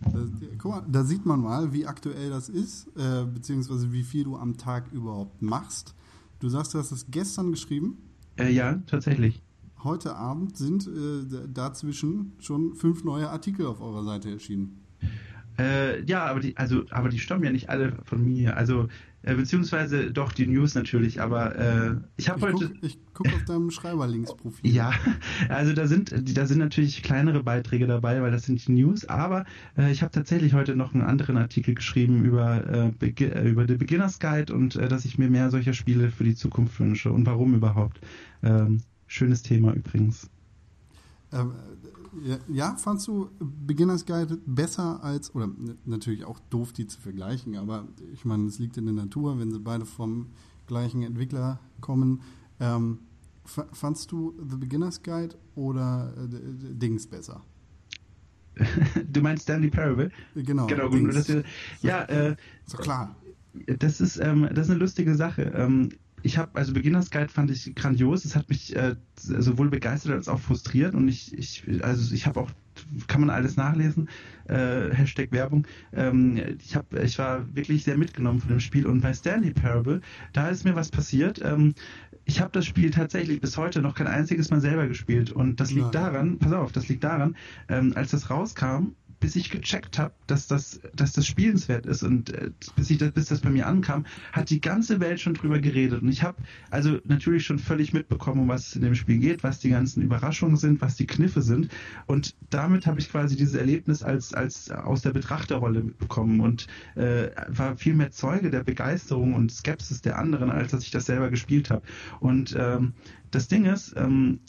Da, 0.00 0.18
guck 0.58 0.72
mal, 0.72 0.84
da 0.90 1.04
sieht 1.04 1.24
man 1.24 1.40
mal, 1.40 1.72
wie 1.72 1.86
aktuell 1.86 2.28
das 2.28 2.48
ist, 2.48 2.88
äh, 2.96 3.24
beziehungsweise 3.24 3.92
wie 3.92 4.02
viel 4.02 4.24
du 4.24 4.36
am 4.36 4.58
Tag 4.58 4.92
überhaupt 4.92 5.40
machst. 5.40 5.94
Du 6.42 6.48
sagst, 6.48 6.74
du 6.74 6.78
hast 6.80 6.90
es 6.90 7.08
gestern 7.08 7.52
geschrieben? 7.52 7.98
Äh, 8.36 8.50
ja, 8.50 8.82
tatsächlich. 8.88 9.40
Heute 9.84 10.16
Abend 10.16 10.56
sind 10.56 10.88
äh, 10.88 11.46
dazwischen 11.46 12.32
schon 12.40 12.74
fünf 12.74 13.04
neue 13.04 13.30
Artikel 13.30 13.64
auf 13.64 13.80
eurer 13.80 14.02
Seite 14.02 14.28
erschienen. 14.28 14.80
Äh, 15.56 16.02
ja, 16.02 16.24
aber 16.26 16.40
die, 16.40 16.56
also, 16.56 16.82
aber 16.90 17.10
die 17.10 17.20
stammen 17.20 17.44
ja 17.44 17.52
nicht 17.52 17.70
alle 17.70 17.96
von 18.02 18.24
mir. 18.24 18.56
Also, 18.56 18.88
äh, 19.22 19.34
beziehungsweise 19.34 20.10
doch 20.10 20.32
die 20.32 20.46
News 20.46 20.74
natürlich, 20.74 21.20
aber 21.20 21.56
äh, 21.56 21.94
ich 22.16 22.28
habe 22.28 22.40
heute. 22.40 22.68
Guck, 22.68 22.82
ich 22.82 22.98
gucke 23.14 23.34
auf 23.34 23.44
deinem 23.44 23.70
Schreiberlinksprofil. 23.70 24.70
Ja, 24.70 24.92
also 25.48 25.72
da 25.72 25.86
sind, 25.86 26.12
da 26.36 26.46
sind 26.46 26.58
natürlich 26.58 27.02
kleinere 27.02 27.42
Beiträge 27.42 27.86
dabei, 27.86 28.20
weil 28.22 28.30
das 28.30 28.44
sind 28.44 28.66
die 28.66 28.72
News, 28.72 29.04
aber 29.04 29.44
äh, 29.76 29.92
ich 29.92 30.02
habe 30.02 30.12
tatsächlich 30.12 30.54
heute 30.54 30.76
noch 30.76 30.94
einen 30.94 31.02
anderen 31.02 31.36
Artikel 31.36 31.74
geschrieben 31.74 32.24
über, 32.24 32.92
äh, 33.00 33.06
äh 33.06 33.48
über 33.48 33.66
The 33.66 33.76
Beginner's 33.76 34.18
Guide 34.18 34.52
und 34.54 34.76
äh, 34.76 34.88
dass 34.88 35.04
ich 35.04 35.18
mir 35.18 35.30
mehr 35.30 35.50
solcher 35.50 35.72
Spiele 35.72 36.10
für 36.10 36.24
die 36.24 36.34
Zukunft 36.34 36.78
wünsche 36.80 37.12
und 37.12 37.26
warum 37.26 37.54
überhaupt. 37.54 38.00
Ähm, 38.42 38.82
schönes 39.06 39.42
Thema 39.42 39.72
übrigens. 39.72 40.28
Ähm, 41.32 41.52
ja, 42.48 42.76
fandst 42.76 43.08
du 43.08 43.30
Beginners 43.38 44.04
Guide 44.04 44.38
besser 44.46 45.02
als, 45.02 45.34
oder 45.34 45.48
natürlich 45.84 46.24
auch 46.24 46.38
doof, 46.50 46.72
die 46.72 46.86
zu 46.86 47.00
vergleichen, 47.00 47.56
aber 47.56 47.88
ich 48.12 48.24
meine, 48.24 48.46
es 48.46 48.58
liegt 48.58 48.76
in 48.76 48.84
der 48.84 48.94
Natur, 48.94 49.38
wenn 49.38 49.50
sie 49.50 49.58
beide 49.58 49.86
vom 49.86 50.26
gleichen 50.66 51.02
Entwickler 51.02 51.58
kommen. 51.80 52.20
Ähm, 52.60 52.98
fandst 53.44 54.12
du 54.12 54.34
The 54.48 54.56
Beginner's 54.56 55.02
Guide 55.02 55.36
oder 55.54 56.12
äh, 56.16 56.74
Dings 56.74 57.06
besser? 57.06 57.42
du 59.12 59.20
meinst 59.20 59.44
Stanley 59.44 59.70
Parable? 59.70 60.10
Genau. 60.34 60.66
Genau, 60.66 60.90
gut. 60.90 61.14
Das, 61.14 61.32
ja, 61.80 62.02
äh, 62.04 62.36
so 62.66 62.76
klar. 62.76 63.16
Das 63.78 64.00
ist, 64.00 64.18
ähm, 64.18 64.48
das 64.52 64.66
ist 64.66 64.70
eine 64.70 64.80
lustige 64.80 65.14
Sache. 65.14 65.52
Ähm, 65.54 65.90
ich 66.22 66.38
habe, 66.38 66.50
also 66.54 66.72
Beginners 66.72 67.10
Guide 67.10 67.28
fand 67.28 67.50
ich 67.50 67.74
grandios. 67.74 68.24
Es 68.24 68.36
hat 68.36 68.48
mich 68.48 68.74
äh, 68.76 68.96
sowohl 69.16 69.70
begeistert 69.70 70.12
als 70.12 70.28
auch 70.28 70.40
frustriert 70.40 70.94
und 70.94 71.08
ich, 71.08 71.36
ich 71.36 71.64
also 71.82 72.14
ich 72.14 72.26
habe 72.26 72.40
auch, 72.40 72.50
kann 73.06 73.20
man 73.20 73.30
alles 73.30 73.56
nachlesen, 73.56 74.08
äh, 74.48 74.90
Hashtag 74.90 75.32
Werbung. 75.32 75.66
Ähm, 75.92 76.40
ich 76.58 76.76
habe, 76.76 77.02
ich 77.02 77.18
war 77.18 77.54
wirklich 77.54 77.84
sehr 77.84 77.98
mitgenommen 77.98 78.40
von 78.40 78.48
dem 78.48 78.60
Spiel 78.60 78.86
und 78.86 79.00
bei 79.00 79.12
Stanley 79.12 79.52
Parable, 79.52 80.00
da 80.32 80.48
ist 80.48 80.64
mir 80.64 80.74
was 80.74 80.90
passiert. 80.90 81.40
Ähm, 81.44 81.74
ich 82.24 82.40
habe 82.40 82.52
das 82.52 82.66
Spiel 82.66 82.90
tatsächlich 82.90 83.40
bis 83.40 83.56
heute 83.56 83.82
noch 83.82 83.94
kein 83.94 84.06
einziges 84.06 84.50
Mal 84.50 84.60
selber 84.60 84.86
gespielt 84.86 85.32
und 85.32 85.60
das 85.60 85.70
liegt 85.70 85.92
Nein. 85.92 85.92
daran, 85.92 86.38
pass 86.38 86.52
auf, 86.52 86.72
das 86.72 86.88
liegt 86.88 87.02
daran, 87.04 87.36
ähm, 87.68 87.92
als 87.96 88.12
das 88.12 88.30
rauskam, 88.30 88.94
bis 89.22 89.36
ich 89.36 89.50
gecheckt 89.50 90.00
habe, 90.00 90.12
dass 90.26 90.48
das, 90.48 90.80
dass 90.96 91.12
das 91.12 91.26
spielenswert 91.26 91.86
ist 91.86 92.02
und 92.02 92.30
äh, 92.34 92.50
bis, 92.74 92.90
ich 92.90 92.98
das, 92.98 93.12
bis 93.12 93.26
das 93.26 93.40
bei 93.40 93.50
mir 93.50 93.68
ankam, 93.68 94.04
hat 94.32 94.50
die 94.50 94.60
ganze 94.60 94.98
Welt 94.98 95.20
schon 95.20 95.34
drüber 95.34 95.60
geredet. 95.60 96.02
Und 96.02 96.08
ich 96.08 96.24
habe 96.24 96.42
also 96.70 96.98
natürlich 97.04 97.46
schon 97.46 97.60
völlig 97.60 97.92
mitbekommen, 97.92 98.42
um 98.42 98.48
was 98.48 98.66
es 98.66 98.76
in 98.76 98.82
dem 98.82 98.96
Spiel 98.96 99.18
geht, 99.18 99.44
was 99.44 99.60
die 99.60 99.70
ganzen 99.70 100.02
Überraschungen 100.02 100.56
sind, 100.56 100.80
was 100.80 100.96
die 100.96 101.06
Kniffe 101.06 101.40
sind. 101.40 101.68
Und 102.06 102.34
damit 102.50 102.84
habe 102.86 102.98
ich 102.98 103.10
quasi 103.10 103.36
dieses 103.36 103.54
Erlebnis 103.54 104.02
als, 104.02 104.34
als 104.34 104.72
aus 104.72 105.02
der 105.02 105.10
Betrachterrolle 105.10 105.84
mitbekommen 105.84 106.40
und 106.40 106.66
äh, 106.96 107.28
war 107.46 107.76
viel 107.76 107.94
mehr 107.94 108.10
Zeuge 108.10 108.50
der 108.50 108.64
Begeisterung 108.64 109.34
und 109.34 109.52
Skepsis 109.52 110.02
der 110.02 110.18
anderen, 110.18 110.50
als 110.50 110.72
dass 110.72 110.82
ich 110.82 110.90
das 110.90 111.06
selber 111.06 111.30
gespielt 111.30 111.70
habe. 111.70 111.82
Und 112.18 112.56
ähm, 112.58 112.92
das 113.30 113.46
Ding 113.46 113.66
ist, 113.66 113.94
ähm, 113.96 114.40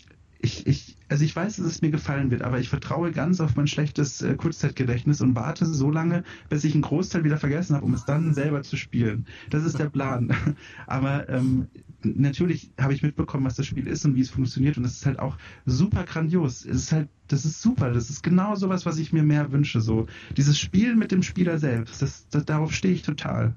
ich, 0.43 0.67
ich, 0.67 0.97
also 1.07 1.23
ich 1.23 1.33
weiß, 1.33 1.55
dass 1.55 1.65
es 1.65 1.81
mir 1.81 1.89
gefallen 1.89 2.29
wird, 2.29 2.41
aber 2.41 2.59
ich 2.59 2.67
vertraue 2.67 3.13
ganz 3.13 3.39
auf 3.39 3.55
mein 3.55 3.65
schlechtes 3.65 4.21
äh, 4.21 4.35
Kurzzeitgedächtnis 4.35 5.21
und 5.21 5.35
warte 5.35 5.65
so 5.65 5.89
lange, 5.89 6.25
bis 6.49 6.65
ich 6.65 6.73
einen 6.73 6.81
Großteil 6.81 7.23
wieder 7.23 7.37
vergessen 7.37 7.77
habe, 7.77 7.85
um 7.85 7.93
es 7.93 8.03
dann 8.03 8.33
selber 8.33 8.61
zu 8.61 8.75
spielen. 8.75 9.25
Das 9.49 9.63
ist 9.63 9.79
der 9.79 9.89
Plan. 9.89 10.35
aber 10.85 11.29
ähm, 11.29 11.67
natürlich 12.03 12.71
habe 12.77 12.93
ich 12.93 13.03
mitbekommen, 13.03 13.45
was 13.45 13.55
das 13.55 13.65
Spiel 13.65 13.87
ist 13.87 14.03
und 14.03 14.15
wie 14.15 14.21
es 14.21 14.31
funktioniert 14.31 14.77
und 14.77 14.83
es 14.83 14.97
ist 14.97 15.05
halt 15.05 15.17
auch 15.17 15.37
super 15.65 16.03
grandios. 16.03 16.65
Es 16.65 16.75
ist 16.75 16.91
halt, 16.91 17.07
das 17.29 17.45
ist 17.45 17.61
super. 17.61 17.91
Das 17.91 18.09
ist 18.09 18.21
genau 18.21 18.55
sowas, 18.55 18.85
was 18.85 18.97
ich 18.97 19.13
mir 19.13 19.23
mehr 19.23 19.53
wünsche. 19.53 19.79
So 19.79 20.07
dieses 20.35 20.59
Spiel 20.59 20.97
mit 20.97 21.13
dem 21.13 21.23
Spieler 21.23 21.57
selbst. 21.57 22.01
Das, 22.01 22.27
das 22.27 22.43
darauf 22.43 22.73
stehe 22.73 22.93
ich 22.93 23.03
total. 23.03 23.55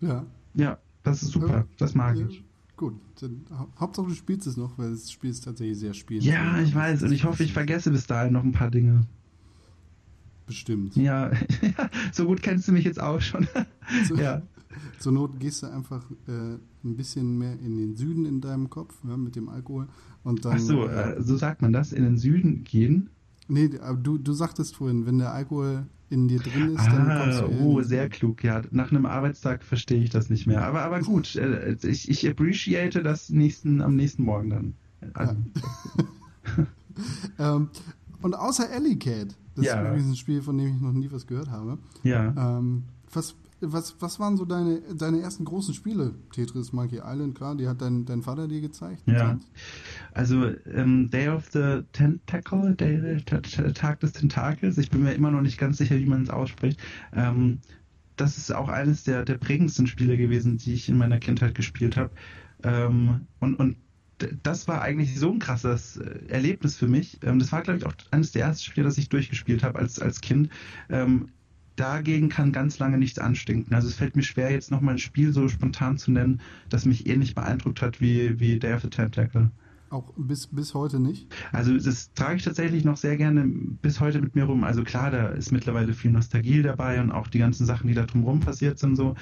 Ja. 0.00 0.24
Ja, 0.54 0.78
das 1.02 1.24
ist 1.24 1.32
super. 1.32 1.66
Das 1.76 1.96
mag 1.96 2.16
ja. 2.16 2.26
ich. 2.28 2.44
Gut, 2.76 2.94
dann, 3.20 3.44
Hauptsache 3.78 4.08
du 4.08 4.14
spielst 4.14 4.46
es 4.46 4.56
noch, 4.56 4.76
weil 4.78 4.90
das 4.90 5.10
Spiel 5.10 5.30
ist 5.30 5.44
tatsächlich 5.44 5.78
sehr 5.78 5.94
spielend. 5.94 6.24
Ja, 6.24 6.60
ich 6.60 6.74
weiß 6.74 7.04
und 7.04 7.12
ich 7.12 7.24
hoffe, 7.24 7.44
ich 7.44 7.52
vergesse 7.52 7.90
bis 7.92 8.06
dahin 8.06 8.32
noch 8.32 8.42
ein 8.42 8.52
paar 8.52 8.70
Dinge. 8.70 9.06
Bestimmt. 10.46 10.96
Ja, 10.96 11.30
so 12.12 12.26
gut 12.26 12.42
kennst 12.42 12.68
du 12.68 12.72
mich 12.72 12.84
jetzt 12.84 13.00
auch 13.00 13.20
schon. 13.20 13.46
So, 14.08 14.16
ja. 14.16 14.40
Zur 14.98 15.12
Not 15.12 15.38
gehst 15.38 15.62
du 15.62 15.66
einfach 15.66 16.02
äh, 16.26 16.56
ein 16.84 16.96
bisschen 16.96 17.38
mehr 17.38 17.52
in 17.60 17.76
den 17.76 17.96
Süden 17.96 18.24
in 18.24 18.40
deinem 18.40 18.70
Kopf 18.70 18.94
ja, 19.06 19.16
mit 19.16 19.36
dem 19.36 19.50
Alkohol. 19.50 19.88
Und 20.22 20.46
dann, 20.46 20.54
Ach 20.54 20.58
so, 20.58 20.86
äh, 20.86 21.22
so 21.22 21.36
sagt 21.36 21.60
man 21.60 21.72
das, 21.72 21.92
in 21.92 22.02
den 22.02 22.16
Süden 22.16 22.64
gehen. 22.64 23.10
Nee, 23.48 23.78
aber 23.80 23.98
du, 23.98 24.18
du 24.18 24.32
sagtest 24.32 24.76
vorhin, 24.76 25.06
wenn 25.06 25.18
der 25.18 25.32
Alkohol 25.32 25.86
in 26.10 26.28
dir 26.28 26.38
drin 26.40 26.68
ist, 26.74 26.86
dann 26.92 27.06
kommst 27.16 27.40
Ah, 27.40 27.46
du 27.46 27.52
oh, 27.62 27.82
sehr 27.82 28.08
klug, 28.08 28.44
ja. 28.44 28.62
Nach 28.70 28.90
einem 28.90 29.04
Arbeitstag 29.06 29.64
verstehe 29.64 30.02
ich 30.02 30.10
das 30.10 30.30
nicht 30.30 30.46
mehr. 30.46 30.62
Aber, 30.64 30.82
aber 30.82 31.00
gut, 31.00 31.34
äh, 31.36 31.76
ich, 31.82 32.08
ich 32.10 32.28
appreciate 32.28 33.02
das 33.02 33.30
nächsten, 33.30 33.80
am 33.82 33.96
nächsten 33.96 34.22
Morgen 34.24 34.50
dann. 34.50 34.74
Also, 35.14 35.34
Ähm, 37.38 37.68
und 38.22 38.34
außer 38.34 38.70
Alley 38.70 38.96
Cat, 38.96 39.34
das 39.56 39.66
Ja. 39.66 39.80
ist 39.82 39.88
übrigens 39.88 40.08
ein 40.10 40.16
Spiel, 40.16 40.42
von 40.42 40.56
dem 40.56 40.76
ich 40.76 40.80
noch 40.80 40.92
nie 40.92 41.10
was 41.10 41.26
gehört 41.26 41.50
habe. 41.50 41.78
ja. 42.04 42.32
Ähm, 42.58 42.84
was, 43.12 43.34
was, 43.60 43.96
was 44.00 44.20
waren 44.20 44.36
so 44.36 44.44
deine, 44.44 44.80
deine 44.94 45.20
ersten 45.20 45.44
großen 45.44 45.74
Spiele? 45.74 46.14
Tetris, 46.32 46.72
Monkey 46.72 47.00
Island, 47.04 47.34
klar, 47.34 47.54
die 47.56 47.68
hat 47.68 47.80
dein, 47.80 48.04
dein 48.04 48.22
Vater 48.22 48.48
dir 48.48 48.60
gezeigt. 48.60 49.02
Ja. 49.06 49.38
Also 50.12 50.52
ähm, 50.72 51.10
Day 51.10 51.28
of 51.28 51.48
the 51.52 51.82
Tentacle, 51.92 52.74
Day, 52.74 53.22
Tag 53.24 54.00
des 54.00 54.12
Tentakels, 54.12 54.78
ich 54.78 54.90
bin 54.90 55.02
mir 55.02 55.12
immer 55.12 55.30
noch 55.30 55.42
nicht 55.42 55.58
ganz 55.58 55.78
sicher, 55.78 55.96
wie 55.96 56.06
man 56.06 56.22
es 56.22 56.30
ausspricht. 56.30 56.80
Ähm, 57.12 57.60
das 58.16 58.38
ist 58.38 58.54
auch 58.54 58.68
eines 58.68 59.04
der, 59.04 59.24
der 59.24 59.38
prägendsten 59.38 59.86
Spiele 59.86 60.16
gewesen, 60.16 60.58
die 60.58 60.74
ich 60.74 60.88
in 60.88 60.96
meiner 60.96 61.18
Kindheit 61.18 61.54
gespielt 61.54 61.96
habe. 61.96 62.10
Ähm, 62.62 63.26
und, 63.40 63.56
und 63.56 63.76
das 64.42 64.68
war 64.68 64.82
eigentlich 64.82 65.18
so 65.18 65.32
ein 65.32 65.38
krasses 65.38 65.96
äh, 65.96 66.26
Erlebnis 66.28 66.76
für 66.76 66.86
mich. 66.86 67.18
Ähm, 67.22 67.38
das 67.38 67.52
war, 67.52 67.62
glaube 67.62 67.78
ich, 67.78 67.86
auch 67.86 67.94
eines 68.10 68.32
der 68.32 68.42
ersten 68.42 68.64
Spiele, 68.64 68.86
das 68.86 68.98
ich 68.98 69.08
durchgespielt 69.08 69.62
habe 69.62 69.78
als, 69.78 69.98
als 69.98 70.20
Kind. 70.20 70.48
Dagegen 71.76 72.28
kann 72.28 72.52
ganz 72.52 72.78
lange 72.78 72.98
nichts 72.98 73.18
anstinken. 73.18 73.74
Also 73.74 73.88
es 73.88 73.94
fällt 73.94 74.14
mir 74.16 74.22
schwer, 74.22 74.50
jetzt 74.50 74.70
nochmal 74.70 74.94
ein 74.94 74.98
Spiel 74.98 75.32
so 75.32 75.48
spontan 75.48 75.98
zu 75.98 76.12
nennen, 76.12 76.40
das 76.68 76.84
mich 76.84 77.08
ähnlich 77.08 77.34
beeindruckt 77.34 77.82
hat 77.82 78.00
wie, 78.00 78.38
wie 78.38 78.58
Day 78.58 78.74
of 78.74 78.82
the 78.82 78.90
Tentacle. 78.90 79.50
Auch 79.90 80.12
bis, 80.16 80.46
bis 80.48 80.74
heute 80.74 80.98
nicht. 80.98 81.32
Also 81.52 81.76
das 81.76 82.12
trage 82.14 82.36
ich 82.36 82.42
tatsächlich 82.42 82.84
noch 82.84 82.96
sehr 82.96 83.16
gerne 83.16 83.46
bis 83.46 84.00
heute 84.00 84.20
mit 84.20 84.34
mir 84.34 84.44
rum. 84.44 84.64
Also 84.64 84.82
klar, 84.82 85.10
da 85.10 85.28
ist 85.28 85.52
mittlerweile 85.52 85.92
viel 85.92 86.10
Nostalgie 86.10 86.62
dabei 86.62 87.00
und 87.00 87.12
auch 87.12 87.28
die 87.28 87.38
ganzen 87.38 87.66
Sachen, 87.66 87.88
die 87.88 87.94
da 87.94 88.04
drumherum 88.04 88.40
passiert 88.40 88.78
sind 88.78 88.96
so. 88.96 89.14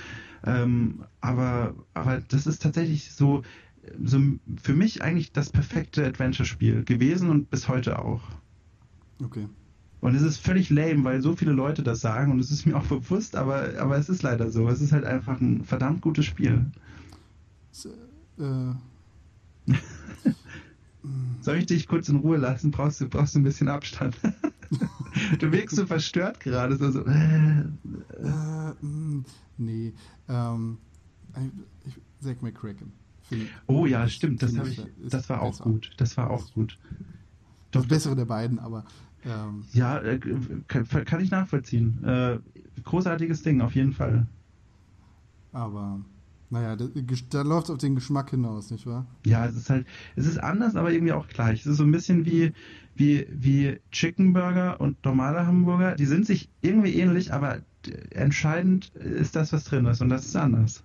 Ähm, 0.45 1.05
aber, 1.21 1.75
aber 1.95 2.21
das 2.21 2.47
ist 2.47 2.63
tatsächlich 2.63 3.13
so, 3.13 3.43
so 4.03 4.21
für 4.63 4.75
mich 4.75 5.03
eigentlich 5.03 5.33
das 5.33 5.51
perfekte 5.51 6.07
Adventure-Spiel 6.07 6.85
gewesen 6.85 7.29
und 7.29 7.51
bis 7.51 7.69
heute 7.69 7.99
auch. 7.99 8.23
Okay. 9.23 9.47
Und 10.03 10.17
es 10.17 10.23
ist 10.23 10.39
völlig 10.39 10.69
lame, 10.69 11.05
weil 11.05 11.23
so 11.23 11.35
viele 11.37 11.53
Leute 11.53 11.83
das 11.85 12.01
sagen 12.01 12.33
und 12.33 12.41
es 12.41 12.51
ist 12.51 12.67
mir 12.67 12.77
auch 12.77 12.85
bewusst, 12.89 13.37
aber, 13.37 13.71
aber 13.79 13.97
es 13.97 14.09
ist 14.09 14.23
leider 14.23 14.51
so. 14.51 14.69
Es 14.69 14.81
ist 14.83 14.93
halt 14.93 15.05
einfach 15.05 15.41
ein 15.41 15.65
verdammt 15.65 16.03
gutes 16.03 16.27
Spiel. 16.27 16.67
S- 17.73 17.89
Äh, 18.39 18.75
Soll 21.41 21.57
ich 21.57 21.67
dich 21.67 21.87
kurz 21.89 22.09
in 22.09 22.17
Ruhe 22.17 22.37
lassen? 22.37 22.71
Brauchst 22.71 23.01
du, 23.01 23.09
brauchst 23.09 23.35
du 23.35 23.41
ein 23.41 23.45
bisschen 23.45 23.69
Abstand? 23.69 24.17
du 25.39 25.53
wirkst 25.53 25.77
so 25.77 25.87
verstört 25.87 26.41
gerade. 26.41 26.77
So, 26.77 26.91
so, 26.91 27.05
äh, 27.07 27.61
äh, 27.61 27.65
mh, 28.81 29.25
nee. 29.59 29.93
Ähm, 30.29 30.79
ich, 31.87 31.95
Zack 32.21 32.43
McCracken. 32.43 32.93
Oh 33.67 33.87
ja, 33.87 34.09
stimmt. 34.09 34.43
Das, 34.43 34.53
ich, 34.53 34.83
das 35.09 35.29
war 35.29 35.43
auch 35.43 35.51
besser. 35.53 35.65
gut. 35.65 35.91
Das 35.97 36.17
war 36.17 36.31
auch 36.31 36.53
gut. 36.53 36.79
Das 37.71 37.87
bessere 37.87 38.15
der 38.15 38.27
beiden, 38.27 38.59
aber 38.59 38.85
ähm, 39.25 39.65
Ja, 39.73 39.99
äh, 39.99 40.19
kann, 40.69 40.87
kann 40.87 41.21
ich 41.21 41.31
nachvollziehen. 41.31 42.03
Äh, 42.05 42.39
großartiges 42.85 43.43
Ding, 43.43 43.61
auf 43.61 43.75
jeden 43.75 43.93
Fall. 43.93 44.27
aber 45.53 46.01
naja, 46.51 46.77
da, 46.77 46.85
da 47.31 47.43
läuft 47.43 47.65
es 47.65 47.71
auf 47.71 47.79
den 47.79 47.95
Geschmack 47.95 48.29
hinaus, 48.31 48.71
nicht 48.71 48.87
wahr? 48.87 49.07
Ja, 49.25 49.47
es 49.47 49.57
ist 49.57 49.71
halt, 49.71 49.87
es 50.17 50.27
ist 50.27 50.37
anders, 50.39 50.77
aber 50.77 50.93
irgendwie 50.93 51.13
auch 51.15 51.27
gleich. 51.29 51.61
Es 51.61 51.67
ist 51.67 51.79
so 51.79 51.85
ein 51.85 51.93
bisschen 51.93 52.27
wie, 52.27 52.53
wie, 52.95 53.27
wie 53.31 53.81
Chicken 53.91 54.35
Burger 54.35 54.79
und 54.79 55.03
normale 55.03 55.47
Hamburger. 55.47 55.95
Die 55.95 56.05
sind 56.05 56.27
sich 56.27 56.51
irgendwie 56.61 56.95
ähnlich, 56.95 57.33
aber 57.33 57.61
entscheidend 58.11 58.91
ist 58.97 59.35
das, 59.35 59.55
was 59.55 59.65
drin 59.65 59.87
ist. 59.87 60.03
Und 60.03 60.11
das 60.11 60.27
ist 60.27 60.37
anders. 60.37 60.85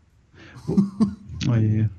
Oh, 0.69 0.77
oh 1.49 1.55
je. 1.55 1.89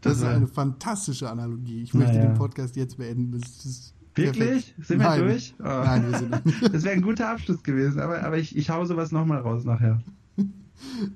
Das, 0.00 0.16
ist 0.16 0.22
war- 0.22 0.30
eine 0.36 0.46
fantastische 0.46 1.28
Analogie. 1.28 1.82
Ich 1.82 1.92
möchte 1.92 2.14
Naja. 2.16 2.28
den 2.30 2.38
Podcast 2.38 2.76
jetzt 2.76 2.96
beenden. 2.96 3.38
Das 3.38 3.66
ist 3.66 3.94
Wirklich? 4.14 4.74
perfekt. 4.74 4.86
Sind 4.86 4.98
wir 5.00 5.06
Nein. 5.08 5.20
durch? 5.20 5.54
Oh. 5.60 5.62
Nein, 5.64 6.10
wir 6.10 6.18
sind 6.18 6.44
nicht. 6.46 6.62
Das 6.72 6.82
wäre 6.84 6.94
ein 6.94 7.02
guter 7.02 7.28
Abschluss 7.30 7.62
gewesen, 7.62 8.00
aber, 8.00 8.22
aber 8.22 8.38
ich, 8.38 8.56
ich 8.56 8.70
hau 8.70 8.84
sowas 8.84 9.12
nochmal 9.12 9.40
raus 9.40 9.64
nachher. 9.64 10.00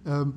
Ähm, 0.04 0.34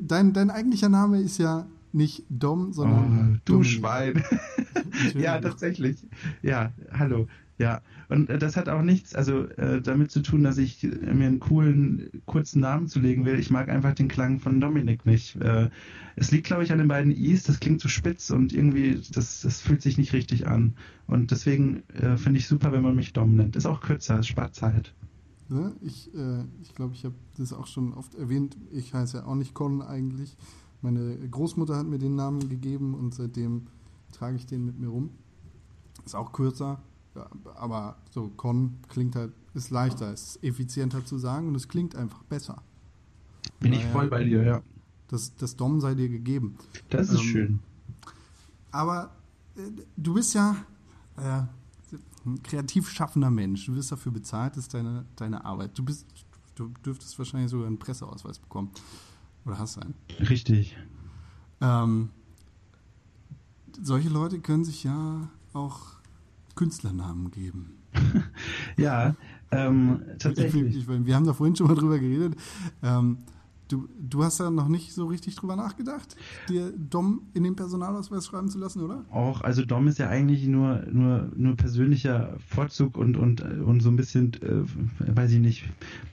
dein, 0.00 0.32
dein 0.32 0.50
eigentlicher 0.50 0.88
Name 0.88 1.20
ist 1.20 1.38
ja 1.38 1.66
nicht 1.92 2.24
Dom, 2.28 2.72
sondern 2.72 3.34
Oh, 3.36 3.40
du 3.44 3.52
Dominik. 3.52 3.70
Schwein. 3.72 4.24
Ja, 5.14 5.40
tatsächlich. 5.40 6.04
Ja, 6.42 6.72
hallo. 6.92 7.28
Ja, 7.58 7.82
und 8.08 8.30
äh, 8.30 8.38
das 8.38 8.56
hat 8.56 8.68
auch 8.68 8.82
nichts, 8.82 9.16
also 9.16 9.44
äh, 9.44 9.82
damit 9.82 10.12
zu 10.12 10.22
tun, 10.22 10.44
dass 10.44 10.58
ich 10.58 10.84
äh, 10.84 10.88
mir 11.12 11.26
einen 11.26 11.40
coolen, 11.40 12.08
kurzen 12.24 12.60
Namen 12.60 12.86
zulegen 12.86 13.24
will. 13.24 13.38
Ich 13.38 13.50
mag 13.50 13.68
einfach 13.68 13.94
den 13.94 14.06
Klang 14.06 14.38
von 14.38 14.60
Dominik 14.60 15.04
nicht. 15.04 15.36
Äh, 15.36 15.68
es 16.14 16.30
liegt, 16.30 16.46
glaube 16.46 16.62
ich, 16.62 16.70
an 16.70 16.78
den 16.78 16.86
beiden 16.86 17.10
I's. 17.10 17.42
Das 17.42 17.58
klingt 17.58 17.80
zu 17.80 17.88
spitz 17.88 18.30
und 18.30 18.52
irgendwie, 18.52 19.00
das, 19.12 19.40
das 19.40 19.60
fühlt 19.60 19.82
sich 19.82 19.98
nicht 19.98 20.12
richtig 20.12 20.46
an. 20.46 20.74
Und 21.08 21.32
deswegen 21.32 21.82
äh, 21.94 22.16
finde 22.16 22.38
ich 22.38 22.46
super, 22.46 22.70
wenn 22.70 22.82
man 22.82 22.94
mich 22.94 23.12
Dom 23.12 23.34
nennt. 23.34 23.56
Ist 23.56 23.66
auch 23.66 23.80
kürzer, 23.80 24.20
es 24.20 24.28
spart 24.28 24.54
Zeit. 24.54 24.94
Ne? 25.48 25.74
Ich 25.80 26.14
äh, 26.14 26.44
ich 26.62 26.74
glaube, 26.74 26.94
ich 26.94 27.04
habe 27.04 27.16
das 27.36 27.52
auch 27.52 27.66
schon 27.66 27.92
oft 27.92 28.14
erwähnt. 28.14 28.56
Ich 28.70 28.94
heiße 28.94 29.18
ja 29.18 29.26
auch 29.26 29.34
nicht 29.34 29.54
Con 29.54 29.82
eigentlich. 29.82 30.36
Meine 30.80 31.16
Großmutter 31.28 31.76
hat 31.76 31.88
mir 31.88 31.98
den 31.98 32.14
Namen 32.14 32.48
gegeben 32.48 32.94
und 32.94 33.14
seitdem 33.14 33.66
trage 34.12 34.36
ich 34.36 34.46
den 34.46 34.64
mit 34.64 34.78
mir 34.78 34.88
rum. 34.88 35.10
Ist 36.04 36.14
auch 36.14 36.32
kürzer, 36.32 36.80
aber 37.54 37.96
so 38.10 38.28
Con 38.36 38.78
klingt 38.88 39.16
halt, 39.16 39.32
ist 39.54 39.70
leichter, 39.70 40.12
ist 40.12 40.42
effizienter 40.42 41.04
zu 41.04 41.18
sagen 41.18 41.48
und 41.48 41.54
es 41.54 41.68
klingt 41.68 41.94
einfach 41.96 42.22
besser. 42.24 42.62
Bin 43.60 43.72
ich 43.72 43.80
Naja. 43.80 43.92
voll 43.92 44.08
bei 44.08 44.24
dir, 44.24 44.42
ja. 44.44 44.62
Das, 45.08 45.34
das 45.36 45.56
Dom 45.56 45.80
sei 45.80 45.94
dir 45.94 46.08
gegeben. 46.08 46.56
Das 46.90 47.08
ist 47.08 47.20
Ähm, 47.20 47.24
schön. 47.26 47.58
Aber 48.70 49.10
äh, 49.56 49.62
du 49.96 50.14
bist 50.14 50.34
ja 50.34 50.56
äh, 51.16 51.42
ein 52.26 52.42
kreativ 52.42 52.90
schaffender 52.90 53.30
Mensch. 53.30 53.66
Du 53.66 53.74
wirst 53.74 53.90
dafür 53.90 54.12
bezahlt, 54.12 54.52
das 54.56 54.64
ist 54.64 54.74
deine, 54.74 55.06
deine 55.16 55.44
Arbeit. 55.44 55.76
Du 55.78 55.84
bist, 55.84 56.06
du 56.56 56.68
dürftest 56.84 57.18
wahrscheinlich 57.18 57.50
sogar 57.50 57.66
einen 57.66 57.78
Presseausweis 57.78 58.38
bekommen. 58.38 58.70
Oder 59.46 59.58
hast 59.58 59.78
einen. 59.78 59.94
Richtig. 60.20 60.76
Ähm, 61.62 62.10
solche 63.80 64.08
Leute 64.10 64.40
können 64.40 64.64
sich 64.64 64.84
ja 64.84 65.28
auch 65.54 65.97
Künstlernamen 66.58 67.30
geben. 67.30 67.76
Ja, 68.76 69.16
ähm, 69.50 70.02
tatsächlich. 70.18 70.76
Ich, 70.76 70.88
ich, 70.88 71.06
wir 71.06 71.16
haben 71.16 71.26
da 71.26 71.32
vorhin 71.32 71.56
schon 71.56 71.66
mal 71.66 71.74
drüber 71.74 71.98
geredet. 71.98 72.36
Ähm, 72.82 73.18
du, 73.68 73.88
du 73.98 74.24
hast 74.24 74.40
da 74.40 74.50
noch 74.50 74.68
nicht 74.68 74.92
so 74.92 75.06
richtig 75.06 75.36
drüber 75.36 75.56
nachgedacht, 75.56 76.16
dir 76.48 76.72
Dom 76.76 77.22
in 77.34 77.44
den 77.44 77.56
Personalausweis 77.56 78.26
schreiben 78.26 78.48
zu 78.48 78.58
lassen, 78.58 78.82
oder? 78.82 79.04
Auch, 79.10 79.42
also 79.42 79.64
Dom 79.64 79.88
ist 79.88 79.98
ja 79.98 80.08
eigentlich 80.08 80.46
nur, 80.46 80.82
nur, 80.90 81.30
nur 81.36 81.56
persönlicher 81.56 82.36
Vorzug 82.46 82.96
und, 82.96 83.16
und, 83.16 83.40
und 83.42 83.80
so 83.80 83.90
ein 83.90 83.96
bisschen, 83.96 84.32
äh, 84.42 85.16
weiß 85.16 85.32
ich 85.32 85.40
nicht, 85.40 85.64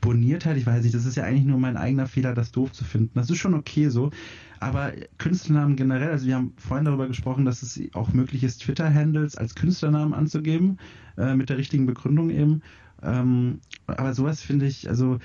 Boniertheit, 0.02 0.58
ich 0.58 0.66
weiß 0.66 0.84
nicht, 0.84 0.96
das 0.96 1.06
ist 1.06 1.16
ja 1.16 1.24
eigentlich 1.24 1.46
nur 1.46 1.60
mein 1.60 1.78
eigener 1.78 2.08
Fehler, 2.08 2.34
das 2.34 2.52
doof 2.52 2.72
zu 2.72 2.84
finden. 2.84 3.12
Das 3.16 3.30
ist 3.30 3.38
schon 3.38 3.54
okay 3.54 3.90
so. 3.90 4.12
Aber 4.60 4.94
Künstlernamen 5.18 5.76
generell, 5.76 6.12
also 6.12 6.26
wir 6.26 6.36
haben 6.36 6.54
vorhin 6.58 6.86
darüber 6.86 7.08
gesprochen, 7.08 7.46
dass 7.46 7.62
es 7.62 7.80
auch 7.94 8.14
möglich 8.14 8.44
ist, 8.44 8.62
Twitter-Handles 8.62 9.36
als 9.36 9.56
Künstlernamen 9.56 10.14
anzugeben, 10.14 10.78
äh, 11.18 11.36
mit 11.36 11.50
der 11.50 11.58
richtigen 11.58 11.86
Begründung 11.86 12.30
eben. 12.30 12.62
Ähm, 13.04 13.60
aber 13.88 14.14
sowas 14.14 14.42
finde 14.42 14.66
ich, 14.66 14.90
also 14.90 15.20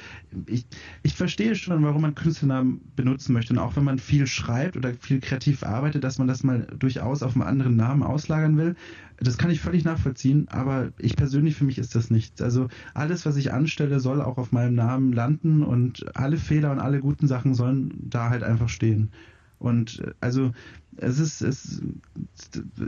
ich, 0.46 0.66
ich 1.02 1.14
verstehe 1.14 1.54
schon, 1.54 1.82
warum 1.82 2.02
man 2.02 2.14
Künstlernamen 2.14 2.80
benutzen 2.96 3.32
möchte. 3.32 3.52
Und 3.52 3.58
auch 3.58 3.76
wenn 3.76 3.84
man 3.84 3.98
viel 3.98 4.26
schreibt 4.26 4.76
oder 4.76 4.92
viel 4.94 5.20
kreativ 5.20 5.62
arbeitet, 5.62 6.04
dass 6.04 6.18
man 6.18 6.28
das 6.28 6.42
mal 6.42 6.66
durchaus 6.78 7.22
auf 7.22 7.34
einen 7.34 7.44
anderen 7.44 7.76
Namen 7.76 8.02
auslagern 8.02 8.56
will. 8.56 8.76
Das 9.18 9.38
kann 9.38 9.50
ich 9.50 9.60
völlig 9.60 9.84
nachvollziehen, 9.84 10.48
aber 10.48 10.92
ich 10.98 11.16
persönlich 11.16 11.54
für 11.54 11.64
mich 11.64 11.78
ist 11.78 11.94
das 11.94 12.10
nichts. 12.10 12.40
Also 12.42 12.68
alles, 12.94 13.26
was 13.26 13.36
ich 13.36 13.52
anstelle, 13.52 14.00
soll 14.00 14.20
auch 14.20 14.38
auf 14.38 14.52
meinem 14.52 14.74
Namen 14.74 15.12
landen 15.12 15.62
und 15.62 16.16
alle 16.16 16.36
Fehler 16.38 16.72
und 16.72 16.80
alle 16.80 17.00
guten 17.00 17.26
Sachen 17.26 17.54
sollen 17.54 17.92
da 18.00 18.30
halt 18.30 18.42
einfach 18.42 18.68
stehen. 18.68 19.10
Und 19.58 20.02
also 20.20 20.52
es 20.96 21.18
ist, 21.18 21.42
es, 21.42 21.82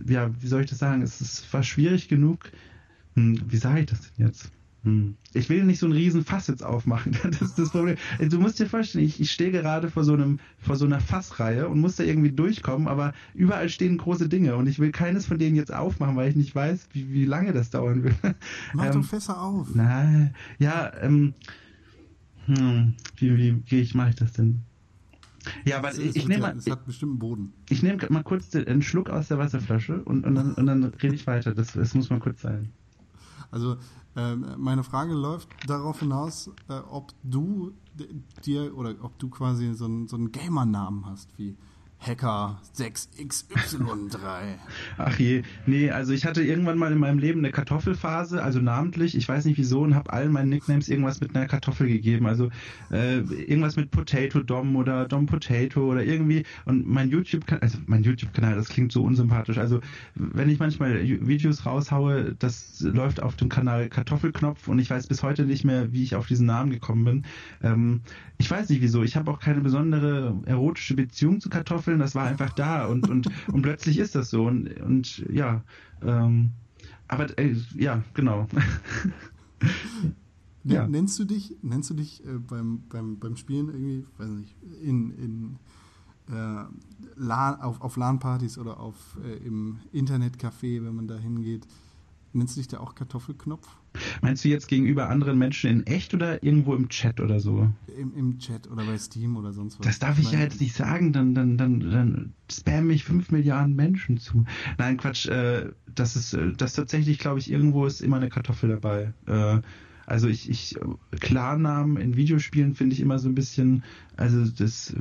ja, 0.06 0.30
wie 0.40 0.46
soll 0.46 0.62
ich 0.62 0.70
das 0.70 0.78
sagen? 0.78 1.02
Es 1.02 1.20
ist, 1.20 1.52
war 1.52 1.62
schwierig 1.62 2.08
genug. 2.08 2.50
Hm, 3.14 3.42
wie 3.46 3.56
sage 3.58 3.80
ich 3.80 3.86
das 3.86 4.00
denn 4.00 4.26
jetzt? 4.26 4.50
Hm. 4.84 5.16
Ich 5.32 5.48
will 5.48 5.62
nicht 5.64 5.78
so 5.78 5.86
einen 5.86 5.92
riesen 5.94 6.24
Fass 6.24 6.48
jetzt 6.48 6.64
aufmachen. 6.64 7.16
Das 7.30 7.40
ist 7.40 7.58
das 7.58 7.70
Problem. 7.70 7.96
Du 8.18 8.40
musst 8.40 8.58
dir 8.58 8.66
vorstellen, 8.66 9.04
ich, 9.04 9.20
ich 9.20 9.30
stehe 9.30 9.52
gerade 9.52 9.88
vor 9.90 10.02
so 10.02 10.12
einem, 10.14 10.40
vor 10.58 10.74
so 10.74 10.84
einer 10.86 11.00
Fassreihe 11.00 11.68
und 11.68 11.80
muss 11.80 11.96
da 11.96 12.02
irgendwie 12.04 12.32
durchkommen, 12.32 12.88
aber 12.88 13.12
überall 13.32 13.68
stehen 13.68 13.96
große 13.96 14.28
Dinge 14.28 14.56
und 14.56 14.66
ich 14.66 14.80
will 14.80 14.90
keines 14.90 15.26
von 15.26 15.38
denen 15.38 15.54
jetzt 15.54 15.72
aufmachen, 15.72 16.16
weil 16.16 16.30
ich 16.30 16.36
nicht 16.36 16.54
weiß, 16.54 16.88
wie, 16.92 17.12
wie 17.12 17.24
lange 17.24 17.52
das 17.52 17.70
dauern 17.70 18.02
will. 18.02 18.14
Mach 18.74 18.86
Ähm, 18.86 18.92
doch 18.92 19.04
Fässer 19.04 19.40
auf. 19.40 19.72
Nein, 19.74 20.34
ja, 20.58 20.92
ähm, 21.00 21.34
hm, 22.46 22.94
wie, 23.16 23.36
wie, 23.36 23.62
wie 23.66 23.80
ich 23.80 23.94
mache 23.94 24.10
ich 24.10 24.16
das 24.16 24.32
denn? 24.32 24.62
Ja, 25.64 25.78
aber 25.78 25.92
ich, 25.92 26.00
ich 26.00 26.14
wird 26.16 26.28
nehme 26.28 26.42
ja- 26.42 26.48
mal, 26.54 26.58
Es 26.58 26.68
hat 26.70 26.84
bestimmt 26.86 27.12
einen 27.12 27.18
Boden. 27.20 27.52
ich 27.68 27.82
nehme 27.84 27.98
mal 28.10 28.22
kurz 28.24 28.50
den, 28.50 28.66
einen 28.66 28.82
Schluck 28.82 29.10
aus 29.10 29.28
der 29.28 29.38
Wasserflasche 29.38 30.02
und, 30.02 30.24
und, 30.26 30.34
dann, 30.34 30.54
und 30.54 30.66
dann 30.66 30.84
rede 30.84 31.14
ich 31.14 31.26
weiter. 31.28 31.54
Das, 31.54 31.72
das 31.72 31.94
muss 31.94 32.10
mal 32.10 32.18
kurz 32.20 32.40
sein. 32.42 32.72
Also 33.50 33.76
meine 34.14 34.84
Frage 34.84 35.14
läuft 35.14 35.48
darauf 35.66 36.00
hinaus, 36.00 36.50
äh, 36.68 36.80
ob 36.90 37.12
du 37.22 37.72
dir 38.44 38.76
oder 38.76 38.94
ob 39.02 39.18
du 39.18 39.28
quasi 39.28 39.74
so 39.74 39.86
einen, 39.86 40.08
so 40.08 40.16
einen 40.16 40.32
Gamer-Namen 40.32 41.06
hast 41.06 41.28
wie 41.38 41.56
Hacker 42.04 42.60
6XY3. 42.76 44.18
Ach 44.98 45.18
je, 45.18 45.42
nee, 45.66 45.90
also 45.90 46.12
ich 46.12 46.26
hatte 46.26 46.42
irgendwann 46.42 46.78
mal 46.78 46.92
in 46.92 46.98
meinem 46.98 47.18
Leben 47.18 47.40
eine 47.40 47.52
Kartoffelphase, 47.52 48.42
also 48.42 48.60
namentlich, 48.60 49.16
ich 49.16 49.28
weiß 49.28 49.44
nicht 49.44 49.58
wieso, 49.58 49.82
und 49.82 49.94
habe 49.94 50.12
allen 50.12 50.32
meinen 50.32 50.48
Nicknames 50.48 50.88
irgendwas 50.88 51.20
mit 51.20 51.36
einer 51.36 51.46
Kartoffel 51.46 51.88
gegeben. 51.88 52.26
Also 52.26 52.50
äh, 52.90 53.18
irgendwas 53.18 53.76
mit 53.76 53.90
Potato 53.90 54.40
Dom 54.40 54.74
oder 54.76 55.06
Dom 55.06 55.26
Potato 55.26 55.90
oder 55.90 56.04
irgendwie. 56.04 56.44
Und 56.64 56.86
mein 56.86 57.08
YouTube-Kanal, 57.08 57.62
also 57.62 57.78
mein 57.86 58.02
YouTube-Kanal, 58.02 58.56
das 58.56 58.68
klingt 58.68 58.90
so 58.90 59.04
unsympathisch. 59.04 59.58
Also 59.58 59.80
wenn 60.14 60.48
ich 60.48 60.58
manchmal 60.58 61.02
Videos 61.02 61.64
raushaue, 61.66 62.34
das 62.38 62.80
läuft 62.80 63.22
auf 63.22 63.36
dem 63.36 63.48
Kanal 63.48 63.88
Kartoffelknopf 63.88 64.66
und 64.68 64.78
ich 64.78 64.90
weiß 64.90 65.06
bis 65.06 65.22
heute 65.22 65.44
nicht 65.44 65.64
mehr, 65.64 65.92
wie 65.92 66.02
ich 66.02 66.16
auf 66.16 66.26
diesen 66.26 66.46
Namen 66.46 66.70
gekommen 66.70 67.04
bin. 67.04 67.24
Ähm, 67.62 68.00
ich 68.38 68.50
weiß 68.50 68.70
nicht 68.70 68.82
wieso, 68.82 69.04
ich 69.04 69.16
habe 69.16 69.30
auch 69.30 69.38
keine 69.38 69.60
besondere 69.60 70.36
erotische 70.46 70.94
Beziehung 70.94 71.40
zu 71.40 71.48
Kartoffeln, 71.48 71.91
das 71.98 72.14
war 72.14 72.24
einfach 72.24 72.52
da 72.52 72.86
und, 72.86 73.08
und, 73.08 73.28
und 73.52 73.62
plötzlich 73.62 73.98
ist 73.98 74.14
das 74.14 74.30
so 74.30 74.46
und, 74.46 74.68
und 74.80 75.18
ja, 75.30 75.62
ähm, 76.02 76.50
aber 77.08 77.38
äh, 77.38 77.56
ja, 77.74 78.02
genau. 78.14 78.46
Ja. 80.64 80.86
Nennst 80.86 81.18
du 81.18 81.24
dich, 81.24 81.56
nennst 81.62 81.90
du 81.90 81.94
dich 81.94 82.24
äh, 82.24 82.38
beim, 82.38 82.84
beim, 82.88 83.18
beim 83.18 83.36
Spielen 83.36 83.68
irgendwie, 83.68 84.06
weiß 84.16 84.28
nicht, 84.30 84.54
in, 84.80 85.10
in 85.10 85.58
äh, 86.28 86.64
LAN, 87.16 87.60
auf, 87.60 87.80
auf 87.80 87.96
LAN-Partys 87.96 88.58
oder 88.58 88.78
auf 88.78 89.18
äh, 89.24 89.44
im 89.44 89.80
Internetcafé, 89.92 90.84
wenn 90.84 90.94
man 90.94 91.08
da 91.08 91.16
hingeht, 91.16 91.66
nennst 92.32 92.56
du 92.56 92.60
dich 92.60 92.68
da 92.68 92.78
auch 92.78 92.94
Kartoffelknopf? 92.94 93.68
Meinst 94.20 94.44
du 94.44 94.48
jetzt 94.48 94.68
gegenüber 94.68 95.08
anderen 95.08 95.38
Menschen 95.38 95.70
in 95.70 95.86
echt 95.86 96.14
oder 96.14 96.42
irgendwo 96.42 96.74
im 96.74 96.88
Chat 96.88 97.20
oder 97.20 97.40
so? 97.40 97.68
Im, 97.98 98.14
Im 98.16 98.38
Chat 98.38 98.70
oder 98.70 98.84
bei 98.84 98.96
Steam 98.98 99.36
oder 99.36 99.52
sonst 99.52 99.78
was? 99.78 99.86
Das 99.86 99.98
darf 99.98 100.18
ich 100.18 100.26
ja 100.26 100.32
meine, 100.32 100.44
jetzt 100.44 100.60
nicht 100.60 100.74
sagen, 100.74 101.12
dann, 101.12 101.34
dann, 101.34 101.56
dann, 101.56 101.80
dann 101.80 102.32
spammen 102.50 102.88
mich 102.88 103.04
fünf 103.04 103.30
Milliarden 103.30 103.74
Menschen 103.74 104.18
zu. 104.18 104.44
Nein, 104.78 104.96
Quatsch, 104.96 105.26
äh, 105.26 105.70
das 105.94 106.16
ist, 106.16 106.32
äh, 106.34 106.52
das 106.56 106.74
tatsächlich, 106.74 107.18
glaube 107.18 107.38
ich, 107.38 107.50
irgendwo 107.50 107.86
ist 107.86 108.00
immer 108.00 108.16
eine 108.16 108.28
Kartoffel 108.28 108.70
dabei. 108.70 109.12
Äh, 109.26 109.60
also 110.06 110.28
ich, 110.28 110.50
ich, 110.50 110.76
Klarnamen 111.20 111.96
in 111.96 112.16
Videospielen 112.16 112.74
finde 112.74 112.94
ich 112.94 113.00
immer 113.00 113.18
so 113.18 113.28
ein 113.28 113.34
bisschen, 113.34 113.84
also 114.16 114.44
das, 114.44 114.90
äh, 114.90 114.96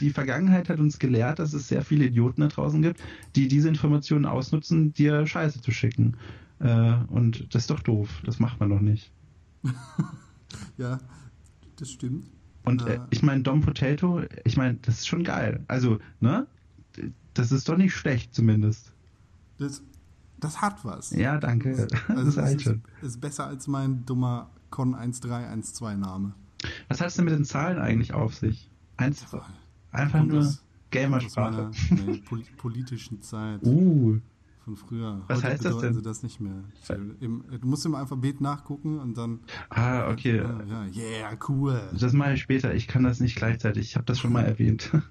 die 0.00 0.10
Vergangenheit 0.10 0.68
hat 0.68 0.80
uns 0.80 0.98
gelehrt, 0.98 1.38
dass 1.38 1.52
es 1.52 1.68
sehr 1.68 1.82
viele 1.82 2.06
Idioten 2.06 2.42
da 2.42 2.48
draußen 2.48 2.82
gibt, 2.82 3.00
die 3.36 3.48
diese 3.48 3.68
Informationen 3.68 4.26
ausnutzen, 4.26 4.92
dir 4.92 5.26
Scheiße 5.26 5.60
zu 5.60 5.70
schicken. 5.70 6.16
Äh, 6.60 6.94
und 7.08 7.54
das 7.54 7.62
ist 7.64 7.70
doch 7.70 7.80
doof. 7.80 8.22
Das 8.24 8.38
macht 8.38 8.60
man 8.60 8.70
doch 8.70 8.80
nicht. 8.80 9.10
Ja, 10.76 10.98
das 11.76 11.90
stimmt. 11.90 12.30
Und 12.64 12.82
äh, 12.86 12.94
Äh. 12.96 13.00
ich 13.10 13.22
meine, 13.22 13.42
Dom 13.42 13.60
Potato, 13.60 14.22
ich 14.44 14.56
meine, 14.56 14.74
das 14.82 14.98
ist 15.00 15.08
schon 15.08 15.24
geil. 15.24 15.64
Also, 15.68 15.98
ne? 16.20 16.46
Das 17.34 17.50
ist 17.52 17.68
doch 17.68 17.76
nicht 17.76 17.94
schlecht 17.94 18.34
zumindest. 18.34 18.92
Das, 19.58 19.82
das 20.38 20.60
hat 20.62 20.84
was. 20.84 21.10
Ja, 21.10 21.38
danke. 21.38 21.88
Das 22.08 22.08
Also 22.16 22.28
es 22.28 22.36
reicht 22.38 22.66
ist, 22.66 22.76
ist 23.02 23.20
besser 23.20 23.46
als 23.46 23.66
mein 23.66 24.04
dummer 24.06 24.50
Con 24.70 24.94
1312 24.94 25.98
Name. 25.98 26.34
Was 26.88 27.00
hat 27.00 27.08
es 27.08 27.14
denn 27.16 27.24
mit 27.24 27.34
den 27.34 27.44
Zahlen 27.44 27.78
eigentlich 27.78 28.14
auf 28.14 28.34
sich? 28.34 28.70
Eins, 28.96 29.26
einfach 29.90 30.22
nur 30.24 30.38
aus- 30.38 30.46
Aus 30.46 30.64
Gamersprache. 30.90 31.70
meiner 31.90 32.06
nee, 32.06 32.18
pol 32.18 32.42
politischen 32.56 33.20
Zeit 33.22 33.60
Uh, 33.64 34.18
von 34.64 34.76
früher. 34.76 35.22
Was 35.28 35.38
Heute 35.38 35.48
heißt 35.48 35.64
das 35.64 35.78
denn? 35.78 35.94
sie 35.94 36.02
das 36.02 36.22
nicht 36.22 36.40
mehr. 36.40 36.64
Du 36.88 37.66
musst 37.66 37.84
im 37.84 37.94
Alphabet 37.94 38.40
nachgucken 38.40 38.98
und 38.98 39.16
dann. 39.16 39.40
ah, 39.68 40.10
okay. 40.10 40.36
Ja, 40.38 40.86
yeah, 40.86 41.38
cool. 41.48 41.80
Das 41.98 42.12
mache 42.14 42.32
ich 42.34 42.40
später. 42.42 42.74
Ich 42.74 42.88
kann 42.88 43.02
das 43.04 43.20
nicht 43.20 43.36
gleichzeitig. 43.36 43.88
Ich 43.90 43.96
habe 43.96 44.06
das 44.06 44.18
schon 44.18 44.32
mal 44.32 44.44
erwähnt. 44.44 44.90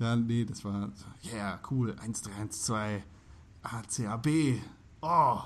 Ja, 0.00 0.14
nee, 0.14 0.44
das 0.44 0.64
war. 0.64 0.92
Yeah, 1.34 1.58
cool. 1.72 1.90
1312 1.90 3.02
ACAB. 3.62 4.28
Oh. 5.00 5.40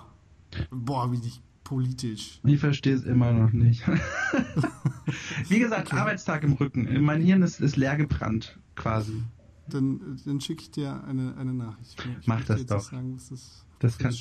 Boah, 0.70 1.11
wie 1.11 1.16
dich 1.16 1.40
politisch. 1.64 2.38
Ich 2.45 2.61
verstehe 2.61 2.95
es 2.95 3.05
immer 3.05 3.32
noch 3.32 3.53
nicht. 3.53 3.82
Wie 5.49 5.59
gesagt, 5.59 5.95
Arbeitstag 5.95 6.43
im 6.45 6.53
Rücken. 6.53 7.03
Mein 7.03 7.22
Hirn 7.22 7.40
ist, 7.43 7.61
ist 7.61 7.76
leer 7.76 7.97
gebrannt, 7.97 8.59
quasi. 8.76 9.22
Dann, 9.69 10.21
dann 10.25 10.41
schicke 10.41 10.63
ich 10.63 10.71
dir 10.71 11.05
eine, 11.05 11.37
eine 11.37 11.53
Nachricht. 11.53 12.05
Ich 12.21 12.27
Mach 12.27 12.45
das 12.45 12.67
doch. 12.67 12.81
Sagen, 12.81 13.17
das, 13.29 13.65
Das 13.79 13.99
kann-. 13.99 14.15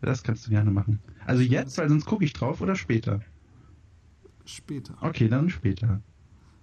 Das 0.00 0.22
kannst 0.22 0.46
du 0.46 0.50
gerne 0.50 0.70
machen. 0.70 1.00
Also 1.26 1.42
jetzt, 1.42 1.76
weil 1.78 1.88
sonst 1.88 2.06
gucke 2.06 2.24
ich 2.24 2.32
drauf 2.32 2.60
oder 2.60 2.76
später? 2.76 3.20
Später. 4.44 4.96
Okay, 5.00 5.28
dann 5.28 5.50
später. 5.50 6.00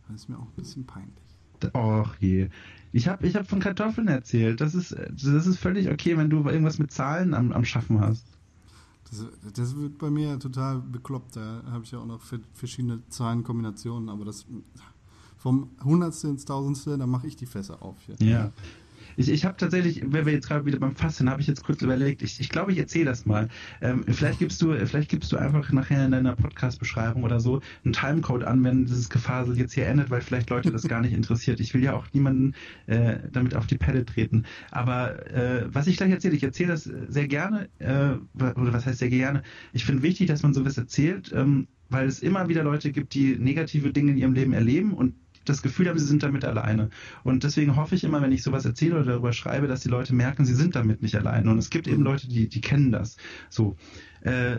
Das 0.08 0.22
ist 0.22 0.30
mir 0.30 0.38
auch 0.38 0.48
ein 0.48 0.56
bisschen 0.56 0.86
peinlich. 0.86 1.14
Och 1.74 2.16
je. 2.20 2.50
Ich 2.92 3.08
habe 3.08 3.26
ich 3.26 3.36
hab 3.36 3.48
von 3.48 3.60
Kartoffeln 3.60 4.08
erzählt. 4.08 4.60
Das 4.62 4.76
ist, 4.76 4.92
das 4.92 5.48
ist 5.48 5.58
völlig 5.58 5.90
okay, 5.90 6.18
wenn 6.18 6.30
du 6.30 6.44
irgendwas 6.48 6.78
mit 6.78 6.92
Zahlen 6.92 7.34
am, 7.34 7.52
am 7.52 7.64
Schaffen 7.66 8.02
hast. 8.02 8.26
Das, 9.10 9.26
das 9.54 9.76
wird 9.76 9.98
bei 9.98 10.10
mir 10.10 10.40
total 10.40 10.80
bekloppt. 10.80 11.36
Da 11.36 11.64
habe 11.68 11.84
ich 11.84 11.92
ja 11.92 12.00
auch 12.00 12.06
noch 12.06 12.22
ver- 12.22 12.40
verschiedene 12.54 13.02
Zahlenkombinationen, 13.10 14.10
aber 14.10 14.26
das 14.26 14.46
vom 15.44 15.72
Hundertste 15.84 16.30
ins 16.30 16.46
Tausendste, 16.46 16.98
da 16.98 17.06
mache 17.06 17.28
ich 17.28 17.36
die 17.36 17.46
Fässer 17.46 17.84
auf. 17.84 17.98
Hier. 18.06 18.16
Ja. 18.26 18.52
Ich, 19.18 19.30
ich 19.30 19.44
habe 19.44 19.58
tatsächlich, 19.58 20.02
wenn 20.06 20.26
wir 20.26 20.32
jetzt 20.32 20.48
gerade 20.48 20.66
wieder 20.66 20.80
beim 20.80 20.96
Fass 20.96 21.18
sind, 21.18 21.30
habe 21.30 21.41
ich 21.41 21.48
jetzt 21.48 21.66
kurz 21.66 21.82
überlegt, 21.82 22.22
ich, 22.22 22.39
ich 22.39 22.50
glaube, 22.50 22.72
ich 22.72 22.78
erzähle 22.78 23.06
das 23.06 23.26
mal. 23.26 23.50
Ähm, 23.82 24.06
vielleicht 24.08 24.39
gibst 24.39 24.62
du, 24.62 24.74
vielleicht 24.88 25.10
gibst 25.10 25.34
du 25.34 25.38
einfach 25.38 25.70
nachher 25.74 26.06
in 26.06 26.12
deiner 26.12 26.36
Podcast-Beschreibung 26.36 27.24
oder 27.24 27.41
so 27.41 27.62
einen 27.84 27.94
Timecode 27.94 28.46
an, 28.46 28.64
wenn 28.64 28.86
dieses 28.86 29.10
Gefasel 29.10 29.58
jetzt 29.58 29.74
hier 29.74 29.86
endet, 29.86 30.10
weil 30.10 30.22
vielleicht 30.22 30.50
Leute 30.50 30.72
das 30.72 30.88
gar 30.88 31.02
nicht 31.02 31.14
interessiert. 31.14 31.60
Ich 31.60 31.74
will 31.74 31.84
ja 31.84 31.94
auch 31.94 32.06
niemanden 32.14 32.54
äh, 32.88 33.18
damit 33.34 33.54
auf 33.54 33.68
die 33.68 33.78
Pelle 33.78 34.06
treten. 34.06 34.46
Aber 34.72 35.28
äh, 35.30 35.68
was 35.68 35.88
ich 35.88 35.98
gleich 35.98 36.12
erzähle, 36.12 36.36
ich 36.36 36.44
erzähle 36.44 36.70
das 36.70 36.84
sehr 36.84 37.28
gerne, 37.28 37.68
äh, 37.80 38.14
oder 38.34 38.74
was 38.74 38.86
heißt 38.86 39.00
sehr 39.00 39.10
gerne? 39.10 39.44
Ich 39.74 39.84
finde 39.84 40.04
wichtig, 40.04 40.28
dass 40.28 40.41
man 40.41 40.54
sowas 40.54 40.78
erzählt, 40.78 41.34
ähm, 41.36 41.68
weil 41.89 42.08
es 42.08 42.22
immer 42.22 42.48
wieder 42.48 42.64
Leute 42.64 42.91
gibt, 42.91 43.14
die 43.14 43.36
negative 43.38 43.91
Dinge 43.91 44.12
in 44.12 44.18
ihrem 44.18 44.34
Leben 44.34 44.54
erleben 44.54 44.94
und 44.94 45.14
das 45.46 45.62
Gefühl 45.62 45.88
haben, 45.89 46.00
sie 46.00 46.06
sind 46.06 46.24
damit 46.24 46.46
alleine. 46.46 46.89
Und 47.24 47.44
deswegen 47.44 47.76
hoffe 47.76 47.96
ich 47.96 48.04
immer, 48.04 48.22
wenn 48.22 48.32
ich 48.32 48.44
sowas 48.44 48.66
erzähle 48.66 48.96
oder 48.96 49.06
darüber 49.06 49.34
schreibe, 49.34 49.68
dass 49.68 49.82
die 49.82 49.89
Leute 49.89 50.14
merken, 50.14 50.46
sie 50.46 50.56
sind 50.56 50.76
damit 50.76 51.02
nicht 51.02 51.16
alleine. 51.16 51.50
Und 51.50 51.58
es 51.58 51.70
gibt 51.70 51.88
eben 51.88 52.04
Leute, 52.04 52.28
die, 52.28 52.48
die 52.48 52.62
kennen 52.62 52.91
das. 52.91 53.18
So. 53.50 53.76
Äh, 54.22 54.58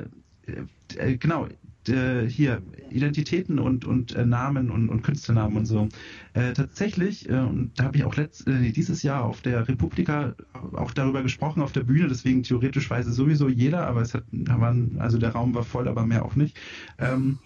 äh, 0.96 1.16
genau. 1.16 1.48
Äh, 1.88 2.26
hier, 2.28 2.62
Identitäten 2.90 3.58
und, 3.58 3.84
und 3.84 4.14
äh, 4.14 4.24
Namen 4.24 4.70
und, 4.70 4.88
und 4.88 5.02
Künstlernamen 5.02 5.56
und 5.56 5.66
so. 5.66 5.88
Äh, 6.32 6.54
tatsächlich, 6.54 7.28
äh, 7.28 7.34
und 7.34 7.72
da 7.76 7.84
habe 7.84 7.98
ich 7.98 8.04
auch 8.04 8.16
letzt, 8.16 8.46
äh, 8.46 8.70
dieses 8.70 9.02
Jahr 9.02 9.24
auf 9.24 9.42
der 9.42 9.68
Republika 9.68 10.34
auch 10.72 10.92
darüber 10.92 11.22
gesprochen 11.22 11.62
auf 11.62 11.72
der 11.72 11.82
Bühne, 11.82 12.08
deswegen 12.08 12.42
theoretisch 12.42 12.88
weiß 12.88 13.06
es 13.06 13.16
sowieso 13.16 13.48
jeder, 13.48 13.86
aber 13.86 14.00
es 14.00 14.14
hat, 14.14 14.24
waren, 14.32 14.96
also 14.98 15.18
der 15.18 15.30
Raum 15.30 15.54
war 15.54 15.64
voll, 15.64 15.88
aber 15.88 16.06
mehr 16.06 16.24
auch 16.24 16.36
nicht. 16.36 16.58
Ähm, 16.98 17.38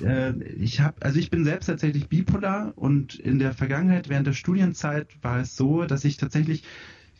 äh, 0.00 0.32
ich 0.44 0.80
habe, 0.80 0.96
also 1.02 1.18
ich 1.18 1.30
bin 1.30 1.44
selbst 1.44 1.66
tatsächlich 1.66 2.08
bipolar 2.08 2.72
und 2.76 3.14
in 3.14 3.38
der 3.38 3.52
Vergangenheit 3.54 4.08
während 4.08 4.26
der 4.26 4.32
Studienzeit 4.32 5.08
war 5.22 5.40
es 5.40 5.56
so, 5.56 5.84
dass 5.84 6.04
ich 6.04 6.16
tatsächlich 6.16 6.64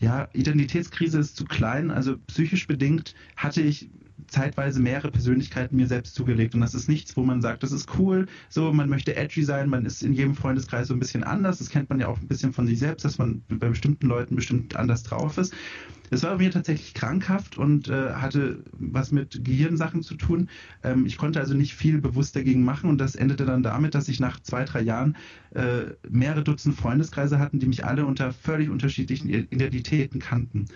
ja, 0.01 0.29
Identitätskrise 0.33 1.19
ist 1.19 1.37
zu 1.37 1.45
klein, 1.45 1.91
also 1.91 2.19
psychisch 2.19 2.67
bedingt 2.67 3.15
hatte 3.37 3.63
ich 3.63 3.91
zeitweise 4.27 4.81
mehrere 4.81 5.11
Persönlichkeiten 5.11 5.77
mir 5.77 5.87
selbst 5.87 6.15
zugelegt 6.15 6.55
und 6.55 6.61
das 6.61 6.75
ist 6.75 6.89
nichts, 6.89 7.17
wo 7.17 7.23
man 7.23 7.41
sagt, 7.41 7.63
das 7.63 7.73
ist 7.73 7.89
cool, 7.99 8.27
so 8.49 8.73
man 8.73 8.89
möchte 8.89 9.17
edgy 9.17 9.45
sein, 9.45 9.69
man 9.69 9.87
ist 9.87 10.03
in 10.03 10.13
jedem 10.13 10.35
Freundeskreis 10.35 10.89
so 10.89 10.95
ein 10.95 11.01
bisschen 11.01 11.25
anders, 11.25 11.59
das 11.59 11.71
kennt 11.71 11.89
man 11.89 12.01
ja 12.01 12.09
auch 12.09 12.21
ein 12.21 12.29
bisschen 12.29 12.53
von 12.53 12.67
sich 12.67 12.79
selbst, 12.79 13.05
dass 13.05 13.19
man 13.19 13.43
bei 13.49 13.69
bestimmten 13.69 14.07
Leuten 14.07 14.37
bestimmt 14.37 14.77
anders 14.77 15.03
drauf 15.03 15.39
ist. 15.39 15.55
Es 16.11 16.23
war 16.23 16.37
bei 16.37 16.45
mir 16.45 16.51
tatsächlich 16.51 16.95
krankhaft 16.95 17.59
und 17.59 17.89
äh, 17.89 18.13
hatte 18.15 18.65
was 18.73 19.13
mit 19.13 19.45
Gehirnsachen 19.45 20.03
zu 20.03 20.15
tun. 20.15 20.49
Ähm, 20.83 21.07
ich 21.07 21.19
konnte 21.19 21.41
also 21.41 21.55
nicht 21.55 21.75
viel 21.75 22.01
bewusst 22.01 22.35
dagegen 22.35 22.65
machen 22.65 22.89
und 22.89 22.99
das 22.99 23.15
endete 23.15 23.45
dann 23.45 23.63
damit, 23.63 23.95
dass 23.95 24.09
ich 24.09 24.21
nach 24.21 24.41
zwei, 24.41 24.65
drei 24.65 24.81
Jahren 24.81 25.17
äh, 25.55 25.93
mehrere 26.09 26.45
Dutzend 26.45 26.77
Freundeskreise 26.77 27.39
hatten, 27.39 27.59
die 27.59 27.67
mich 27.67 27.85
alle 27.85 28.07
unter 28.07 28.33
völlig 28.33 28.71
unterschiedlichen 28.71 29.29
Identitäten 29.29 30.21
kannten. 30.21 30.67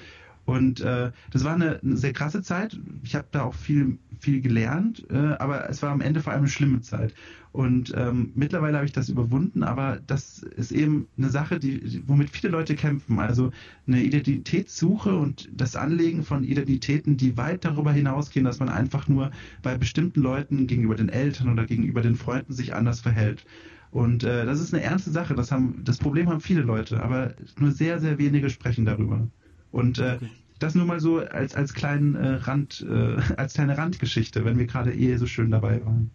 Und 0.45 0.80
äh, 0.80 1.12
das 1.30 1.45
war 1.45 1.55
eine, 1.55 1.80
eine 1.82 1.97
sehr 1.97 2.12
krasse 2.12 2.43
Zeit. 2.43 2.78
Ich 3.05 3.14
habe 3.14 3.28
da 3.30 3.43
auch 3.43 3.55
viel, 3.55 3.99
viel 4.18 4.40
gelernt, 4.40 5.05
äh, 5.11 5.34
aber 5.38 5.68
es 5.70 5.82
war 5.82 5.90
am 5.90 6.01
Ende 6.01 6.20
vor 6.20 6.32
allem 6.32 6.43
eine 6.43 6.49
schlimme 6.49 6.80
Zeit. 6.80 7.14
Und 7.53 7.93
ähm, 7.97 8.32
mittlerweile 8.34 8.78
habe 8.78 8.86
ich 8.86 8.93
das 8.93 9.11
überwunden, 9.11 9.62
aber 9.62 10.01
das 10.07 10.43
ist 10.43 10.72
eben 10.72 11.07
eine 11.18 11.28
Sache, 11.28 11.59
die, 11.59 12.03
womit 12.07 12.30
viele 12.30 12.51
Leute 12.51 12.74
kämpfen. 12.74 13.18
Also 13.18 13.53
eine 13.86 14.03
Identitätssuche 14.03 15.14
und 15.14 15.51
das 15.53 15.76
Anlegen 15.76 16.24
von 16.24 16.45
Identitäten, 16.45 17.18
die 17.18 17.36
weit 17.36 17.64
darüber 17.66 17.93
hinausgehen, 17.93 18.47
dass 18.47 18.59
man 18.59 18.70
einfach 18.70 19.07
nur 19.07 19.30
bei 19.62 19.76
bestimmten 19.76 20.22
Leuten 20.22 20.66
gegenüber 20.66 20.95
den 20.95 21.11
Eltern 21.11 21.51
oder 21.51 21.66
gegenüber 21.66 22.01
den 22.01 22.16
Freunden 22.16 22.55
sich 22.55 22.74
anders 22.74 23.01
verhält. 23.01 23.45
Und 23.90 24.24
äh, 24.24 24.47
das 24.47 24.59
ist 24.59 24.72
eine 24.72 24.82
ernste 24.82 25.11
Sache. 25.11 25.34
Das, 25.34 25.53
haben, 25.53 25.82
das 25.84 25.99
Problem 25.99 26.30
haben 26.30 26.40
viele 26.40 26.62
Leute, 26.62 27.03
aber 27.03 27.34
nur 27.59 27.70
sehr, 27.70 28.01
sehr 28.01 28.16
wenige 28.16 28.49
sprechen 28.49 28.86
darüber. 28.86 29.28
Und 29.73 29.99
äh, 29.99 30.14
okay. 30.16 30.31
das 30.59 30.75
nur 30.75 30.85
mal 30.85 31.01
so 31.01 31.18
als, 31.18 31.55
als, 31.55 31.75
kleinen, 31.75 32.14
äh, 32.14 32.35
Rand, 32.35 32.87
äh, 32.89 33.16
als 33.37 33.55
kleine 33.55 33.77
Randgeschichte, 33.77 34.45
wenn 34.45 34.59
wir 34.59 34.66
gerade 34.66 34.95
eh 34.95 35.16
so 35.16 35.27
schön 35.27 35.51
dabei 35.51 35.85
waren. 35.85 36.11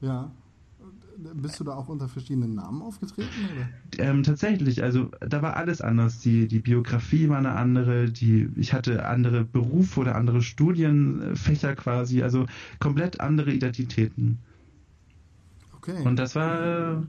Ja. 0.00 0.30
Bist 1.34 1.58
du 1.58 1.64
da 1.64 1.74
auch 1.74 1.88
unter 1.88 2.08
verschiedenen 2.08 2.54
Namen 2.54 2.80
aufgetreten? 2.80 3.28
Ähm, 3.98 4.22
tatsächlich, 4.22 4.84
also 4.84 5.10
da 5.18 5.42
war 5.42 5.56
alles 5.56 5.80
anders. 5.80 6.20
Die, 6.20 6.46
die 6.46 6.60
Biografie 6.60 7.28
war 7.28 7.38
eine 7.38 7.56
andere, 7.56 8.08
die, 8.08 8.48
ich 8.54 8.72
hatte 8.72 9.04
andere 9.04 9.44
Berufe 9.44 9.98
oder 9.98 10.14
andere 10.14 10.42
Studienfächer 10.42 11.74
quasi, 11.74 12.22
also 12.22 12.46
komplett 12.78 13.20
andere 13.20 13.50
Identitäten. 13.50 14.38
Okay. 15.76 16.00
Und 16.04 16.16
das 16.16 16.36
war 16.36 17.02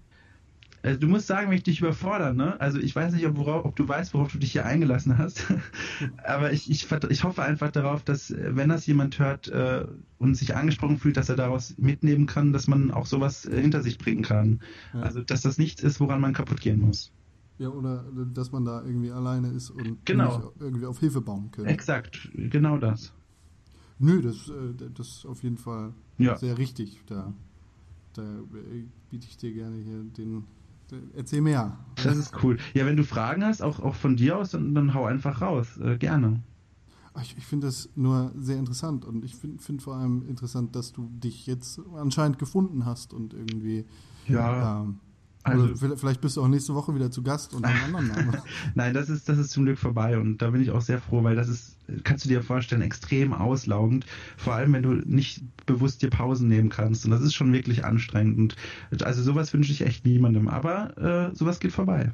also 0.82 1.00
du 1.00 1.08
musst 1.08 1.28
sagen, 1.28 1.50
wenn 1.50 1.58
ich 1.58 1.64
dich 1.64 1.80
überfordere, 1.82 2.34
ne? 2.34 2.60
Also 2.62 2.80
ich 2.80 2.96
weiß 2.96 3.14
nicht, 3.14 3.26
ob, 3.26 3.38
worauf, 3.38 3.66
ob 3.66 3.76
du 3.76 3.88
weißt, 3.88 4.14
worauf 4.14 4.32
du 4.32 4.38
dich 4.38 4.54
hier 4.54 4.66
eingelassen 4.66 5.18
hast. 5.18 5.46
Aber 6.26 6.54
ich, 6.54 6.70
ich, 6.70 6.88
ich 7.10 7.24
hoffe 7.24 7.44
einfach 7.44 7.72
darauf, 7.72 8.04
dass, 8.04 8.34
wenn 8.36 8.70
das 8.70 8.86
jemand 8.86 9.20
hört 9.20 9.50
äh, 9.50 9.86
und 10.18 10.36
sich 10.36 10.56
angesprochen 10.56 10.98
fühlt, 10.98 11.18
dass 11.18 11.30
er 11.30 11.36
daraus 11.36 11.78
mitnehmen 11.78 12.28
kann, 12.28 12.54
dass 12.54 12.68
man 12.68 12.92
auch 12.92 13.06
sowas 13.06 13.46
äh, 13.46 13.62
hinter 13.62 13.82
sich 13.82 13.98
bringen 13.98 14.24
kann. 14.24 14.62
Ja. 14.94 15.02
Also 15.02 15.22
dass 15.22 15.42
das 15.42 15.58
nichts 15.58 15.84
ist, 15.84 16.00
woran 16.00 16.22
man 16.22 16.34
kaputt 16.34 16.62
gehen 16.62 16.80
muss. 16.80 17.12
Ja, 17.58 17.70
oder 17.70 18.06
dass 18.34 18.54
man 18.54 18.64
da 18.64 18.82
irgendwie 18.84 19.12
alleine 19.12 19.50
ist 19.50 19.70
und 19.70 20.06
genau. 20.06 20.54
irgendwie 20.60 20.86
auf 20.86 21.00
Hilfe 21.00 21.20
bauen 21.20 21.52
kann. 21.52 21.66
Exakt, 21.66 22.30
genau 22.34 22.78
das. 22.78 23.14
Nö, 23.98 24.22
das, 24.22 24.48
äh, 24.48 24.92
das 24.96 25.08
ist 25.10 25.26
auf 25.26 25.44
jeden 25.44 25.58
Fall 25.58 25.94
ja. 26.18 26.38
sehr 26.38 26.58
richtig. 26.58 27.02
Da, 27.08 27.34
da 28.14 28.24
biete 29.10 29.28
ich 29.28 29.36
dir 29.36 29.54
gerne 29.54 29.76
hier 29.76 30.04
den 30.04 30.46
Erzähl 31.16 31.42
mehr. 31.42 31.78
Das 32.04 32.18
ist 32.18 32.44
cool. 32.44 32.58
Ja, 32.74 32.86
wenn 32.86 32.98
du 32.98 33.04
Fragen 33.04 33.44
hast, 33.44 33.62
auch, 33.62 33.80
auch 33.80 33.96
von 33.96 34.16
dir 34.16 34.38
aus, 34.38 34.52
dann, 34.52 34.74
dann 34.74 34.94
hau 34.94 35.06
einfach 35.06 35.42
raus. 35.42 35.78
Äh, 35.78 35.98
gerne. 35.98 36.42
Ich, 37.22 37.38
ich 37.38 37.46
finde 37.46 37.68
das 37.68 37.90
nur 37.96 38.32
sehr 38.36 38.58
interessant 38.58 39.04
und 39.04 39.26
ich 39.26 39.36
finde 39.36 39.62
find 39.62 39.82
vor 39.82 39.96
allem 39.96 40.28
interessant, 40.28 40.76
dass 40.76 40.94
du 40.94 41.10
dich 41.12 41.48
jetzt 41.48 41.82
anscheinend 41.96 42.40
gefunden 42.40 42.86
hast 42.86 43.14
und 43.14 43.34
irgendwie 43.34 43.86
ja. 44.28 44.82
Ähm, 44.82 45.00
also, 45.50 45.96
vielleicht 45.96 46.22
bist 46.22 46.38
du 46.38 46.44
auch 46.44 46.48
nächste 46.48 46.74
Woche 46.74 46.94
wieder 46.96 47.12
zu 47.12 47.24
Gast 47.24 47.54
und 47.54 47.66
einen 47.66 47.96
anderen 47.96 48.08
Namen. 48.08 48.38
Nein, 48.76 48.94
das 48.94 49.10
ist, 49.10 49.28
das 49.30 49.38
ist 49.38 49.52
zum 49.52 49.66
Glück 49.66 49.78
vorbei 49.78 50.18
und 50.18 50.42
da 50.42 50.50
bin 50.52 50.62
ich 50.62 50.72
auch 50.72 50.82
sehr 50.82 51.00
froh, 51.00 51.24
weil 51.24 51.36
das 51.36 51.50
ist, 51.50 51.78
kannst 52.04 52.26
du 52.26 52.30
dir 52.30 52.42
vorstellen, 52.42 52.82
extrem 52.82 53.34
auslaugend. 53.34 54.06
Vor 54.38 54.54
allem, 54.54 54.74
wenn 54.74 54.84
du 54.84 54.94
nicht 54.94 55.44
bewusst 55.66 56.02
dir 56.02 56.10
Pausen 56.10 56.48
nehmen 56.48 56.70
kannst. 56.70 57.06
Und 57.06 57.12
das 57.12 57.22
ist 57.22 57.34
schon 57.34 57.54
wirklich 57.54 57.86
anstrengend. 57.86 58.56
Und 58.92 59.04
also 59.04 59.22
sowas 59.22 59.54
wünsche 59.54 59.72
ich 59.72 59.82
echt 59.82 60.06
niemandem. 60.06 60.48
Aber 60.48 60.98
äh, 61.32 61.36
sowas 61.36 61.60
geht 61.60 61.72
vorbei. 61.72 62.14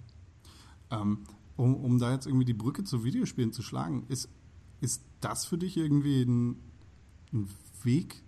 Ähm, 0.91 1.19
um, 1.55 1.75
um 1.75 1.99
da 1.99 2.11
jetzt 2.11 2.27
irgendwie 2.27 2.45
die 2.45 2.53
Brücke 2.53 2.83
zu 2.83 3.03
Videospielen 3.03 3.51
zu 3.53 3.61
schlagen, 3.61 4.05
ist, 4.09 4.29
ist 4.81 5.03
das 5.21 5.45
für 5.45 5.57
dich 5.57 5.77
irgendwie 5.77 6.23
ein, 6.23 6.57
ein 7.33 7.47
Weg, 7.83 8.23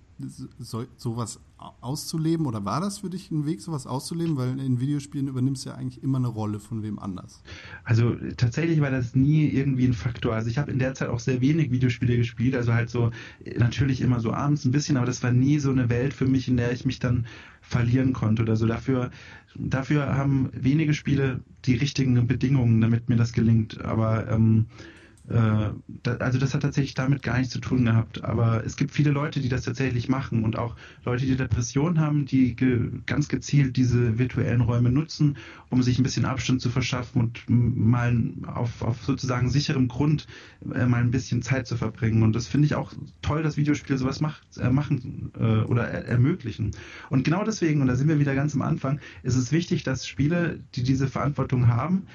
so, 0.59 0.85
sowas 0.97 1.39
auszuleben 1.81 2.45
oder 2.45 2.65
war 2.65 2.81
das 2.81 2.99
für 2.99 3.09
dich 3.09 3.31
ein 3.31 3.45
Weg, 3.45 3.61
sowas 3.61 3.87
auszuleben? 3.87 4.37
Weil 4.37 4.59
in 4.59 4.79
Videospielen 4.79 5.27
übernimmst 5.27 5.65
du 5.65 5.69
ja 5.69 5.75
eigentlich 5.75 6.03
immer 6.03 6.17
eine 6.17 6.27
Rolle 6.27 6.59
von 6.59 6.83
wem 6.83 6.99
anders. 6.99 7.41
Also 7.83 8.15
tatsächlich 8.37 8.81
war 8.81 8.91
das 8.91 9.15
nie 9.15 9.47
irgendwie 9.47 9.85
ein 9.85 9.93
Faktor. 9.93 10.33
Also 10.33 10.49
ich 10.49 10.57
habe 10.57 10.71
in 10.71 10.79
der 10.79 10.93
Zeit 10.93 11.09
auch 11.09 11.19
sehr 11.19 11.41
wenig 11.41 11.71
Videospiele 11.71 12.17
gespielt, 12.17 12.55
also 12.55 12.73
halt 12.73 12.89
so 12.89 13.11
natürlich 13.57 14.01
immer 14.01 14.19
so 14.19 14.33
abends 14.33 14.65
ein 14.65 14.71
bisschen, 14.71 14.97
aber 14.97 15.05
das 15.05 15.23
war 15.23 15.31
nie 15.31 15.59
so 15.59 15.71
eine 15.71 15.89
Welt 15.89 16.13
für 16.13 16.25
mich, 16.25 16.47
in 16.47 16.57
der 16.57 16.71
ich 16.71 16.85
mich 16.85 16.99
dann 16.99 17.25
verlieren 17.61 18.13
konnte 18.13 18.43
oder 18.43 18.55
so. 18.55 18.65
Dafür, 18.65 19.11
dafür 19.55 20.15
haben 20.15 20.49
wenige 20.53 20.93
Spiele 20.93 21.41
die 21.65 21.75
richtigen 21.75 22.27
Bedingungen, 22.27 22.81
damit 22.81 23.09
mir 23.09 23.17
das 23.17 23.33
gelingt. 23.33 23.83
Aber 23.83 24.29
ähm, 24.29 24.67
äh, 24.69 24.96
also 25.29 26.37
das 26.37 26.53
hat 26.53 26.61
tatsächlich 26.61 26.93
damit 26.93 27.21
gar 27.21 27.37
nichts 27.37 27.51
zu 27.51 27.59
tun 27.59 27.85
gehabt. 27.85 28.23
Aber 28.23 28.63
es 28.65 28.77
gibt 28.77 28.91
viele 28.91 29.11
Leute, 29.11 29.41
die 29.41 29.49
das 29.49 29.63
tatsächlich 29.63 30.07
machen 30.07 30.43
und 30.43 30.57
auch 30.57 30.75
Leute, 31.03 31.25
die 31.25 31.35
Depressionen 31.35 31.99
haben, 31.99 32.25
die 32.25 32.55
ge 32.55 32.91
ganz 33.05 33.27
gezielt 33.27 33.75
diese 33.75 34.17
virtuellen 34.17 34.61
Räume 34.61 34.89
nutzen, 34.89 35.37
um 35.69 35.83
sich 35.83 35.99
ein 35.99 36.03
bisschen 36.03 36.25
Abstand 36.25 36.61
zu 36.61 36.69
verschaffen 36.69 37.21
und 37.21 37.43
mal 37.47 38.15
auf, 38.47 38.81
auf 38.81 39.03
sozusagen 39.03 39.49
sicherem 39.49 39.87
Grund 39.87 40.27
äh, 40.73 40.85
mal 40.85 41.01
ein 41.01 41.11
bisschen 41.11 41.41
Zeit 41.41 41.67
zu 41.67 41.75
verbringen. 41.75 42.23
Und 42.23 42.33
das 42.33 42.47
finde 42.47 42.67
ich 42.67 42.75
auch 42.75 42.93
toll, 43.21 43.43
dass 43.43 43.57
Videospiele 43.57 43.97
sowas 43.97 44.21
macht, 44.21 44.57
äh, 44.57 44.69
machen 44.69 45.31
äh, 45.37 45.61
oder 45.63 45.87
er 45.87 46.05
ermöglichen. 46.05 46.71
Und 47.09 47.23
genau 47.23 47.43
deswegen, 47.43 47.81
und 47.81 47.87
da 47.87 47.95
sind 47.95 48.07
wir 48.07 48.19
wieder 48.19 48.35
ganz 48.35 48.55
am 48.55 48.61
Anfang, 48.61 48.99
ist 49.23 49.35
es 49.35 49.51
wichtig, 49.51 49.83
dass 49.83 50.07
Spiele, 50.07 50.59
die 50.75 50.83
diese 50.83 51.07
Verantwortung 51.07 51.67
haben, 51.67 52.07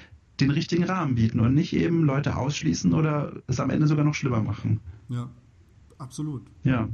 den 0.43 0.51
richtigen 0.51 0.83
Rahmen 0.83 1.15
bieten 1.15 1.39
und 1.39 1.53
nicht 1.53 1.73
eben 1.73 2.03
Leute 2.03 2.35
ausschließen 2.35 2.93
oder 2.93 3.41
es 3.47 3.59
am 3.59 3.69
Ende 3.69 3.87
sogar 3.87 4.05
noch 4.05 4.13
schlimmer 4.13 4.41
machen. 4.41 4.79
Ja, 5.09 5.29
absolut. 5.97 6.43
Ja. 6.63 6.89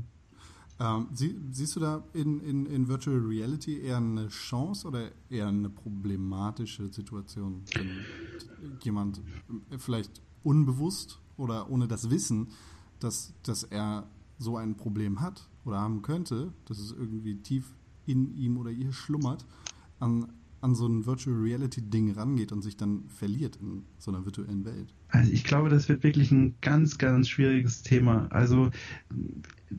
Ähm, 0.79 1.07
sie, 1.13 1.35
siehst 1.51 1.75
du 1.75 1.81
da 1.81 2.03
in, 2.13 2.39
in, 2.39 2.65
in 2.65 2.87
Virtual 2.87 3.17
Reality 3.17 3.79
eher 3.79 3.97
eine 3.97 4.29
Chance 4.29 4.87
oder 4.87 5.09
eher 5.29 5.47
eine 5.47 5.69
problematische 5.69 6.87
Situation, 6.87 7.63
wenn 7.73 7.89
jemand 8.81 9.21
vielleicht 9.77 10.21
unbewusst 10.43 11.19
oder 11.35 11.69
ohne 11.69 11.87
das 11.87 12.09
Wissen, 12.09 12.47
dass, 12.99 13.33
dass 13.43 13.63
er 13.63 14.07
so 14.37 14.55
ein 14.55 14.75
Problem 14.75 15.19
hat 15.19 15.49
oder 15.65 15.79
haben 15.79 16.01
könnte, 16.01 16.53
dass 16.65 16.79
es 16.79 16.91
irgendwie 16.91 17.35
tief 17.35 17.73
in 18.05 18.35
ihm 18.35 18.57
oder 18.57 18.71
ihr 18.71 18.93
schlummert, 18.93 19.45
an 19.99 20.31
an 20.61 20.75
so 20.75 20.87
ein 20.87 21.05
Virtual 21.05 21.35
Reality 21.35 21.81
Ding 21.81 22.11
rangeht 22.11 22.51
und 22.51 22.61
sich 22.61 22.77
dann 22.77 23.03
verliert 23.07 23.57
in 23.57 23.83
so 23.97 24.11
einer 24.11 24.25
virtuellen 24.25 24.65
Welt? 24.65 24.93
Also 25.09 25.31
ich 25.31 25.43
glaube, 25.43 25.69
das 25.69 25.89
wird 25.89 26.03
wirklich 26.03 26.31
ein 26.31 26.55
ganz, 26.61 26.97
ganz 26.97 27.29
schwieriges 27.29 27.81
Thema. 27.81 28.27
Also 28.31 28.69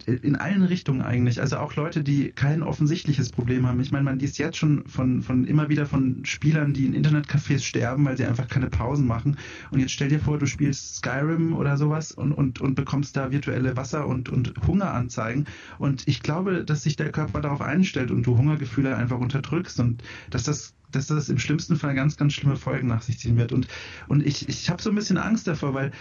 in 0.07 0.37
allen 0.37 0.63
Richtungen 0.63 1.03
eigentlich. 1.03 1.41
Also 1.41 1.59
auch 1.59 1.75
Leute, 1.75 2.03
die 2.03 2.31
kein 2.31 2.63
offensichtliches 2.63 3.31
Problem 3.31 3.67
haben. 3.67 3.81
Ich 3.81 3.91
meine, 3.91 4.05
man 4.05 4.19
liest 4.19 4.39
jetzt 4.39 4.57
schon 4.57 4.87
von, 4.87 5.23
von 5.23 5.47
immer 5.47 5.69
wieder 5.69 5.87
von 5.87 6.25
Spielern, 6.25 6.73
die 6.73 6.87
in 6.87 6.95
Internetcafés 6.95 7.63
sterben, 7.63 8.05
weil 8.05 8.17
sie 8.17 8.25
einfach 8.25 8.49
keine 8.49 8.69
Pausen 8.69 9.07
machen. 9.07 9.37
Und 9.71 9.81
jetzt 9.81 9.93
stell 9.93 10.09
dir 10.09 10.21
vor, 10.21 10.39
du 10.39 10.47
spielst 10.47 10.97
Skyrim 10.97 11.55
oder 11.55 11.77
sowas 11.77 12.13
und, 12.13 12.33
und, 12.33 12.61
und 12.61 12.75
bekommst 12.75 13.17
da 13.17 13.33
virtuelle 13.33 13.77
Wasser- 13.77 14.07
und, 14.07 14.29
und 14.29 14.55
Hungeranzeigen. 14.67 15.47
Und 15.79 16.07
ich 16.07 16.23
glaube, 16.23 16.65
dass 16.65 16.83
sich 16.83 16.97
der 16.97 17.11
Körper 17.11 17.41
darauf 17.41 17.61
einstellt 17.61 18.11
und 18.11 18.27
du 18.27 18.37
Hungergefühle 18.37 18.97
einfach 18.97 19.19
unterdrückst 19.19 19.81
und 19.81 20.03
dass 20.31 20.45
das 20.45 20.75
dass 20.91 21.07
das 21.07 21.29
im 21.29 21.39
schlimmsten 21.39 21.77
Fall 21.77 21.95
ganz, 21.95 22.17
ganz 22.17 22.33
schlimme 22.33 22.57
Folgen 22.57 22.89
nach 22.89 23.03
sich 23.03 23.19
ziehen 23.19 23.37
wird. 23.37 23.53
Und, 23.53 23.69
und 24.09 24.27
ich, 24.27 24.49
ich 24.49 24.71
habe 24.71 24.83
so 24.83 24.91
ein 24.91 24.97
bisschen 24.97 25.19
Angst 25.19 25.47
davor, 25.47 25.75
weil 25.75 25.93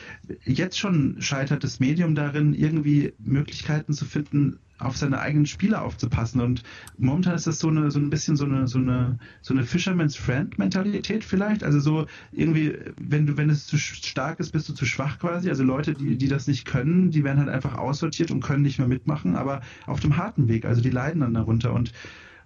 jetzt 0.46 0.78
schon 0.78 1.18
scheitert 1.22 1.64
das 1.64 1.80
Medium 1.80 2.16
darin, 2.16 2.54
irgendwie 2.54 3.14
Möglichkeiten 3.20 3.94
zu 3.94 4.06
finden, 4.06 4.60
auf 4.80 4.96
seine 4.96 5.20
eigenen 5.20 5.46
Spiele 5.46 5.82
aufzupassen. 5.82 6.42
Und 6.42 6.64
momentan 6.98 7.36
ist 7.36 7.48
das 7.48 7.60
so 7.60 7.68
eine, 7.68 7.92
so 7.92 8.00
ein 8.00 8.10
bisschen 8.10 8.36
so 8.38 8.46
eine, 8.46 8.68
so 8.68 8.80
eine, 8.80 9.20
so 9.42 9.54
eine 9.54 9.66
Fisherman's 9.66 10.16
Friend 10.16 10.58
Mentalität 10.58 11.24
vielleicht. 11.24 11.64
Also 11.64 11.80
so 11.80 12.08
irgendwie, 12.32 12.78
wenn 13.00 13.26
du, 13.26 13.38
wenn 13.38 13.50
es 13.50 13.68
zu 13.68 13.78
stark 13.78 14.40
ist, 14.40 14.52
bist 14.52 14.70
du 14.70 14.74
zu 14.74 14.86
schwach 14.86 15.20
quasi. 15.20 15.50
Also 15.50 15.64
Leute, 15.64 15.94
die, 15.94 16.18
die 16.18 16.28
das 16.28 16.48
nicht 16.48 16.66
können, 16.66 17.12
die 17.12 17.24
werden 17.24 17.40
halt 17.40 17.50
einfach 17.50 17.78
aussortiert 17.78 18.32
und 18.32 18.42
können 18.42 18.64
nicht 18.64 18.80
mehr 18.80 18.88
mitmachen, 18.88 19.36
aber 19.36 19.62
auf 19.86 20.00
dem 20.00 20.18
harten 20.18 20.48
Weg. 20.48 20.66
Also 20.66 20.82
die 20.82 20.90
leiden 20.90 21.22
dann 21.22 21.34
darunter 21.34 21.74
und 21.74 21.92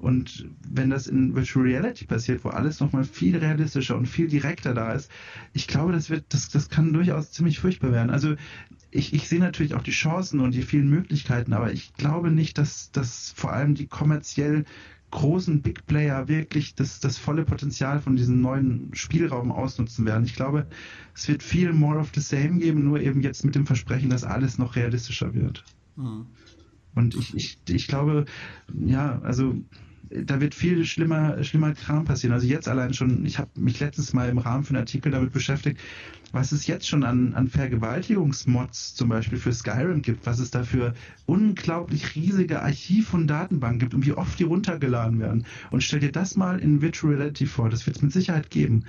und 0.03 0.49
wenn 0.69 0.89
das 0.89 1.07
in 1.07 1.33
Virtual 1.33 1.65
Reality 1.65 2.03
passiert, 2.03 2.43
wo 2.43 2.49
alles 2.49 2.81
nochmal 2.81 3.05
viel 3.05 3.37
realistischer 3.37 3.95
und 3.95 4.05
viel 4.05 4.27
direkter 4.27 4.73
da 4.73 4.91
ist, 4.91 5.09
ich 5.53 5.65
glaube, 5.65 5.93
das 5.93 6.09
wird, 6.09 6.25
das, 6.27 6.49
das 6.49 6.67
kann 6.67 6.91
durchaus 6.91 7.31
ziemlich 7.31 7.59
furchtbar 7.59 7.93
werden. 7.93 8.09
Also 8.09 8.35
ich, 8.91 9.13
ich 9.13 9.29
sehe 9.29 9.39
natürlich 9.39 9.75
auch 9.75 9.81
die 9.81 9.91
Chancen 9.91 10.41
und 10.41 10.53
die 10.53 10.63
vielen 10.63 10.89
Möglichkeiten, 10.89 11.53
aber 11.53 11.71
ich 11.71 11.93
glaube 11.93 12.31
nicht, 12.31 12.57
dass, 12.57 12.91
dass 12.91 13.31
vor 13.37 13.53
allem 13.53 13.75
die 13.75 13.87
kommerziell 13.87 14.65
großen 15.09 15.61
Big 15.61 15.85
Player 15.85 16.27
wirklich 16.27 16.75
das, 16.75 16.99
das 16.99 17.17
volle 17.17 17.45
Potenzial 17.45 18.01
von 18.01 18.17
diesem 18.17 18.41
neuen 18.41 18.89
Spielraum 18.93 19.53
ausnutzen 19.53 20.05
werden. 20.05 20.25
Ich 20.25 20.35
glaube, 20.35 20.67
es 21.15 21.29
wird 21.29 21.43
viel 21.43 21.71
more 21.71 21.99
of 21.99 22.11
the 22.13 22.19
same 22.19 22.59
geben, 22.59 22.83
nur 22.83 22.99
eben 22.99 23.21
jetzt 23.21 23.45
mit 23.45 23.55
dem 23.55 23.65
Versprechen, 23.65 24.09
dass 24.09 24.25
alles 24.25 24.57
noch 24.57 24.75
realistischer 24.75 25.33
wird. 25.33 25.63
Mhm. 25.95 26.25
Und 26.93 27.15
ich, 27.15 27.33
ich, 27.35 27.57
ich 27.69 27.87
glaube, 27.87 28.25
ja, 28.85 29.21
also 29.21 29.55
da 30.09 30.41
wird 30.41 30.53
viel 30.53 30.85
schlimmer, 30.85 31.43
schlimmer 31.43 31.73
Kram 31.73 32.05
passieren. 32.05 32.33
Also 32.33 32.47
jetzt 32.47 32.67
allein 32.67 32.93
schon, 32.93 33.25
ich 33.25 33.39
habe 33.39 33.49
mich 33.55 33.79
letztes 33.79 34.13
Mal 34.13 34.29
im 34.29 34.37
Rahmen 34.37 34.63
für 34.63 34.71
einen 34.71 34.83
Artikel 34.83 35.11
damit 35.11 35.31
beschäftigt, 35.31 35.79
was 36.31 36.51
es 36.51 36.67
jetzt 36.67 36.87
schon 36.87 37.03
an, 37.03 37.33
an 37.33 37.47
Vergewaltigungsmods 37.47 38.95
zum 38.95 39.09
Beispiel 39.09 39.37
für 39.37 39.53
Skyrim 39.53 40.01
gibt, 40.01 40.25
was 40.25 40.39
es 40.39 40.51
da 40.51 40.63
für 40.63 40.93
unglaublich 41.25 42.15
riesige 42.15 42.61
Archiv- 42.61 43.09
von 43.09 43.27
Datenbanken 43.27 43.79
gibt 43.79 43.93
und 43.93 44.05
wie 44.05 44.13
oft 44.13 44.39
die 44.39 44.43
runtergeladen 44.43 45.19
werden. 45.19 45.45
Und 45.71 45.83
stell 45.83 45.99
dir 45.99 46.11
das 46.11 46.35
mal 46.35 46.59
in 46.59 46.81
Virtual 46.81 47.13
Reality 47.13 47.45
vor, 47.45 47.69
das 47.69 47.85
wird 47.85 47.97
es 47.97 48.01
mit 48.01 48.11
Sicherheit 48.11 48.49
geben 48.49 48.85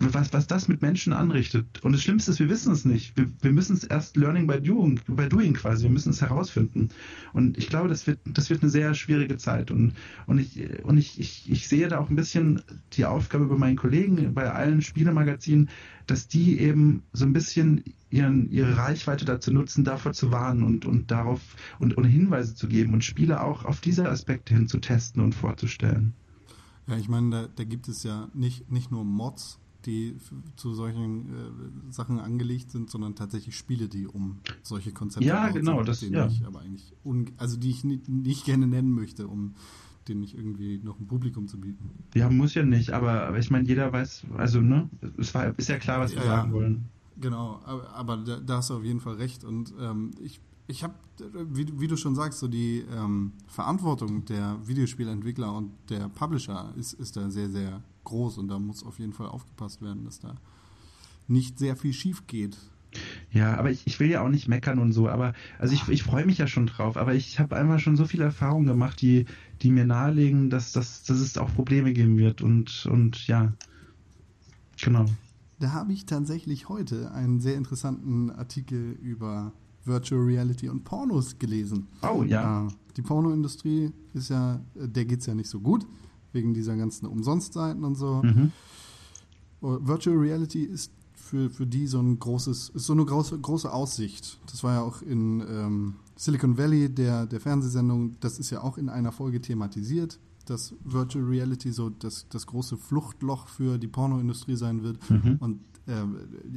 was, 0.00 0.32
was 0.32 0.46
das 0.46 0.68
mit 0.68 0.80
Menschen 0.80 1.12
anrichtet. 1.12 1.82
Und 1.82 1.92
das 1.92 2.02
Schlimmste 2.02 2.30
ist, 2.30 2.38
wir 2.38 2.48
wissen 2.48 2.72
es 2.72 2.84
nicht. 2.84 3.16
Wir, 3.16 3.28
wir 3.40 3.52
müssen 3.52 3.74
es 3.74 3.84
erst 3.84 4.16
learning 4.16 4.46
by 4.46 4.60
doing, 4.60 5.00
by 5.08 5.28
doing 5.28 5.54
quasi. 5.54 5.84
Wir 5.84 5.90
müssen 5.90 6.10
es 6.10 6.20
herausfinden. 6.20 6.90
Und 7.32 7.58
ich 7.58 7.68
glaube, 7.68 7.88
das 7.88 8.06
wird, 8.06 8.20
das 8.24 8.48
wird 8.50 8.62
eine 8.62 8.70
sehr 8.70 8.94
schwierige 8.94 9.36
Zeit. 9.38 9.70
Und, 9.70 9.94
und 10.26 10.38
ich, 10.38 10.84
und 10.84 10.98
ich, 10.98 11.18
ich, 11.18 11.50
ich 11.50 11.68
sehe 11.68 11.88
da 11.88 11.98
auch 11.98 12.10
ein 12.10 12.16
bisschen 12.16 12.62
die 12.92 13.04
Aufgabe 13.04 13.46
bei 13.46 13.56
meinen 13.56 13.76
Kollegen, 13.76 14.34
bei 14.34 14.52
allen 14.52 14.82
Spielemagazinen, 14.82 15.68
dass 16.06 16.28
die 16.28 16.60
eben 16.60 17.02
so 17.12 17.24
ein 17.24 17.32
bisschen 17.32 17.82
ihren, 18.10 18.50
ihre 18.50 18.76
Reichweite 18.76 19.24
dazu 19.24 19.52
nutzen, 19.52 19.84
davor 19.84 20.12
zu 20.12 20.30
warnen 20.30 20.62
und, 20.62 20.86
und 20.86 21.10
darauf 21.10 21.40
und, 21.78 21.96
und 21.96 22.04
Hinweise 22.04 22.54
zu 22.54 22.68
geben 22.68 22.94
und 22.94 23.04
Spiele 23.04 23.42
auch 23.42 23.64
auf 23.64 23.80
diese 23.80 24.08
Aspekte 24.08 24.54
hin 24.54 24.68
zu 24.68 24.78
testen 24.78 25.22
und 25.22 25.34
vorzustellen. 25.34 26.14
Ja, 26.86 26.96
ich 26.96 27.08
meine, 27.08 27.30
da, 27.30 27.48
da 27.54 27.64
gibt 27.64 27.88
es 27.88 28.02
ja 28.02 28.28
nicht, 28.32 28.70
nicht 28.70 28.90
nur 28.90 29.04
Mods, 29.04 29.58
die 29.88 30.16
zu 30.56 30.74
solchen 30.74 31.26
äh, 31.30 31.92
Sachen 31.92 32.20
angelegt 32.20 32.70
sind, 32.70 32.90
sondern 32.90 33.14
tatsächlich 33.14 33.56
Spiele, 33.56 33.88
die 33.88 34.06
um 34.06 34.38
solche 34.62 34.92
Konzepte 34.92 35.26
Ja, 35.26 35.48
genau, 35.48 35.82
das 35.82 36.02
ja. 36.02 36.26
Ich 36.26 36.44
aber 36.46 36.60
eigentlich 36.60 36.92
also 37.38 37.56
die 37.56 37.70
ich 37.70 37.84
nicht, 37.84 38.08
nicht, 38.08 38.44
gerne 38.44 38.66
nennen 38.66 38.92
möchte, 38.92 39.26
um 39.26 39.54
den 40.06 40.20
nicht 40.20 40.36
irgendwie 40.36 40.78
noch 40.82 41.00
ein 41.00 41.06
Publikum 41.06 41.48
zu 41.48 41.58
bieten. 41.58 41.90
Ja, 42.14 42.28
muss 42.30 42.54
ja 42.54 42.64
nicht, 42.64 42.90
aber, 42.90 43.26
aber 43.26 43.38
ich 43.38 43.50
meine, 43.50 43.66
jeder 43.66 43.92
weiß, 43.92 44.26
also 44.36 44.60
ne, 44.60 44.88
es 45.16 45.34
war, 45.34 45.58
ist 45.58 45.68
ja 45.68 45.78
klar, 45.78 46.00
was 46.00 46.12
wir 46.12 46.22
ja, 46.22 46.26
sagen 46.26 46.52
wollen. 46.52 46.84
Genau, 47.20 47.60
aber, 47.64 47.90
aber 47.94 48.16
da, 48.18 48.40
da, 48.40 48.56
hast 48.58 48.70
du 48.70 48.74
auf 48.74 48.84
jeden 48.84 49.00
Fall 49.00 49.14
recht 49.14 49.44
und 49.44 49.72
ähm, 49.80 50.12
ich 50.22 50.40
ich 50.68 50.84
habe, 50.84 50.94
wie, 51.50 51.80
wie, 51.80 51.88
du 51.88 51.96
schon 51.96 52.14
sagst, 52.14 52.38
so 52.38 52.46
die 52.46 52.84
ähm, 52.94 53.32
Verantwortung 53.46 54.26
der 54.26 54.58
Videospielentwickler 54.64 55.52
und 55.52 55.72
der 55.88 56.10
Publisher 56.10 56.72
ist, 56.76 56.92
ist 56.92 57.16
da 57.16 57.30
sehr, 57.30 57.48
sehr 57.48 57.82
groß 58.04 58.38
und 58.38 58.48
da 58.48 58.58
muss 58.58 58.84
auf 58.84 58.98
jeden 58.98 59.14
Fall 59.14 59.28
aufgepasst 59.28 59.80
werden, 59.80 60.04
dass 60.04 60.20
da 60.20 60.34
nicht 61.26 61.58
sehr 61.58 61.74
viel 61.74 61.94
schief 61.94 62.26
geht. 62.26 62.58
Ja, 63.30 63.56
aber 63.56 63.70
ich, 63.70 63.86
ich 63.86 63.98
will 63.98 64.10
ja 64.10 64.22
auch 64.22 64.28
nicht 64.28 64.48
meckern 64.48 64.78
und 64.78 64.92
so, 64.92 65.08
aber 65.08 65.34
also 65.58 65.74
ich, 65.74 65.88
ich 65.88 66.02
freue 66.02 66.26
mich 66.26 66.38
ja 66.38 66.46
schon 66.46 66.66
drauf, 66.66 66.96
aber 66.96 67.14
ich 67.14 67.38
habe 67.40 67.56
einfach 67.56 67.80
schon 67.80 67.96
so 67.96 68.06
viele 68.06 68.24
Erfahrungen 68.24 68.66
gemacht, 68.66 69.00
die, 69.00 69.24
die 69.62 69.70
mir 69.70 69.86
nahelegen, 69.86 70.50
dass, 70.50 70.72
dass, 70.72 71.02
dass 71.04 71.18
es 71.18 71.36
auch 71.38 71.52
Probleme 71.54 71.92
geben 71.94 72.18
wird 72.18 72.42
und, 72.42 72.86
und 72.86 73.26
ja, 73.26 73.52
genau. 74.80 75.06
Da 75.60 75.72
habe 75.72 75.92
ich 75.92 76.06
tatsächlich 76.06 76.68
heute 76.68 77.10
einen 77.12 77.40
sehr 77.40 77.56
interessanten 77.56 78.30
Artikel 78.30 78.92
über 79.02 79.52
Virtual 79.88 80.20
Reality 80.20 80.68
und 80.68 80.84
Pornos 80.84 81.38
gelesen. 81.38 81.88
Oh 82.02 82.22
ja. 82.22 82.66
Äh, 82.66 82.70
die 82.96 83.02
Pornoindustrie 83.02 83.92
ist 84.14 84.30
ja, 84.30 84.60
der 84.74 85.04
geht 85.04 85.20
es 85.20 85.26
ja 85.26 85.34
nicht 85.34 85.48
so 85.48 85.60
gut 85.60 85.86
wegen 86.32 86.54
dieser 86.54 86.76
ganzen 86.76 87.06
Umsonstseiten 87.06 87.84
und 87.84 87.94
so. 87.94 88.22
Mhm. 88.22 88.52
Oh, 89.60 89.78
Virtual 89.80 90.16
Reality 90.16 90.62
ist 90.62 90.92
für, 91.14 91.50
für 91.50 91.66
die 91.66 91.86
so 91.86 92.00
ein 92.00 92.18
großes, 92.18 92.70
ist 92.70 92.86
so 92.86 92.92
eine 92.92 93.04
große, 93.04 93.38
große 93.38 93.72
Aussicht. 93.72 94.38
Das 94.50 94.62
war 94.62 94.74
ja 94.74 94.82
auch 94.82 95.02
in 95.02 95.40
ähm, 95.40 95.94
Silicon 96.16 96.56
Valley, 96.56 96.88
der, 96.88 97.26
der 97.26 97.40
Fernsehsendung, 97.40 98.16
das 98.20 98.38
ist 98.38 98.50
ja 98.50 98.62
auch 98.62 98.78
in 98.78 98.88
einer 98.88 99.12
Folge 99.12 99.40
thematisiert, 99.40 100.18
dass 100.46 100.74
Virtual 100.84 101.24
Reality 101.24 101.72
so 101.72 101.90
das, 101.90 102.26
das 102.30 102.46
große 102.46 102.76
Fluchtloch 102.76 103.46
für 103.48 103.78
die 103.78 103.88
Pornoindustrie 103.88 104.56
sein 104.56 104.82
wird. 104.82 104.98
Mhm. 105.10 105.36
Und 105.40 105.56
äh, 105.56 105.77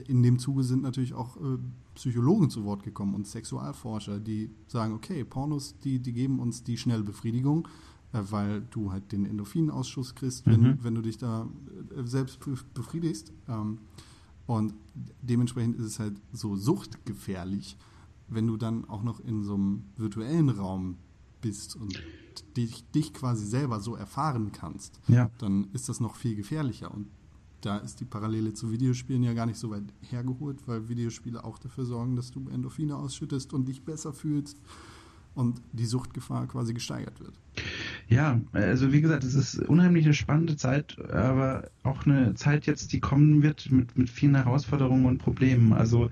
in 0.07 0.23
dem 0.23 0.39
Zuge 0.39 0.63
sind 0.63 0.83
natürlich 0.83 1.13
auch 1.13 1.37
äh, 1.37 1.57
Psychologen 1.95 2.49
zu 2.49 2.65
Wort 2.65 2.83
gekommen 2.83 3.15
und 3.15 3.27
Sexualforscher, 3.27 4.19
die 4.19 4.49
sagen, 4.67 4.93
okay, 4.93 5.23
Pornos, 5.23 5.77
die, 5.79 5.99
die 5.99 6.11
geben 6.11 6.39
uns 6.39 6.63
die 6.63 6.77
schnelle 6.77 7.03
Befriedigung, 7.03 7.67
äh, 8.13 8.19
weil 8.29 8.61
du 8.71 8.91
halt 8.91 9.11
den 9.11 9.25
Endorphinausschuss 9.25 10.15
kriegst, 10.15 10.45
wenn, 10.45 10.61
mhm. 10.61 10.77
wenn 10.81 10.95
du 10.95 11.01
dich 11.01 11.17
da 11.17 11.47
äh, 11.95 12.03
selbst 12.03 12.39
befriedigst. 12.73 13.31
Ähm, 13.47 13.79
und 14.47 14.73
dementsprechend 15.21 15.77
ist 15.77 15.85
es 15.85 15.99
halt 15.99 16.19
so 16.33 16.57
suchtgefährlich, 16.57 17.77
wenn 18.27 18.47
du 18.47 18.57
dann 18.57 18.83
auch 18.89 19.03
noch 19.03 19.21
in 19.21 19.43
so 19.43 19.53
einem 19.53 19.83
virtuellen 19.95 20.49
Raum 20.49 20.97
bist 21.41 21.75
und 21.75 22.01
dich, 22.57 22.83
dich 22.91 23.13
quasi 23.13 23.45
selber 23.45 23.79
so 23.79 23.95
erfahren 23.95 24.51
kannst, 24.51 24.99
ja. 25.07 25.29
dann 25.37 25.69
ist 25.73 25.89
das 25.89 25.99
noch 25.99 26.15
viel 26.15 26.35
gefährlicher. 26.35 26.93
Und 26.93 27.07
da 27.61 27.77
ist 27.77 27.99
die 27.99 28.05
Parallele 28.05 28.53
zu 28.53 28.71
Videospielen 28.71 29.23
ja 29.23 29.33
gar 29.33 29.45
nicht 29.45 29.59
so 29.59 29.69
weit 29.69 29.83
hergeholt, 30.01 30.67
weil 30.67 30.89
Videospiele 30.89 31.43
auch 31.43 31.57
dafür 31.57 31.85
sorgen, 31.85 32.15
dass 32.15 32.31
du 32.31 32.47
Endorphine 32.49 32.95
ausschüttest 32.95 33.53
und 33.53 33.67
dich 33.67 33.83
besser 33.83 34.13
fühlst 34.13 34.57
und 35.33 35.61
die 35.71 35.85
Suchtgefahr 35.85 36.47
quasi 36.47 36.73
gesteigert 36.73 37.19
wird. 37.19 37.33
Ja, 38.09 38.41
also 38.51 38.91
wie 38.91 39.01
gesagt, 39.01 39.23
es 39.23 39.33
ist 39.33 39.59
unheimlich 39.59 40.05
eine 40.05 40.13
spannende 40.13 40.57
Zeit, 40.57 40.99
aber 41.11 41.69
auch 41.83 42.05
eine 42.05 42.35
Zeit 42.35 42.65
jetzt, 42.65 42.91
die 42.91 42.99
kommen 42.99 43.41
wird 43.41 43.71
mit, 43.71 43.97
mit 43.97 44.09
vielen 44.09 44.35
Herausforderungen 44.35 45.05
und 45.05 45.19
Problemen. 45.19 45.71
Also 45.71 46.09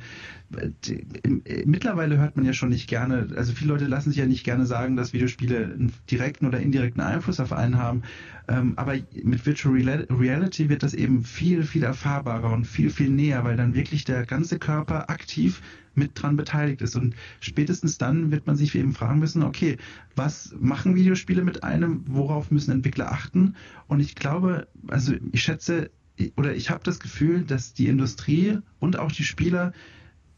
mittlerweile 1.66 2.18
hört 2.18 2.36
man 2.36 2.46
ja 2.46 2.54
schon 2.54 2.70
nicht 2.70 2.88
gerne, 2.88 3.28
also 3.36 3.54
viele 3.54 3.72
Leute 3.72 3.86
lassen 3.86 4.10
sich 4.10 4.18
ja 4.18 4.26
nicht 4.26 4.44
gerne 4.44 4.66
sagen, 4.66 4.96
dass 4.96 5.14
Videospiele 5.14 5.66
einen 5.66 5.94
direkten 6.10 6.48
oder 6.48 6.60
indirekten 6.60 7.02
Einfluss 7.02 7.40
auf 7.40 7.54
einen 7.54 7.78
haben. 7.78 8.02
Ähm, 8.48 8.74
aber 8.76 8.96
mit 9.24 9.46
Virtual 9.46 9.76
Reality 10.10 10.70
wird 10.70 10.82
das 10.82 10.96
eben 10.96 11.24
viel, 11.24 11.64
viel 11.64 11.84
erfahrbarer 11.84 12.52
und 12.52 12.66
viel, 12.66 12.90
viel 12.90 13.10
näher, 13.10 13.44
weil 13.44 13.58
dann 13.58 13.76
wirklich 13.76 14.06
der 14.06 14.26
ganze 14.26 14.58
Körper 14.58 15.10
aktiv 15.10 15.62
mit 15.94 16.12
dran 16.16 16.36
beteiligt 16.36 16.82
ist. 16.82 16.96
Und 16.96 17.16
spätestens 17.42 18.00
dann 18.00 18.32
wird 18.32 18.48
man 18.48 18.56
sich 18.56 18.74
eben 18.74 18.94
fragen 18.94 19.20
müssen, 19.20 19.44
okay, 19.44 19.78
was 20.16 20.56
machen 20.60 20.96
Videospiele 20.96 21.44
mit 21.44 21.64
einem, 21.64 22.04
worauf 22.08 22.50
müssen 22.50 22.72
Entwickler 22.72 23.12
achten? 23.12 23.56
Und 23.88 24.00
ich 24.00 24.16
glaube, 24.16 24.68
also 24.88 25.14
ich 25.32 25.44
schätze 25.44 25.92
oder 26.36 26.54
ich 26.56 26.70
habe 26.70 26.84
das 26.84 27.00
Gefühl, 27.00 27.44
dass 27.44 27.74
die 27.74 27.88
Industrie 27.88 28.58
und 28.80 29.00
auch 29.00 29.12
die 29.12 29.24
Spieler 29.24 29.74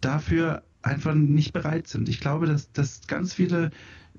dafür 0.02 0.64
einfach 0.82 1.14
nicht 1.14 1.54
bereit 1.54 1.88
sind. 1.88 2.10
Ich 2.10 2.20
glaube, 2.20 2.48
dass, 2.48 2.72
dass 2.72 3.08
ganz 3.08 3.34
viele 3.34 3.72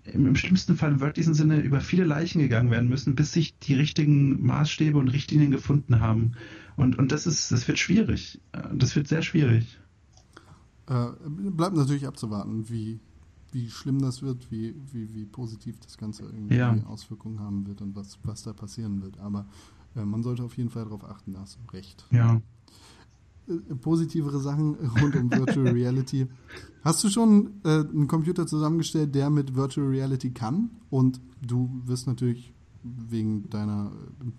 im, 0.05 0.26
im 0.26 0.37
schlimmsten 0.37 0.76
Fall 0.76 0.93
im 0.93 1.01
wörtlichen 1.01 1.35
Sinne 1.35 1.61
über 1.61 1.80
viele 1.80 2.05
Leichen 2.05 2.41
gegangen 2.41 2.70
werden 2.70 2.89
müssen, 2.89 3.14
bis 3.14 3.33
sich 3.33 3.59
die 3.59 3.74
richtigen 3.74 4.45
Maßstäbe 4.45 4.99
und 4.99 5.09
Richtlinien 5.09 5.51
gefunden 5.51 6.01
haben. 6.01 6.33
Und, 6.76 6.99
und 6.99 7.12
das 7.12 7.26
ist, 7.26 7.53
das 7.53 7.68
wird 7.68 7.78
schwierig. 7.78 8.41
Das 8.74 8.97
wird 8.97 9.09
sehr 9.09 9.22
schwierig. 9.22 9.78
Äh, 10.89 11.11
bleibt 11.28 11.76
natürlich 11.76 12.07
abzuwarten, 12.07 12.68
wie, 12.68 12.99
wie 13.53 13.70
schlimm 13.70 14.01
das 14.01 14.22
wird, 14.22 14.51
wie, 14.51 14.74
wie, 14.93 15.14
wie 15.14 15.24
positiv 15.24 15.78
das 15.80 15.97
Ganze 15.99 16.24
irgendwie 16.24 16.57
ja. 16.57 16.76
Auswirkungen 16.87 17.41
haben 17.41 17.66
wird 17.66 17.80
und 17.83 17.95
was, 17.95 18.18
was 18.24 18.43
da 18.43 18.53
passieren 18.53 19.03
wird. 19.03 19.18
Aber 19.18 19.47
äh, 19.95 20.05
man 20.05 20.22
sollte 20.22 20.43
auf 20.43 20.57
jeden 20.57 20.70
Fall 20.70 20.85
darauf 20.85 21.05
achten, 21.05 21.33
da 21.33 21.41
hast 21.41 21.59
du 21.59 21.72
recht. 21.72 22.05
Ja. 22.11 22.41
Äh, 23.49 23.74
positivere 23.74 24.40
Sachen 24.40 24.74
rund 25.01 25.16
um 25.16 25.30
Virtual 25.30 25.68
Reality. 25.72 26.26
Hast 26.82 27.03
du 27.03 27.09
schon 27.09 27.61
äh, 27.64 27.80
einen 27.80 28.09
Computer 28.09 28.47
zusammengestellt, 28.47 29.14
der 29.14 29.30
mit 29.30 29.55
Virtual 29.55 29.86
Reality 29.88 30.30
kann? 30.30 30.70
Und 30.90 31.20
du 31.40 31.68
wirst 31.84 32.07
natürlich 32.07 32.53
wegen 32.82 33.49
deiner 33.51 33.93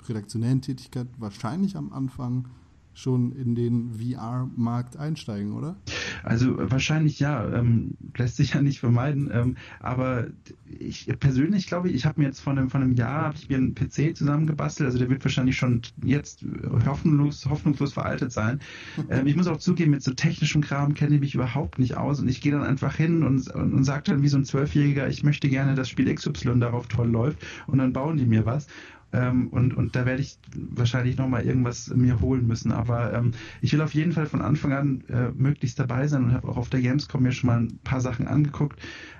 redaktionellen 0.08 0.62
Tätigkeit 0.62 1.08
wahrscheinlich 1.18 1.78
am 1.78 1.94
Anfang 1.94 2.48
schon 2.94 3.32
in 3.34 3.56
den 3.56 3.94
VR-Markt 3.94 4.98
einsteigen, 4.98 5.54
oder? 5.54 5.76
Also 6.24 6.56
wahrscheinlich 6.72 7.20
ja, 7.20 7.48
ähm, 7.52 7.96
lässt 8.16 8.38
sich 8.38 8.54
ja 8.54 8.62
nicht 8.62 8.80
vermeiden. 8.80 9.30
Ähm, 9.34 9.58
aber 9.80 10.28
ich 10.80 11.08
persönlich 11.20 11.68
glaube 11.68 11.90
ich, 11.90 11.96
ich 11.96 12.06
habe 12.06 12.22
mir 12.22 12.28
jetzt 12.28 12.40
von 12.40 12.58
einem, 12.58 12.70
von 12.70 12.82
einem 12.82 12.94
Jahr 12.94 13.26
habe 13.26 13.36
ich 13.36 13.50
mir 13.50 13.58
einen 13.58 13.76
PC 13.76 14.16
zusammengebastelt. 14.16 14.88
Also 14.88 15.00
der 15.00 15.10
wird 15.10 15.24
wahrscheinlich 15.24 15.58
schon 15.58 15.82
jetzt 16.04 16.46
hoffnungslos, 16.86 17.46
hoffnungslos 17.48 17.94
veraltet 17.94 18.32
sein. 18.32 18.60
Ähm, 19.10 19.28
ich 19.28 19.36
muss 19.36 19.48
auch 19.48 19.58
zugeben, 19.58 19.92
mit 19.92 20.02
so 20.02 20.14
technischem 20.14 20.62
Kram 20.62 20.94
kenne 20.94 21.16
ich 21.16 21.22
mich 21.22 21.36
überhaupt 21.36 21.78
nicht 21.78 21.98
aus 21.98 22.20
und 22.20 22.28
ich 22.30 22.42
gehe 22.42 22.52
dann 22.52 22.64
einfach 22.64 22.96
hin 22.96 23.24
und, 23.24 23.50
und, 23.50 23.74
und 23.74 23.84
sage 23.84 24.04
dann 24.06 24.22
wie 24.22 24.28
so 24.28 24.38
ein 24.38 24.46
Zwölfjähriger, 24.46 25.10
ich 25.10 25.24
möchte 25.24 25.50
gerne, 25.50 25.76
dass 25.76 25.90
Spiel 25.90 26.14
XY 26.14 26.60
darauf 26.60 26.88
toll 26.88 27.10
läuft 27.10 27.46
und 27.68 27.80
dann 27.80 27.92
bauen 27.92 28.18
die 28.18 28.26
mir 28.26 28.46
was. 28.46 28.68
Ähm, 29.14 29.48
und, 29.50 29.76
und 29.76 29.96
da 29.96 30.06
werde 30.06 30.22
ich 30.22 30.40
wahrscheinlich 30.56 31.18
nochmal 31.18 31.46
irgendwas 31.46 31.90
mir 31.90 32.20
holen 32.20 32.48
müssen. 32.48 32.72
Aber 32.72 33.14
ähm, 33.14 33.32
ich 33.62 33.72
will 33.72 33.82
auf 33.82 33.94
jeden 33.94 34.12
Fall 34.12 34.26
von 34.26 34.42
Anfang 34.42 34.74
an 34.74 35.04
äh, 35.08 35.30
möglichst 35.30 35.80
dabei 35.80 36.08
sein 36.08 36.26
und 36.26 36.34
habe 36.34 36.50
auch 36.50 36.58
auf 36.58 36.70
der 36.70 36.82
Gamescom 36.82 37.24
mir 37.24 37.32
schon 37.32 37.48
mal 37.48 37.60
ein 37.60 37.80
paar 37.84 38.02
Sachen 38.02 38.28
angeguckt. 38.28 38.80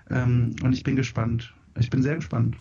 Ähm, 0.10 0.56
und 0.64 0.74
ich 0.74 0.84
bin 0.84 0.96
gespannt. 0.96 1.54
Ich 1.80 1.90
bin 1.90 2.02
sehr 2.02 2.16
gespannt. 2.16 2.58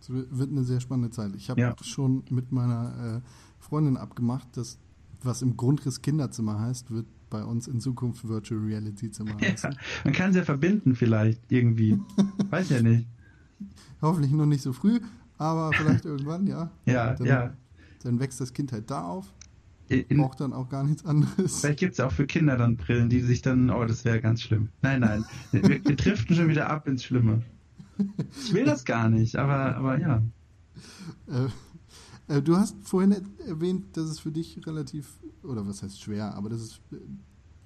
Es 0.00 0.10
wird 0.10 0.50
eine 0.50 0.64
sehr 0.64 0.80
spannende 0.80 1.10
Zeit. 1.10 1.34
Ich 1.36 1.48
habe 1.48 1.60
ja. 1.60 1.74
schon 1.82 2.24
mit 2.30 2.52
meiner 2.52 3.22
äh, 3.22 3.28
Freundin 3.58 3.96
abgemacht, 3.96 4.56
dass 4.56 4.78
was 5.22 5.42
im 5.42 5.56
Grundriss 5.56 6.02
Kinderzimmer 6.02 6.60
heißt, 6.60 6.90
wird 6.90 7.06
bei 7.30 7.42
uns 7.42 7.66
in 7.66 7.80
Zukunft 7.80 8.28
Virtual 8.28 8.60
Reality 8.60 9.10
Zimmer 9.10 9.36
heißen. 9.40 9.72
Ja, 9.72 9.78
man 10.04 10.12
kann 10.12 10.30
es 10.30 10.36
ja 10.36 10.44
verbinden 10.44 10.94
vielleicht 10.94 11.40
irgendwie. 11.50 11.98
Weiß 12.50 12.68
ja 12.70 12.82
nicht. 12.82 13.08
Hoffentlich 14.02 14.32
noch 14.32 14.46
nicht 14.46 14.62
so 14.62 14.72
früh, 14.72 15.00
aber 15.38 15.70
vielleicht 15.72 16.04
irgendwann, 16.04 16.46
ja. 16.46 16.70
Ja, 16.86 17.14
dann, 17.14 17.26
ja. 17.26 17.54
Dann 18.02 18.20
wächst 18.20 18.40
das 18.40 18.52
Kind 18.52 18.72
halt 18.72 18.90
da 18.90 19.02
auf, 19.02 19.32
In, 19.88 20.18
braucht 20.18 20.40
dann 20.40 20.52
auch 20.52 20.68
gar 20.68 20.84
nichts 20.84 21.04
anderes. 21.04 21.60
Vielleicht 21.60 21.78
gibt 21.78 21.92
es 21.92 21.98
ja 21.98 22.06
auch 22.06 22.12
für 22.12 22.26
Kinder 22.26 22.56
dann 22.56 22.76
Brillen, 22.76 23.08
die 23.08 23.20
sich 23.20 23.42
dann, 23.42 23.70
oh, 23.70 23.84
das 23.84 24.04
wäre 24.04 24.20
ganz 24.20 24.42
schlimm. 24.42 24.68
Nein, 24.82 25.00
nein, 25.00 25.24
wir, 25.52 25.84
wir 25.84 25.96
driften 25.96 26.36
schon 26.36 26.48
wieder 26.48 26.68
ab 26.70 26.86
ins 26.86 27.04
Schlimme. 27.04 27.42
Ich 28.44 28.52
will 28.52 28.64
das 28.64 28.84
gar 28.84 29.08
nicht, 29.08 29.36
aber, 29.36 29.76
aber 29.76 29.98
ja. 29.98 30.22
Äh, 31.28 32.36
äh, 32.36 32.42
du 32.42 32.56
hast 32.56 32.76
vorhin 32.82 33.14
erwähnt, 33.46 33.96
dass 33.96 34.06
es 34.06 34.20
für 34.20 34.32
dich 34.32 34.66
relativ, 34.66 35.18
oder 35.42 35.66
was 35.66 35.82
heißt 35.82 36.00
schwer, 36.00 36.34
aber 36.34 36.50
dass, 36.50 36.60
es, 36.60 36.80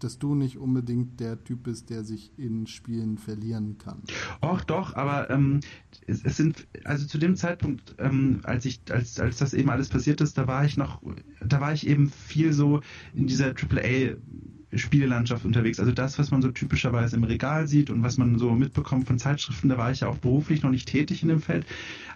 dass 0.05 0.19
du 0.19 0.35
nicht 0.35 0.59
unbedingt 0.59 1.21
der 1.21 1.43
Typ 1.43 1.65
bist, 1.65 1.91
der 1.91 2.05
sich 2.05 2.33
in 2.37 2.67
Spielen 2.67 3.19
verlieren 3.19 3.79
kann. 3.79 4.03
Och, 4.43 4.63
doch, 4.65 4.95
aber 4.95 5.31
ähm, 5.31 5.61
es, 6.07 6.25
es, 6.25 6.37
sind, 6.37 6.67
also 6.85 7.07
zu 7.07 7.19
dem 7.19 7.37
Zeitpunkt, 7.37 7.95
ähm, 7.99 8.41
als 8.45 8.65
ich, 8.65 8.81
als, 8.91 9.19
als 9.21 9.39
das 9.39 9.55
eben 9.55 9.71
alles 9.71 9.89
passiert 9.89 10.21
ist, 10.21 10.39
da 10.39 10.47
war 10.47 10.65
ich 10.65 10.77
noch, 10.77 11.03
da 11.45 11.61
war 11.61 11.73
ich 11.73 11.87
eben 11.87 12.11
viel 12.11 12.53
so 12.53 12.81
in 13.15 13.27
dieser 13.27 13.49
AAA 13.49 14.17
Spielelandschaft 14.75 15.45
unterwegs. 15.45 15.81
Also 15.81 15.93
das, 15.93 16.19
was 16.19 16.31
man 16.31 16.43
so 16.43 16.51
typischerweise 16.51 17.17
im 17.17 17.25
Regal 17.25 17.67
sieht 17.67 17.89
und 17.91 18.03
was 18.03 18.19
man 18.19 18.39
so 18.39 18.53
mitbekommt 18.53 19.07
von 19.07 19.19
Zeitschriften, 19.19 19.69
da 19.69 19.79
war 19.79 19.91
ich 19.91 20.01
ja 20.01 20.09
auch 20.09 20.19
beruflich 20.19 20.63
noch 20.63 20.71
nicht 20.71 20.89
tätig 20.89 21.23
in 21.23 21.29
dem 21.29 21.41
Feld. 21.41 21.67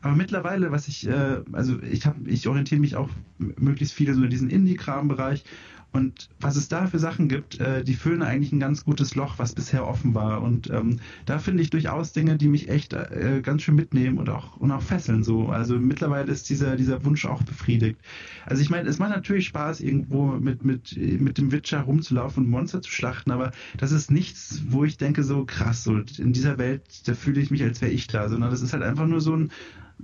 Aber 0.02 0.14
mittlerweile, 0.14 0.70
was 0.70 0.88
ich, 0.88 1.06
äh, 1.08 1.40
also 1.52 1.80
ich 1.82 2.04
habe, 2.04 2.28
ich 2.28 2.46
orientiere 2.48 2.80
mich 2.80 2.96
auch 2.96 3.08
möglichst 3.38 3.94
viele 3.94 4.14
so 4.14 4.22
in 4.22 4.30
diesen 4.30 4.50
Indie-Kram-Bereich 4.50 5.44
und 5.92 6.30
was 6.40 6.56
es 6.56 6.68
da 6.68 6.86
für 6.86 6.98
Sachen 6.98 7.28
gibt, 7.28 7.60
äh, 7.60 7.84
die 7.84 7.94
füllen 7.94 8.22
eigentlich 8.22 8.52
ein 8.52 8.60
ganz 8.60 8.84
gutes 8.84 9.14
Loch, 9.14 9.38
was 9.38 9.54
bisher 9.54 9.86
offen 9.86 10.14
war. 10.14 10.40
Und 10.40 10.70
ähm, 10.70 11.00
da 11.26 11.38
finde 11.38 11.62
ich 11.62 11.68
durchaus 11.68 12.12
Dinge, 12.12 12.36
die 12.38 12.48
mich 12.48 12.70
echt 12.70 12.94
äh, 12.94 13.40
ganz 13.42 13.62
schön 13.62 13.74
mitnehmen 13.74 14.18
und 14.18 14.30
auch, 14.30 14.56
und 14.56 14.70
auch 14.70 14.80
fesseln. 14.80 15.22
So. 15.22 15.48
Also 15.48 15.78
mittlerweile 15.78 16.32
ist 16.32 16.48
dieser, 16.48 16.76
dieser 16.76 17.04
Wunsch 17.04 17.26
auch 17.26 17.42
befriedigt. 17.42 18.00
Also 18.46 18.62
ich 18.62 18.70
meine, 18.70 18.88
es 18.88 18.98
macht 18.98 19.10
natürlich 19.10 19.46
Spaß, 19.46 19.80
irgendwo 19.80 20.28
mit, 20.28 20.64
mit, 20.64 20.96
mit 20.96 21.36
dem 21.36 21.52
Witcher 21.52 21.80
rumzulaufen 21.80 22.44
und 22.44 22.50
Monster 22.50 22.80
zu 22.80 22.90
schlachten, 22.90 23.30
aber 23.30 23.52
das 23.76 23.92
ist 23.92 24.10
nichts, 24.10 24.62
wo 24.68 24.84
ich 24.84 24.96
denke, 24.96 25.22
so 25.22 25.44
krass, 25.44 25.84
so 25.84 25.98
in 26.18 26.32
dieser 26.32 26.56
Welt, 26.56 27.06
da 27.06 27.14
fühle 27.14 27.40
ich 27.40 27.50
mich, 27.50 27.62
als 27.62 27.82
wäre 27.82 27.92
ich 27.92 28.06
da, 28.06 28.28
sondern 28.28 28.50
das 28.50 28.62
ist 28.62 28.72
halt 28.72 28.82
einfach 28.82 29.06
nur 29.06 29.20
so 29.20 29.36
ein, 29.36 29.50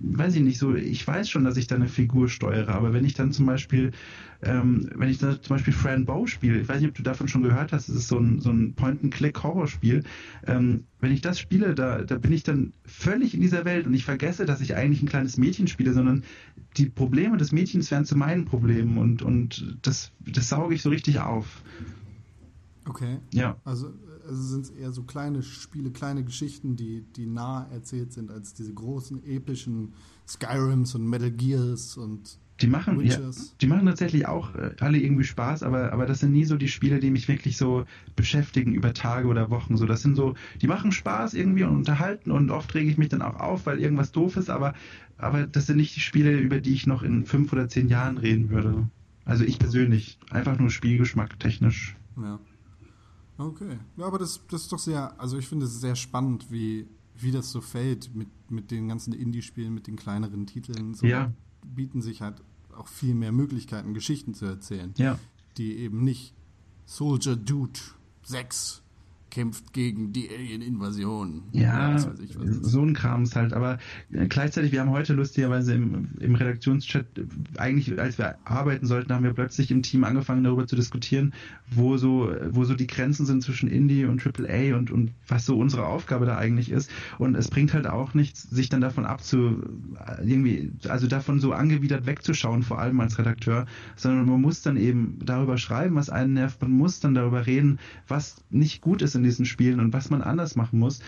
weiß 0.01 0.36
ich 0.36 0.42
nicht, 0.42 0.59
so, 0.59 0.74
ich 0.74 1.07
weiß 1.07 1.28
schon, 1.28 1.44
dass 1.44 1.57
ich 1.57 1.66
da 1.66 1.74
eine 1.74 1.88
Figur 1.88 2.28
steuere, 2.28 2.74
aber 2.74 2.92
wenn 2.92 3.05
ich 3.05 3.14
dann 3.14 3.32
zum 3.32 3.46
Beispiel, 3.46 3.90
ähm, 4.42 4.88
wenn 4.94 5.09
ich 5.09 5.18
dann 5.18 5.42
zum 5.42 5.57
Beispiel 5.57 5.72
Fran 5.72 6.05
Bow 6.05 6.26
spiele, 6.26 6.61
ich 6.61 6.68
weiß 6.68 6.80
nicht, 6.80 6.90
ob 6.90 6.94
du 6.94 7.03
davon 7.03 7.28
schon 7.28 7.42
gehört 7.42 7.72
hast, 7.72 7.88
es 7.88 7.96
ist 7.96 8.09
so 8.09 8.18
ein, 8.18 8.40
so 8.40 8.51
ein 8.51 8.74
Point-and-Click-Horrorspiel, 8.74 10.05
ähm, 10.46 10.84
wenn 11.01 11.12
ich 11.12 11.20
das 11.20 11.38
spiele, 11.38 11.74
da, 11.74 12.03
da 12.03 12.16
bin 12.18 12.32
ich 12.32 12.44
dann 12.44 12.72
völlig 12.84 13.34
in 13.34 13.40
dieser 13.40 13.64
Welt 13.64 13.86
und 13.86 13.94
ich 13.94 14.05
vergesse, 14.05 14.46
dass 14.46 14.61
ich 14.61 14.76
eigentlich 14.76 15.03
ein 15.03 15.09
kleines 15.09 15.36
Mädchen 15.36 15.66
spiele, 15.66 15.92
sondern 15.92 16.24
die 16.76 16.86
Probleme 16.86 17.36
des 17.36 17.53
Mädchens 17.53 17.90
werden 17.90 18.05
zu 18.05 18.16
meinen 18.16 18.44
Problemen 18.44 18.99
und, 18.99 19.22
und 19.22 19.78
das, 19.82 20.12
das 20.20 20.49
sauge 20.49 20.74
ich 20.74 20.82
so 20.82 20.90
richtig 20.90 21.20
auf. 21.20 21.62
Okay. 22.86 23.18
Ja. 23.32 23.57
Also, 23.64 23.92
also 24.28 24.42
sind 24.42 24.64
es 24.66 24.70
eher 24.70 24.92
so 24.92 25.02
kleine 25.02 25.42
Spiele, 25.42 25.90
kleine 25.90 26.24
Geschichten, 26.24 26.76
die, 26.76 27.02
die 27.16 27.26
nah 27.26 27.66
erzählt 27.72 28.12
sind 28.12 28.30
als 28.30 28.54
diese 28.54 28.74
großen, 28.74 29.24
epischen 29.24 29.94
Skyrims 30.26 30.94
und 30.94 31.08
Metal 31.08 31.30
Gears 31.30 31.96
und 31.96 32.38
die 32.60 32.66
machen, 32.66 33.00
ja, 33.04 33.16
die 33.60 33.66
machen 33.68 33.86
tatsächlich 33.86 34.26
auch 34.26 34.56
äh, 34.56 34.74
alle 34.80 34.98
irgendwie 34.98 35.22
Spaß, 35.22 35.62
aber, 35.62 35.92
aber 35.92 36.06
das 36.06 36.18
sind 36.20 36.32
nie 36.32 36.44
so 36.44 36.56
die 36.56 36.66
Spiele, 36.66 36.98
die 36.98 37.10
mich 37.10 37.28
wirklich 37.28 37.56
so 37.56 37.84
beschäftigen 38.16 38.74
über 38.74 38.94
Tage 38.94 39.28
oder 39.28 39.48
Wochen. 39.50 39.76
So, 39.76 39.86
das 39.86 40.02
sind 40.02 40.16
so, 40.16 40.34
die 40.60 40.66
machen 40.66 40.90
Spaß 40.90 41.34
irgendwie 41.34 41.62
und 41.62 41.76
unterhalten 41.76 42.32
und 42.32 42.50
oft 42.50 42.74
rege 42.74 42.90
ich 42.90 42.98
mich 42.98 43.10
dann 43.10 43.22
auch 43.22 43.36
auf, 43.36 43.66
weil 43.66 43.78
irgendwas 43.78 44.10
doof 44.10 44.36
ist, 44.36 44.50
aber, 44.50 44.74
aber 45.18 45.46
das 45.46 45.66
sind 45.66 45.76
nicht 45.76 45.94
die 45.94 46.00
Spiele, 46.00 46.36
über 46.36 46.60
die 46.60 46.74
ich 46.74 46.88
noch 46.88 47.04
in 47.04 47.24
fünf 47.26 47.52
oder 47.52 47.68
zehn 47.68 47.88
Jahren 47.88 48.18
reden 48.18 48.50
würde. 48.50 48.88
Also 49.24 49.44
ich 49.44 49.58
persönlich. 49.58 50.18
Einfach 50.30 50.58
nur 50.58 50.70
Spielgeschmack 50.70 51.38
technisch. 51.38 51.96
Ja. 52.16 52.40
Okay. 53.39 53.78
Ja, 53.97 54.07
aber 54.07 54.18
das, 54.18 54.41
das 54.51 54.62
ist 54.62 54.72
doch 54.72 54.78
sehr, 54.78 55.18
also 55.20 55.39
ich 55.39 55.49
finde 55.49 55.66
es 55.66 55.80
sehr 55.80 55.95
spannend, 55.95 56.51
wie, 56.51 56.89
wie 57.16 57.30
das 57.30 57.51
so 57.51 57.61
fällt 57.61 58.14
mit, 58.14 58.28
mit 58.51 58.70
den 58.70 58.89
ganzen 58.89 59.12
Indie-Spielen, 59.12 59.72
mit 59.72 59.86
den 59.86 59.97
kleineren 59.97 60.47
Titeln. 60.47 60.95
So 60.95 61.07
ja. 61.07 61.32
bieten 61.64 62.03
sich 62.03 62.20
halt 62.20 62.43
auch 62.76 62.89
viel 62.89 63.14
mehr 63.14 63.32
Möglichkeiten, 63.32 63.95
Geschichten 63.95 64.34
zu 64.34 64.45
erzählen. 64.45 64.93
Ja. 64.97 65.18
Die 65.57 65.76
eben 65.78 66.03
nicht 66.05 66.34
Soldier 66.84 67.36
Dude 67.36 67.80
6 68.24 68.82
kämpft 69.30 69.72
gegen 69.72 70.12
die 70.12 70.28
Alien-Invasion. 70.28 71.42
Ja, 71.52 71.96
ich, 71.96 72.36
so 72.62 72.82
ein 72.82 72.94
Kram 72.94 73.24
ist 73.24 73.36
halt. 73.36 73.52
Aber 73.52 73.78
äh, 74.12 74.26
gleichzeitig, 74.26 74.72
wir 74.72 74.80
haben 74.80 74.90
heute 74.90 75.12
lustigerweise 75.12 75.74
im, 75.74 76.08
im 76.20 76.34
Redaktionschat, 76.34 77.06
eigentlich 77.56 77.98
als 78.00 78.18
wir 78.18 78.36
arbeiten 78.44 78.86
sollten, 78.86 79.12
haben 79.12 79.24
wir 79.24 79.34
plötzlich 79.34 79.70
im 79.70 79.82
Team 79.82 80.04
angefangen 80.04 80.44
darüber 80.44 80.66
zu 80.66 80.76
diskutieren, 80.76 81.34
wo 81.70 81.96
so, 81.96 82.32
wo 82.50 82.64
so 82.64 82.74
die 82.74 82.86
Grenzen 82.86 83.26
sind 83.26 83.42
zwischen 83.42 83.68
Indie 83.68 84.06
und 84.06 84.24
AAA 84.24 84.76
und, 84.76 84.90
und 84.90 85.12
was 85.26 85.44
so 85.44 85.58
unsere 85.58 85.86
Aufgabe 85.86 86.26
da 86.26 86.38
eigentlich 86.38 86.70
ist. 86.70 86.90
Und 87.18 87.34
es 87.34 87.48
bringt 87.48 87.74
halt 87.74 87.86
auch 87.86 88.14
nichts, 88.14 88.42
sich 88.42 88.68
dann 88.68 88.80
davon 88.80 89.04
abzu, 89.04 89.62
irgendwie, 90.24 90.72
also 90.88 91.06
davon 91.06 91.40
so 91.40 91.52
angewidert 91.52 92.06
wegzuschauen, 92.06 92.62
vor 92.62 92.78
allem 92.78 93.00
als 93.00 93.18
Redakteur, 93.18 93.66
sondern 93.96 94.26
man 94.26 94.40
muss 94.40 94.62
dann 94.62 94.76
eben 94.76 95.18
darüber 95.24 95.58
schreiben, 95.58 95.96
was 95.96 96.10
einen 96.10 96.34
nervt, 96.34 96.62
man 96.62 96.72
muss 96.72 97.00
dann 97.00 97.14
darüber 97.14 97.46
reden, 97.46 97.78
was 98.06 98.42
nicht 98.50 98.80
gut 98.80 99.02
ist 99.02 99.17
in 99.18 99.24
diesen 99.24 99.44
Spielen 99.44 99.80
und 99.80 99.92
was 99.92 100.10
man 100.10 100.22
anders 100.22 100.56
machen 100.56 100.78
muss, 100.78 101.00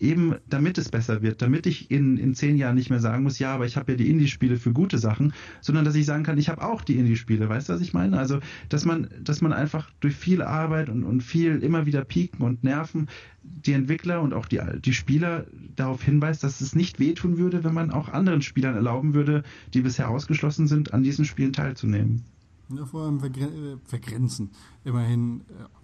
eben 0.00 0.36
damit 0.48 0.78
es 0.78 0.88
besser 0.88 1.22
wird, 1.22 1.42
damit 1.42 1.66
ich 1.66 1.90
in, 1.90 2.16
in 2.16 2.34
zehn 2.34 2.56
Jahren 2.56 2.76
nicht 2.76 2.90
mehr 2.90 3.00
sagen 3.00 3.24
muss, 3.24 3.38
ja, 3.38 3.54
aber 3.54 3.66
ich 3.66 3.76
habe 3.76 3.92
ja 3.92 3.98
die 3.98 4.10
Indie-Spiele 4.10 4.56
für 4.56 4.72
gute 4.72 4.98
Sachen, 4.98 5.32
sondern 5.60 5.84
dass 5.84 5.94
ich 5.94 6.06
sagen 6.06 6.24
kann, 6.24 6.38
ich 6.38 6.48
habe 6.48 6.62
auch 6.62 6.82
die 6.82 6.98
Indie-Spiele, 6.98 7.48
weißt 7.48 7.68
du, 7.68 7.72
was 7.72 7.80
ich 7.80 7.94
meine? 7.94 8.18
Also, 8.18 8.40
dass 8.68 8.84
man, 8.84 9.08
dass 9.22 9.40
man 9.40 9.52
einfach 9.52 9.90
durch 10.00 10.14
viel 10.14 10.42
Arbeit 10.42 10.88
und, 10.88 11.04
und 11.04 11.22
viel 11.22 11.58
immer 11.62 11.86
wieder 11.86 12.04
pieken 12.04 12.44
und 12.44 12.64
nerven 12.64 13.08
die 13.42 13.72
Entwickler 13.72 14.20
und 14.20 14.34
auch 14.34 14.46
die, 14.46 14.60
die 14.84 14.92
Spieler 14.92 15.46
darauf 15.74 16.02
hinweist, 16.02 16.44
dass 16.44 16.60
es 16.60 16.74
nicht 16.74 17.00
wehtun 17.00 17.38
würde, 17.38 17.64
wenn 17.64 17.74
man 17.74 17.90
auch 17.90 18.08
anderen 18.08 18.42
Spielern 18.42 18.74
erlauben 18.74 19.14
würde, 19.14 19.42
die 19.74 19.80
bisher 19.80 20.10
ausgeschlossen 20.10 20.66
sind, 20.66 20.92
an 20.92 21.02
diesen 21.02 21.24
Spielen 21.24 21.52
teilzunehmen. 21.52 22.24
Ja, 22.70 22.84
vor 22.84 23.04
allem 23.04 23.18
vergren 23.18 23.80
vergrenzen. 23.84 24.50
Immerhin, 24.84 25.40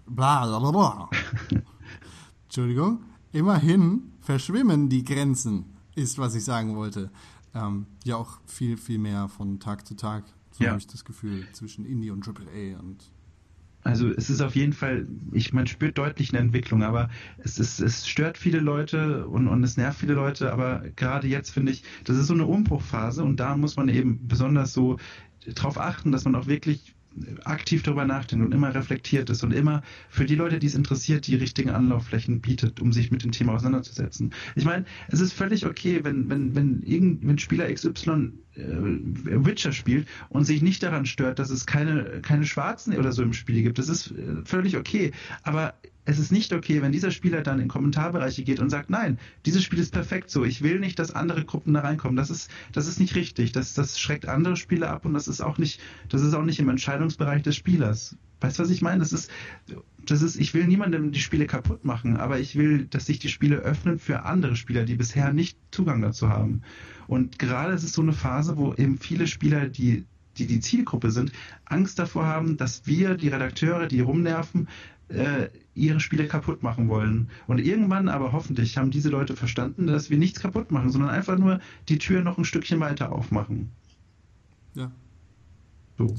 bla 0.06 0.58
bla 0.58 0.70
bla. 0.70 1.10
Entschuldigung. 2.54 3.00
Immerhin 3.32 4.12
verschwimmen 4.20 4.88
die 4.88 5.02
Grenzen, 5.02 5.64
ist, 5.96 6.18
was 6.18 6.36
ich 6.36 6.44
sagen 6.44 6.76
wollte. 6.76 7.10
Ähm, 7.52 7.86
ja, 8.04 8.14
auch 8.14 8.38
viel, 8.46 8.76
viel 8.76 8.98
mehr 8.98 9.26
von 9.26 9.58
Tag 9.58 9.84
zu 9.84 9.96
Tag, 9.96 10.22
so 10.52 10.62
Ja. 10.62 10.70
habe 10.70 10.78
ich 10.78 10.86
das 10.86 11.04
Gefühl, 11.04 11.44
zwischen 11.50 11.84
Indie 11.84 12.12
und 12.12 12.24
AAA. 12.24 12.78
Und 12.78 13.10
Also 13.82 14.08
es 14.08 14.30
ist 14.30 14.40
auf 14.40 14.54
jeden 14.54 14.72
Fall, 14.72 15.08
ich 15.32 15.52
man 15.52 15.66
spürt 15.66 15.98
deutlich 15.98 16.30
eine 16.30 16.38
Entwicklung, 16.42 16.84
aber 16.84 17.10
es 17.38 17.58
ist, 17.58 17.80
es 17.80 18.06
stört 18.06 18.38
viele 18.38 18.60
Leute 18.60 19.26
und, 19.26 19.48
und 19.48 19.64
es 19.64 19.76
nervt 19.76 19.98
viele 19.98 20.14
Leute, 20.14 20.52
aber 20.52 20.84
gerade 20.94 21.26
jetzt 21.26 21.50
finde 21.50 21.72
ich, 21.72 21.82
das 22.04 22.16
ist 22.16 22.28
so 22.28 22.34
eine 22.34 22.46
Umbruchphase 22.46 23.24
und 23.24 23.40
da 23.40 23.56
muss 23.56 23.74
man 23.74 23.88
eben 23.88 24.28
besonders 24.28 24.72
so 24.72 24.96
darauf 25.56 25.76
achten, 25.76 26.12
dass 26.12 26.24
man 26.24 26.36
auch 26.36 26.46
wirklich 26.46 26.93
aktiv 27.44 27.82
darüber 27.82 28.04
nachdenkt 28.04 28.44
und 28.44 28.52
immer 28.52 28.74
reflektiert 28.74 29.30
ist 29.30 29.44
und 29.44 29.52
immer 29.52 29.82
für 30.08 30.24
die 30.24 30.34
Leute, 30.34 30.58
die 30.58 30.66
es 30.66 30.74
interessiert, 30.74 31.26
die 31.26 31.36
richtigen 31.36 31.70
Anlaufflächen 31.70 32.40
bietet, 32.40 32.80
um 32.80 32.92
sich 32.92 33.10
mit 33.10 33.22
dem 33.22 33.32
Thema 33.32 33.54
auseinanderzusetzen. 33.54 34.32
Ich 34.56 34.64
meine, 34.64 34.84
es 35.08 35.20
ist 35.20 35.32
völlig 35.32 35.66
okay, 35.66 36.00
wenn, 36.02 36.28
wenn, 36.28 36.54
wenn 36.54 36.82
irgend, 36.82 37.26
wenn 37.26 37.38
Spieler 37.38 37.72
XY 37.72 38.32
Witcher 38.56 39.72
spielt 39.72 40.06
und 40.28 40.44
sich 40.44 40.62
nicht 40.62 40.82
daran 40.82 41.06
stört, 41.06 41.38
dass 41.38 41.50
es 41.50 41.66
keine, 41.66 42.20
keine 42.22 42.46
Schwarzen 42.46 42.96
oder 42.96 43.12
so 43.12 43.22
im 43.22 43.32
Spiel 43.32 43.62
gibt. 43.62 43.78
Das 43.78 43.88
ist 43.88 44.12
äh, 44.12 44.44
völlig 44.44 44.76
okay. 44.76 45.12
Aber 45.42 45.74
es 46.06 46.18
ist 46.18 46.32
nicht 46.32 46.52
okay, 46.52 46.82
wenn 46.82 46.92
dieser 46.92 47.10
Spieler 47.10 47.42
dann 47.42 47.60
in 47.60 47.68
Kommentarbereiche 47.68 48.44
geht 48.44 48.60
und 48.60 48.70
sagt, 48.70 48.90
nein, 48.90 49.18
dieses 49.46 49.64
Spiel 49.64 49.78
ist 49.78 49.92
perfekt 49.92 50.30
so, 50.30 50.44
ich 50.44 50.62
will 50.62 50.78
nicht, 50.78 50.98
dass 50.98 51.10
andere 51.10 51.44
Gruppen 51.44 51.72
da 51.72 51.80
reinkommen. 51.80 52.16
Das 52.16 52.30
ist, 52.30 52.50
das 52.72 52.86
ist 52.86 53.00
nicht 53.00 53.14
richtig. 53.14 53.52
Das, 53.52 53.74
das 53.74 53.98
schreckt 53.98 54.28
andere 54.28 54.56
Spieler 54.56 54.90
ab 54.90 55.06
und 55.06 55.14
das 55.14 55.28
ist 55.28 55.40
auch 55.40 55.58
nicht, 55.58 55.80
das 56.10 56.22
ist 56.22 56.34
auch 56.34 56.44
nicht 56.44 56.60
im 56.60 56.68
Entscheidungsbereich 56.68 57.42
des 57.42 57.56
Spielers. 57.56 58.16
Weißt 58.40 58.58
du, 58.58 58.62
was 58.62 58.70
ich 58.70 58.82
meine? 58.82 58.98
Das 58.98 59.14
ist, 59.14 59.30
das 60.04 60.20
ist, 60.20 60.36
ich 60.36 60.52
will 60.52 60.66
niemandem 60.66 61.12
die 61.12 61.20
Spiele 61.20 61.46
kaputt 61.46 61.86
machen, 61.86 62.18
aber 62.18 62.38
ich 62.38 62.56
will, 62.56 62.84
dass 62.84 63.06
sich 63.06 63.18
die 63.18 63.30
Spiele 63.30 63.56
öffnen 63.56 63.98
für 63.98 64.24
andere 64.24 64.56
Spieler, 64.56 64.84
die 64.84 64.96
bisher 64.96 65.32
nicht 65.32 65.56
Zugang 65.70 66.02
dazu 66.02 66.28
haben. 66.28 66.60
Und 67.06 67.38
gerade 67.38 67.72
ist 67.72 67.84
es 67.84 67.92
so 67.92 68.02
eine 68.02 68.12
Phase, 68.12 68.56
wo 68.56 68.74
eben 68.74 68.98
viele 68.98 69.26
Spieler, 69.26 69.68
die 69.68 70.04
die 70.36 70.46
die 70.46 70.60
Zielgruppe 70.60 71.10
sind, 71.10 71.32
Angst 71.64 71.98
davor 71.98 72.26
haben, 72.26 72.56
dass 72.56 72.86
wir, 72.86 73.14
die 73.14 73.28
Redakteure, 73.28 73.86
die 73.86 74.00
rumnerven, 74.00 74.68
äh, 75.08 75.48
ihre 75.74 76.00
Spiele 76.00 76.26
kaputt 76.26 76.62
machen 76.62 76.88
wollen. 76.88 77.28
Und 77.46 77.58
irgendwann 77.58 78.08
aber 78.08 78.32
hoffentlich 78.32 78.76
haben 78.76 78.90
diese 78.90 79.10
Leute 79.10 79.36
verstanden, 79.36 79.86
dass 79.86 80.10
wir 80.10 80.18
nichts 80.18 80.40
kaputt 80.40 80.70
machen, 80.70 80.90
sondern 80.90 81.10
einfach 81.10 81.38
nur 81.38 81.60
die 81.88 81.98
Tür 81.98 82.22
noch 82.22 82.38
ein 82.38 82.44
Stückchen 82.44 82.80
weiter 82.80 83.12
aufmachen. 83.12 83.70
ja, 84.74 84.90
So. 85.98 86.14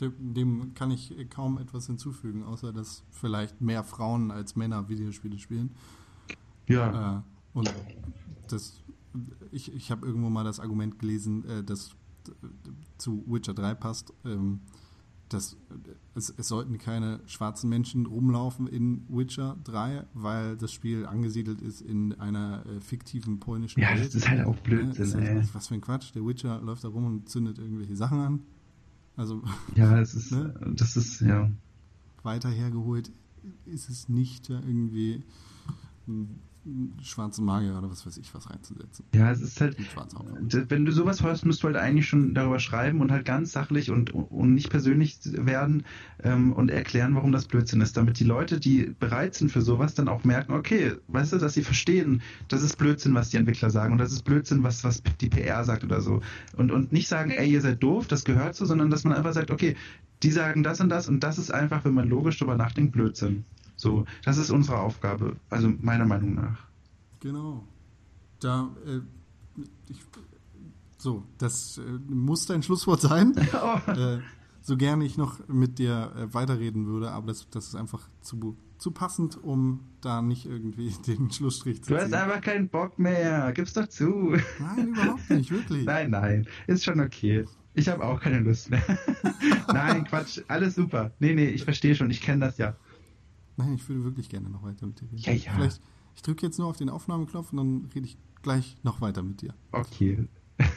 dem, 0.00 0.74
kann 0.74 0.90
ich 0.90 1.14
kaum 1.30 1.58
etwas 1.58 1.86
hinzufügen, 1.86 2.42
außer 2.42 2.72
dass 2.72 3.04
vielleicht 3.10 3.60
mehr 3.60 3.84
Frauen 3.84 4.30
als 4.30 4.56
Männer 4.56 4.88
Videospiele 4.88 5.38
spielen. 5.38 5.70
Ja. 6.66 7.18
Äh, 7.18 7.58
und 7.58 7.72
das 8.48 8.83
ich, 9.52 9.72
ich 9.72 9.90
habe 9.90 10.06
irgendwo 10.06 10.30
mal 10.30 10.44
das 10.44 10.60
Argument 10.60 10.98
gelesen, 10.98 11.44
äh, 11.44 11.64
das 11.64 11.90
äh, 12.28 12.32
zu 12.98 13.24
Witcher 13.26 13.54
3 13.54 13.74
passt. 13.74 14.12
Ähm, 14.24 14.60
dass 15.30 15.56
es, 16.14 16.32
es, 16.36 16.48
sollten 16.48 16.78
keine 16.78 17.20
schwarzen 17.26 17.68
Menschen 17.68 18.06
rumlaufen 18.06 18.66
in 18.66 19.04
Witcher 19.08 19.56
3, 19.64 20.04
weil 20.12 20.56
das 20.56 20.72
Spiel 20.72 21.06
angesiedelt 21.06 21.60
ist 21.60 21.80
in 21.80 22.12
einer 22.20 22.64
äh, 22.66 22.80
fiktiven 22.80 23.40
polnischen 23.40 23.80
ja, 23.80 23.90
Welt. 23.90 24.06
Das 24.06 24.14
ist 24.14 24.28
halt 24.28 24.46
auch 24.46 24.56
Blödsinn, 24.56 25.22
ja, 25.22 25.34
halt, 25.34 25.54
Was 25.54 25.68
für 25.68 25.74
ein 25.74 25.80
Quatsch. 25.80 26.14
Der 26.14 26.24
Witcher 26.24 26.60
läuft 26.60 26.84
da 26.84 26.88
rum 26.88 27.06
und 27.06 27.28
zündet 27.28 27.58
irgendwelche 27.58 27.96
Sachen 27.96 28.18
an. 28.20 28.40
Also. 29.16 29.42
Ja, 29.74 29.98
es 29.98 30.14
ist, 30.14 30.30
ne? 30.30 30.54
das 30.76 30.96
ist, 30.96 31.20
ja. 31.20 31.50
Weiter 32.22 32.50
hergeholt 32.50 33.10
ist 33.66 33.90
es 33.90 34.08
nicht 34.08 34.48
irgendwie 34.48 35.22
schwarzen 37.02 37.44
Magier 37.44 37.76
oder 37.76 37.90
was 37.90 38.06
weiß 38.06 38.16
ich 38.16 38.34
was 38.34 38.48
reinzusetzen. 38.48 39.04
Ja, 39.14 39.30
es 39.30 39.42
ist 39.42 39.60
halt, 39.60 39.76
wenn 40.70 40.84
du 40.84 40.92
sowas 40.92 41.22
hörst, 41.22 41.44
musst 41.44 41.62
du 41.62 41.66
halt 41.66 41.76
eigentlich 41.76 42.06
schon 42.06 42.34
darüber 42.34 42.58
schreiben 42.58 43.00
und 43.00 43.12
halt 43.12 43.26
ganz 43.26 43.52
sachlich 43.52 43.90
und, 43.90 44.14
und 44.14 44.54
nicht 44.54 44.70
persönlich 44.70 45.18
werden 45.24 45.84
ähm, 46.22 46.52
und 46.52 46.70
erklären, 46.70 47.14
warum 47.14 47.32
das 47.32 47.46
Blödsinn 47.46 47.80
ist, 47.82 47.96
damit 47.96 48.18
die 48.18 48.24
Leute, 48.24 48.60
die 48.60 48.94
bereit 48.98 49.34
sind 49.34 49.52
für 49.52 49.60
sowas, 49.60 49.94
dann 49.94 50.08
auch 50.08 50.24
merken, 50.24 50.52
okay, 50.52 50.92
weißt 51.08 51.34
du, 51.34 51.38
dass 51.38 51.54
sie 51.54 51.62
verstehen, 51.62 52.22
das 52.48 52.62
ist 52.62 52.78
Blödsinn, 52.78 53.14
was 53.14 53.28
die 53.28 53.36
Entwickler 53.36 53.70
sagen 53.70 53.92
und 53.92 53.98
das 53.98 54.12
ist 54.12 54.22
Blödsinn, 54.22 54.62
was, 54.62 54.84
was 54.84 55.02
die 55.20 55.28
PR 55.28 55.64
sagt 55.64 55.84
oder 55.84 56.00
so. 56.00 56.22
Und, 56.56 56.70
und 56.70 56.92
nicht 56.92 57.08
sagen, 57.08 57.30
ey, 57.30 57.50
ihr 57.50 57.60
seid 57.60 57.82
doof, 57.82 58.06
das 58.06 58.24
gehört 58.24 58.56
so, 58.56 58.64
sondern 58.64 58.90
dass 58.90 59.04
man 59.04 59.12
einfach 59.12 59.34
sagt, 59.34 59.50
okay, 59.50 59.76
die 60.22 60.30
sagen 60.30 60.62
das 60.62 60.80
und 60.80 60.88
das 60.88 61.08
und 61.08 61.20
das 61.20 61.36
ist 61.36 61.52
einfach, 61.52 61.84
wenn 61.84 61.92
man 61.92 62.08
logisch 62.08 62.38
darüber 62.38 62.56
nachdenkt, 62.56 62.92
Blödsinn. 62.92 63.44
So, 63.84 64.06
das 64.24 64.38
ist 64.38 64.50
unsere 64.50 64.78
Aufgabe, 64.78 65.36
also 65.50 65.70
meiner 65.82 66.06
Meinung 66.06 66.36
nach. 66.36 66.56
Genau. 67.20 67.68
Da, 68.40 68.74
äh, 68.86 69.00
ich, 69.90 70.00
so, 70.96 71.22
das 71.36 71.76
äh, 71.76 71.82
muss 72.08 72.46
dein 72.46 72.62
Schlusswort 72.62 73.02
sein. 73.02 73.34
Oh. 73.52 73.90
Äh, 73.90 74.20
so 74.62 74.78
gerne 74.78 75.04
ich 75.04 75.18
noch 75.18 75.46
mit 75.48 75.78
dir 75.78 76.12
äh, 76.16 76.32
weiterreden 76.32 76.86
würde, 76.86 77.10
aber 77.10 77.26
das, 77.26 77.46
das 77.50 77.66
ist 77.66 77.74
einfach 77.74 78.08
zu, 78.22 78.56
zu 78.78 78.90
passend, 78.90 79.44
um 79.44 79.80
da 80.00 80.22
nicht 80.22 80.46
irgendwie 80.46 80.90
den 81.06 81.30
Schlussstrich 81.30 81.82
zu 81.82 81.88
ziehen. 81.88 81.96
Du 81.96 82.02
hast 82.02 82.14
einfach 82.14 82.40
keinen 82.40 82.70
Bock 82.70 82.98
mehr, 82.98 83.52
gib's 83.52 83.74
doch 83.74 83.86
zu. 83.86 84.34
Nein, 84.60 84.88
überhaupt 84.88 85.28
nicht, 85.28 85.50
wirklich. 85.50 85.84
nein, 85.84 86.10
nein, 86.10 86.46
ist 86.66 86.84
schon 86.84 87.00
okay. 87.00 87.44
Ich 87.74 87.90
habe 87.90 88.02
auch 88.02 88.18
keine 88.18 88.38
Lust 88.38 88.70
mehr. 88.70 88.82
nein, 89.68 90.04
Quatsch, 90.04 90.40
alles 90.48 90.74
super. 90.74 91.10
Nee, 91.18 91.34
nee, 91.34 91.48
ich 91.48 91.64
verstehe 91.64 91.94
schon, 91.94 92.10
ich 92.10 92.22
kenne 92.22 92.46
das 92.46 92.56
ja. 92.56 92.74
Nein, 93.56 93.74
ich 93.74 93.88
würde 93.88 94.04
wirklich 94.04 94.28
gerne 94.28 94.48
noch 94.50 94.62
weiter 94.62 94.86
mit 94.86 95.00
dir 95.00 95.06
reden. 95.06 95.22
Ja, 95.22 95.32
ja. 95.32 95.52
Vielleicht, 95.54 95.80
ich 96.14 96.22
drücke 96.22 96.46
jetzt 96.46 96.58
nur 96.58 96.68
auf 96.68 96.76
den 96.76 96.88
Aufnahmeknopf 96.88 97.52
und 97.52 97.58
dann 97.58 97.90
rede 97.94 98.06
ich 98.06 98.18
gleich 98.42 98.76
noch 98.82 99.00
weiter 99.00 99.22
mit 99.22 99.42
dir. 99.42 99.54
Okay. 99.72 100.28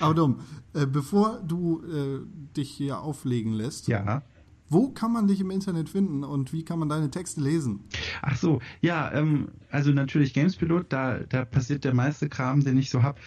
Aber 0.00 0.14
dumm, 0.14 0.40
äh, 0.74 0.86
bevor 0.86 1.40
du 1.40 1.82
äh, 1.84 2.20
dich 2.56 2.70
hier 2.70 3.00
auflegen 3.00 3.52
lässt, 3.52 3.88
ja. 3.88 4.22
wo 4.68 4.90
kann 4.90 5.12
man 5.12 5.26
dich 5.26 5.40
im 5.40 5.50
Internet 5.50 5.88
finden 5.88 6.24
und 6.24 6.52
wie 6.52 6.64
kann 6.64 6.78
man 6.78 6.88
deine 6.88 7.10
Texte 7.10 7.40
lesen? 7.40 7.80
Ach 8.20 8.36
so, 8.36 8.60
ja, 8.80 9.12
ähm, 9.12 9.48
also 9.70 9.90
natürlich 9.92 10.34
Gamespilot, 10.34 10.86
da, 10.92 11.20
da 11.20 11.44
passiert 11.44 11.84
der 11.84 11.94
meiste 11.94 12.28
Kram, 12.28 12.62
den 12.62 12.76
ich 12.76 12.90
so 12.90 13.02
habe. 13.02 13.18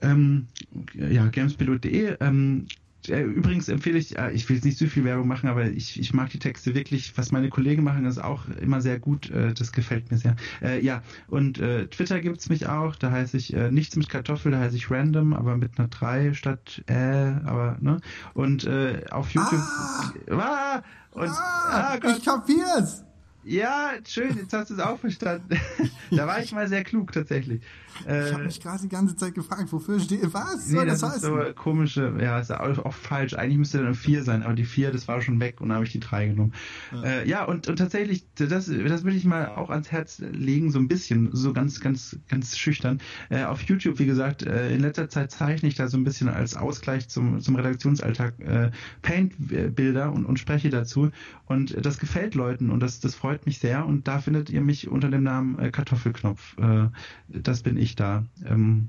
Ähm, 0.00 0.46
ja, 0.94 1.26
gamespilot.de. 1.26 2.16
Ähm, 2.20 2.66
äh, 2.66 2.83
übrigens 3.08 3.68
empfehle 3.68 3.98
ich, 3.98 4.18
äh, 4.18 4.32
ich 4.32 4.48
will 4.48 4.56
jetzt 4.56 4.64
nicht 4.64 4.78
zu 4.78 4.88
viel 4.88 5.04
Werbung 5.04 5.28
machen, 5.28 5.48
aber 5.48 5.66
ich, 5.66 5.98
ich 5.98 6.14
mag 6.14 6.30
die 6.30 6.38
Texte 6.38 6.74
wirklich. 6.74 7.16
Was 7.16 7.32
meine 7.32 7.48
Kollegen 7.48 7.84
machen, 7.84 8.04
ist 8.06 8.22
auch 8.22 8.48
immer 8.60 8.80
sehr 8.80 8.98
gut. 8.98 9.30
Äh, 9.30 9.54
das 9.54 9.72
gefällt 9.72 10.10
mir 10.10 10.18
sehr. 10.18 10.36
ja, 10.80 11.02
und 11.28 11.54
Twitter 11.54 12.20
gibt's 12.20 12.48
mich 12.48 12.66
auch. 12.66 12.96
Da 12.96 13.10
heiße 13.10 13.36
ich 13.36 13.54
nichts 13.70 13.96
mit 13.96 14.08
Kartoffel, 14.08 14.52
da 14.52 14.58
heiße 14.58 14.76
ich 14.76 14.90
random, 14.90 15.32
aber 15.32 15.56
mit 15.56 15.78
einer 15.78 15.88
3 15.88 16.34
statt 16.34 16.82
äh, 16.86 16.94
aber, 16.94 17.76
ne? 17.80 18.00
Und 18.32 18.68
auf 19.10 19.30
YouTube. 19.30 19.60
Ah, 19.60 20.12
ah, 20.30 20.82
und, 21.12 21.28
ah, 21.28 21.98
ah 22.02 22.08
ich 22.08 22.24
kapier's! 22.24 23.03
Ja, 23.44 23.92
schön, 24.06 24.36
jetzt 24.36 24.52
hast 24.52 24.70
du 24.70 24.74
es 24.74 24.80
auch 24.80 24.98
verstanden. 24.98 25.60
da 26.10 26.26
war 26.26 26.42
ich 26.42 26.52
mal 26.52 26.66
sehr 26.68 26.82
klug 26.82 27.12
tatsächlich. 27.12 27.60
Äh, 28.06 28.28
ich 28.28 28.34
habe 28.34 28.44
mich 28.44 28.60
gerade 28.60 28.82
die 28.82 28.88
ganze 28.88 29.16
Zeit 29.16 29.34
gefragt, 29.34 29.72
wofür 29.72 30.00
steht 30.00 30.32
was? 30.32 30.68
Nee, 30.68 30.84
das, 30.84 31.00
das 31.00 31.16
ist 31.16 31.22
so 31.22 31.38
komische, 31.54 32.14
ja, 32.20 32.38
ist 32.38 32.50
auch, 32.50 32.78
auch 32.84 32.94
falsch. 32.94 33.34
Eigentlich 33.34 33.58
müsste 33.58 33.82
dann 33.82 33.94
vier 33.94 34.22
sein, 34.24 34.42
aber 34.42 34.54
die 34.54 34.64
vier, 34.64 34.90
das 34.90 35.06
war 35.08 35.20
schon 35.20 35.38
weg 35.40 35.60
und 35.60 35.68
dann 35.68 35.76
habe 35.76 35.86
ich 35.86 35.92
die 35.92 36.00
drei 36.00 36.26
genommen. 36.26 36.52
Ja, 36.92 37.02
äh, 37.02 37.28
ja 37.28 37.44
und, 37.44 37.68
und 37.68 37.76
tatsächlich, 37.76 38.26
das, 38.34 38.48
das 38.48 39.04
würde 39.04 39.16
ich 39.16 39.24
mal 39.24 39.46
auch 39.48 39.70
ans 39.70 39.92
Herz 39.92 40.18
legen, 40.18 40.70
so 40.70 40.78
ein 40.78 40.88
bisschen, 40.88 41.30
so 41.32 41.52
ganz, 41.52 41.80
ganz, 41.80 42.16
ganz 42.28 42.56
schüchtern. 42.56 43.00
Äh, 43.30 43.44
auf 43.44 43.62
YouTube, 43.62 43.98
wie 43.98 44.06
gesagt, 44.06 44.42
äh, 44.42 44.74
in 44.74 44.80
letzter 44.80 45.08
Zeit 45.08 45.30
zeichne 45.30 45.68
ich 45.68 45.74
da 45.74 45.88
so 45.88 45.96
ein 45.96 46.04
bisschen 46.04 46.28
als 46.28 46.56
Ausgleich 46.56 47.08
zum, 47.08 47.40
zum 47.40 47.56
Redaktionsalltag 47.56 48.40
äh, 48.40 48.70
Paint-Bilder 49.02 50.12
und, 50.12 50.24
und 50.24 50.38
spreche 50.38 50.70
dazu. 50.70 51.10
Und 51.46 51.84
das 51.84 51.98
gefällt 51.98 52.34
Leuten 52.34 52.70
und 52.70 52.80
das, 52.80 53.00
das 53.00 53.14
freut 53.14 53.33
mich 53.46 53.58
sehr. 53.58 53.86
Und 53.86 54.08
da 54.08 54.18
findet 54.18 54.50
ihr 54.50 54.60
mich 54.60 54.88
unter 54.88 55.10
dem 55.10 55.22
Namen 55.22 55.58
äh, 55.58 55.70
Kartoffelknopf. 55.70 56.56
Äh, 56.58 56.88
das 57.28 57.62
bin 57.62 57.76
ich 57.76 57.96
da. 57.96 58.24
Ähm, 58.44 58.88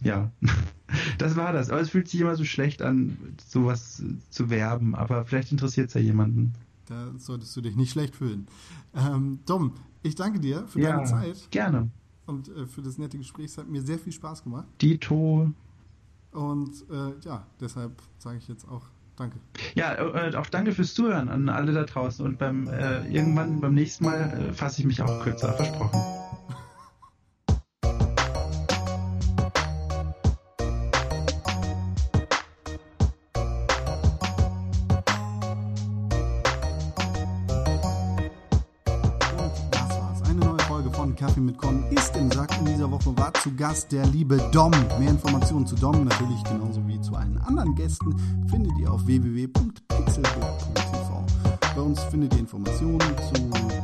ja, 0.00 0.30
das 1.18 1.36
war 1.36 1.52
das. 1.52 1.70
Aber 1.70 1.80
es 1.80 1.90
fühlt 1.90 2.08
sich 2.08 2.20
immer 2.20 2.36
so 2.36 2.44
schlecht 2.44 2.82
an, 2.82 3.16
sowas 3.46 4.02
zu 4.30 4.50
werben. 4.50 4.94
Aber 4.94 5.24
vielleicht 5.24 5.52
interessiert 5.52 5.88
es 5.88 5.94
ja 5.94 6.00
jemanden. 6.00 6.54
Da 6.86 7.12
solltest 7.18 7.54
du 7.56 7.60
dich 7.60 7.76
nicht 7.76 7.92
schlecht 7.92 8.16
fühlen. 8.16 8.46
Ähm, 8.94 9.40
Dom, 9.46 9.74
ich 10.02 10.14
danke 10.14 10.40
dir 10.40 10.66
für 10.68 10.80
ja, 10.80 10.96
deine 10.96 11.04
Zeit. 11.06 11.50
Gerne. 11.50 11.90
Und 12.26 12.48
äh, 12.48 12.66
für 12.66 12.82
das 12.82 12.98
nette 12.98 13.18
Gespräch. 13.18 13.46
Es 13.46 13.58
hat 13.58 13.68
mir 13.68 13.82
sehr 13.82 13.98
viel 13.98 14.12
Spaß 14.12 14.44
gemacht. 14.44 14.66
Dito. 14.80 15.52
Und 16.32 16.84
äh, 16.90 17.12
ja, 17.24 17.46
deshalb 17.60 18.02
sage 18.18 18.38
ich 18.38 18.48
jetzt 18.48 18.68
auch 18.68 18.86
Danke. 19.18 19.38
Ja, 19.74 19.94
äh, 19.94 20.36
auch 20.36 20.46
danke 20.46 20.72
fürs 20.72 20.94
Zuhören 20.94 21.28
an 21.28 21.48
alle 21.48 21.72
da 21.72 21.82
draußen. 21.84 22.24
Und 22.24 22.38
beim 22.38 22.68
äh, 22.68 23.00
irgendwann 23.08 23.60
beim 23.60 23.74
nächsten 23.74 24.04
Mal 24.04 24.48
äh, 24.50 24.52
fasse 24.52 24.80
ich 24.80 24.86
mich 24.86 25.02
auch 25.02 25.22
kürzer, 25.22 25.52
versprochen. 25.54 26.00
Kaffee 41.18 41.40
mit 41.40 41.58
Con 41.58 41.82
ist 41.90 42.07
dieser 42.78 42.90
Woche 42.92 43.18
war 43.18 43.34
zu 43.34 43.52
Gast 43.56 43.90
der 43.90 44.06
liebe 44.06 44.36
Dom. 44.52 44.70
Mehr 45.00 45.10
Informationen 45.10 45.66
zu 45.66 45.74
Dom 45.74 46.04
natürlich 46.04 46.44
genauso 46.44 46.80
wie 46.86 47.00
zu 47.00 47.16
allen 47.16 47.36
anderen 47.38 47.74
Gästen 47.74 48.16
findet 48.48 48.70
ihr 48.78 48.92
auf 48.92 49.04
www.pixelbook.tv. 49.04 51.24
Bei 51.74 51.82
uns 51.82 52.00
findet 52.04 52.34
ihr 52.34 52.38
Informationen 52.38 53.00
zu 53.00 53.32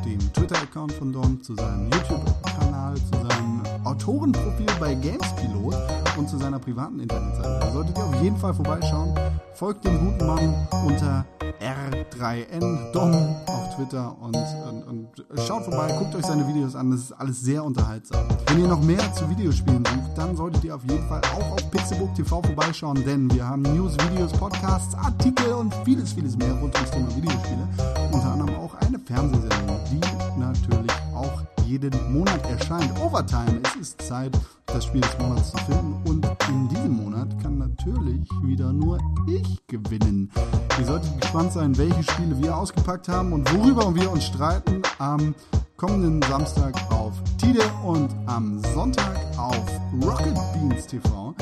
dem 0.05 0.21
Twitter-Account 0.33 0.93
von 0.93 1.13
Dom, 1.13 1.43
zu 1.43 1.57
seinem 1.57 1.91
YouTube-Kanal, 1.91 2.95
zu 2.95 3.15
seinem 3.29 3.63
Autorenprofil 3.83 4.69
bei 4.79 4.95
Gamespilot 4.95 5.75
und 6.17 6.29
zu 6.29 6.39
seiner 6.39 6.61
privaten 6.61 7.01
Internetseite. 7.01 7.59
Da 7.63 7.73
solltet 7.73 7.99
ihr 7.99 8.05
auf 8.05 8.23
jeden 8.23 8.37
Fall 8.37 8.55
vorbeischauen. 8.55 9.13
Folgt 9.55 9.85
dem 9.85 9.99
guten 9.99 10.25
Mann 10.25 10.55
unter 10.87 11.27
R3N 11.65 12.93
Dom 12.93 13.37
auf 13.47 13.75
Twitter 13.75 14.15
und, 14.21 14.37
und, 14.37 14.83
und, 14.87 15.41
schaut 15.47 15.65
vorbei, 15.65 15.95
guckt 15.99 16.15
euch 16.15 16.27
seine 16.27 16.47
Videos 16.47 16.77
an, 16.77 16.91
das 16.91 17.01
ist 17.01 17.13
alles 17.13 17.41
sehr 17.41 17.65
unterhaltsam. 17.65 18.29
Wenn 18.49 18.61
ihr 18.61 18.69
noch 18.69 18.83
mehr 18.83 19.13
zu 19.15 19.29
Videospielen 19.31 19.85
sucht, 19.85 20.19
dann 20.19 20.37
solltet 20.37 20.63
ihr 20.65 20.75
auf 20.75 20.83
jeden 20.83 21.07
Fall 21.09 21.23
auch 21.35 21.53
auf 21.53 21.71
Pixelbook 21.71 22.15
TV 22.15 22.43
vorbeischauen, 22.43 23.03
denn 23.05 23.33
wir 23.33 23.49
haben 23.49 23.63
News, 23.63 23.97
Videos, 24.11 24.33
Podcasts, 24.33 24.95
Artikel 24.95 25.55
und 25.55 25.75
vieles, 25.85 26.13
vieles 26.13 26.37
mehr 26.37 26.53
rund 26.53 26.75
ums 26.75 26.91
Thema 26.91 27.17
Videospiele. 27.17 27.69
Unter 28.13 28.33
anderem 28.33 28.55
auch 28.57 28.75
eine 28.75 28.99
Fernsehsendung, 28.99 29.81
die 29.91 30.01
natürlich 30.39 30.93
auch 31.15 31.54
jeden 31.67 32.13
Monat 32.13 32.45
erscheint. 32.51 32.91
Overtime, 33.01 33.61
es 33.65 33.77
ist 33.81 34.03
Zeit, 34.03 34.33
das 34.67 34.85
Spiel 34.85 35.01
des 35.01 35.19
Monats 35.19 35.51
zu 35.51 35.59
finden 35.59 35.95
und 36.09 36.27
in 36.49 36.69
diesem 36.69 36.93
Monat 36.93 37.29
kann 37.43 37.59
natürlich 37.59 38.29
wieder 38.43 38.73
nur 38.73 38.99
ich 39.27 39.67
gewinnen. 39.67 40.31
Ihr 40.79 40.85
solltet 40.85 41.21
gespannt 41.21 41.53
sein, 41.53 41.77
welche 41.79 42.03
Spiele 42.03 42.37
wir 42.43 42.57
ausgepackt 42.57 43.09
haben 43.09 43.33
und 43.33 43.53
worüber 43.55 43.95
wir 43.95 44.11
uns 44.11 44.25
streiten 44.25 44.83
am 44.99 45.35
kommenden 45.77 46.23
Samstag 46.23 46.75
auf 46.91 47.13
Tide 47.39 47.63
und 47.85 48.11
am 48.27 48.61
Sonntag 48.75 49.17
auf 49.37 49.67
Rocket 50.03 50.35
Beans 50.53 50.87
TV. 50.87 51.35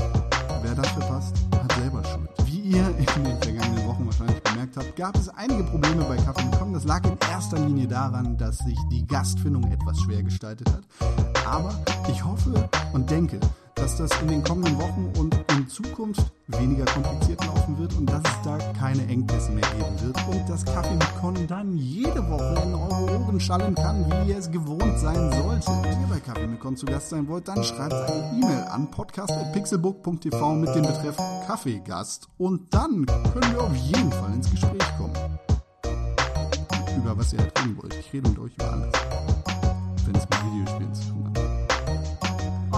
Wer 0.63 0.75
das 0.75 0.89
verpasst, 0.89 1.37
hat 1.55 1.73
selber 1.73 2.03
Schuld. 2.05 2.42
Ihr 2.73 2.89
in 2.89 3.25
den 3.25 3.43
vergangenen 3.43 3.87
Wochen 3.87 4.07
wahrscheinlich 4.07 4.43
gemerkt 4.45 4.79
habt, 4.79 4.97
gab 4.97 5.15
es 5.17 5.29
einige 5.29 5.63
Probleme 5.65 6.05
bei 6.05 6.17
Kaffee 6.17 6.43
Kaffee.com. 6.43 6.73
Das 6.73 6.85
lag 6.85 7.05
in 7.05 7.19
erster 7.31 7.59
Linie 7.59 7.87
daran, 7.87 8.39
dass 8.39 8.57
sich 8.59 8.79
die 8.91 9.07
Gastfindung 9.07 9.71
etwas 9.71 10.01
schwer 10.01 10.23
gestaltet 10.23 10.73
hat. 10.73 10.83
Aber 11.47 11.75
ich 12.11 12.25
hoffe 12.25 12.71
und 12.95 13.11
denke, 13.11 13.39
dass 13.75 13.97
das 13.97 14.11
in 14.21 14.29
den 14.29 14.45
kommenden 14.45 14.79
Wochen 14.79 15.13
und 15.19 15.35
in 15.57 15.69
Zukunft 15.69 16.33
weniger 16.47 16.85
kompliziert 16.85 17.45
laufen 17.45 17.79
wird 17.79 17.95
und 17.95 18.07
dass 18.07 18.23
es 18.23 18.43
da 18.45 18.59
keine 18.79 19.07
Engpässe 19.07 19.53
mehr 19.53 19.65
geben 19.77 20.01
wird 20.03 20.17
und 20.29 20.49
das 20.49 20.65
Kaffee 20.65 20.95
mit 20.95 21.21
Con 21.21 21.47
dann 21.47 21.77
jede 21.77 22.29
Woche 22.29 22.63
in 22.63 22.75
eure 22.75 23.21
Ohren 23.21 23.41
schallen 23.41 23.75
kann, 23.75 24.07
wie 24.07 24.31
ihr 24.31 24.39
es 24.39 24.51
gewohnt 24.51 24.99
sein 24.99 25.33
sollte. 25.33 25.71
Wenn 25.83 26.01
ihr 26.01 26.07
bei 26.09 26.21
Kaffee 26.21 26.47
mit 26.47 26.61
Con 26.61 26.77
zu 26.77 26.87
Gast 26.87 27.11
sein 27.11 27.27
wollt, 27.29 27.49
dann 27.49 27.63
schreibt 27.65 27.95
eine 27.95 28.39
E-Mail 28.39 28.65
an 28.71 28.91
podcast.pixelbook.tv 28.91 30.55
mit 30.55 30.75
dem 30.75 30.83
Betreff 30.83 31.17
Kaffeegast 31.47 32.29
und 32.39 32.73
dann 32.75 33.07
können 33.07 33.53
wir 33.53 33.63
auf 33.63 33.77
jeden 33.77 34.13
Fall 34.13 34.33
ins 34.35 34.51
Gespräch 34.51 34.97
kommen. 34.99 35.15
Über 36.97 37.17
was 37.17 37.33
ihr 37.33 37.41
halt 37.41 37.59
reden 37.61 37.79
wollt. 37.83 37.95
Ich 37.95 38.13
rede 38.13 38.29
mit 38.29 38.39
euch 38.39 38.55
über 38.55 38.73
alles. 38.73 38.93
Wenn 40.07 40.15
es 40.15 40.29
mit 40.29 40.45
Videospielen 40.45 40.95
zu 40.95 41.09
tun 41.09 41.25
hat. 41.27 41.32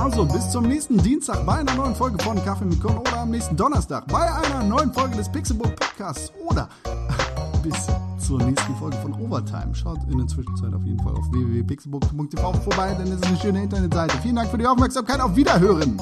Also, 0.05 0.26
bis 0.26 0.50
zum 0.50 0.68
nächsten 0.68 0.98
Dienstag 0.98 1.46
bei 1.46 1.55
einer 1.55 1.74
neuen 1.76 1.94
Folge 1.94 2.22
von 2.22 2.36
Kaffee 2.44 2.66
mit 2.66 2.78
Con 2.78 2.98
oder 2.98 3.20
am 3.20 3.30
nächsten 3.30 3.57
Donnerstag 3.57 4.07
bei 4.09 4.30
einer 4.34 4.62
neuen 4.62 4.92
Folge 4.92 5.16
des 5.16 5.32
Pixelbook 5.32 5.74
Podcasts 5.76 6.30
oder 6.46 6.68
bis 7.62 7.74
zur 8.18 8.38
nächsten 8.42 8.76
Folge 8.76 8.98
von 8.98 9.14
Overtime. 9.14 9.74
Schaut 9.74 10.00
in 10.11 10.18
der 10.18 10.26
Zwischenzeit 10.26 10.74
auf 10.74 10.84
jeden 10.84 11.02
Fall 11.02 11.14
auf 11.14 11.24
www.pixelbook.tv 11.32 12.52
vorbei, 12.52 12.94
denn 12.98 13.07
es 13.07 13.14
ist 13.14 13.26
eine 13.26 13.38
schöne 13.38 13.62
Internetseite. 13.62 14.18
Vielen 14.18 14.36
Dank 14.36 14.50
für 14.50 14.59
die 14.59 14.66
Aufmerksamkeit. 14.66 15.20
Auf 15.20 15.34
Wiederhören! 15.36 15.98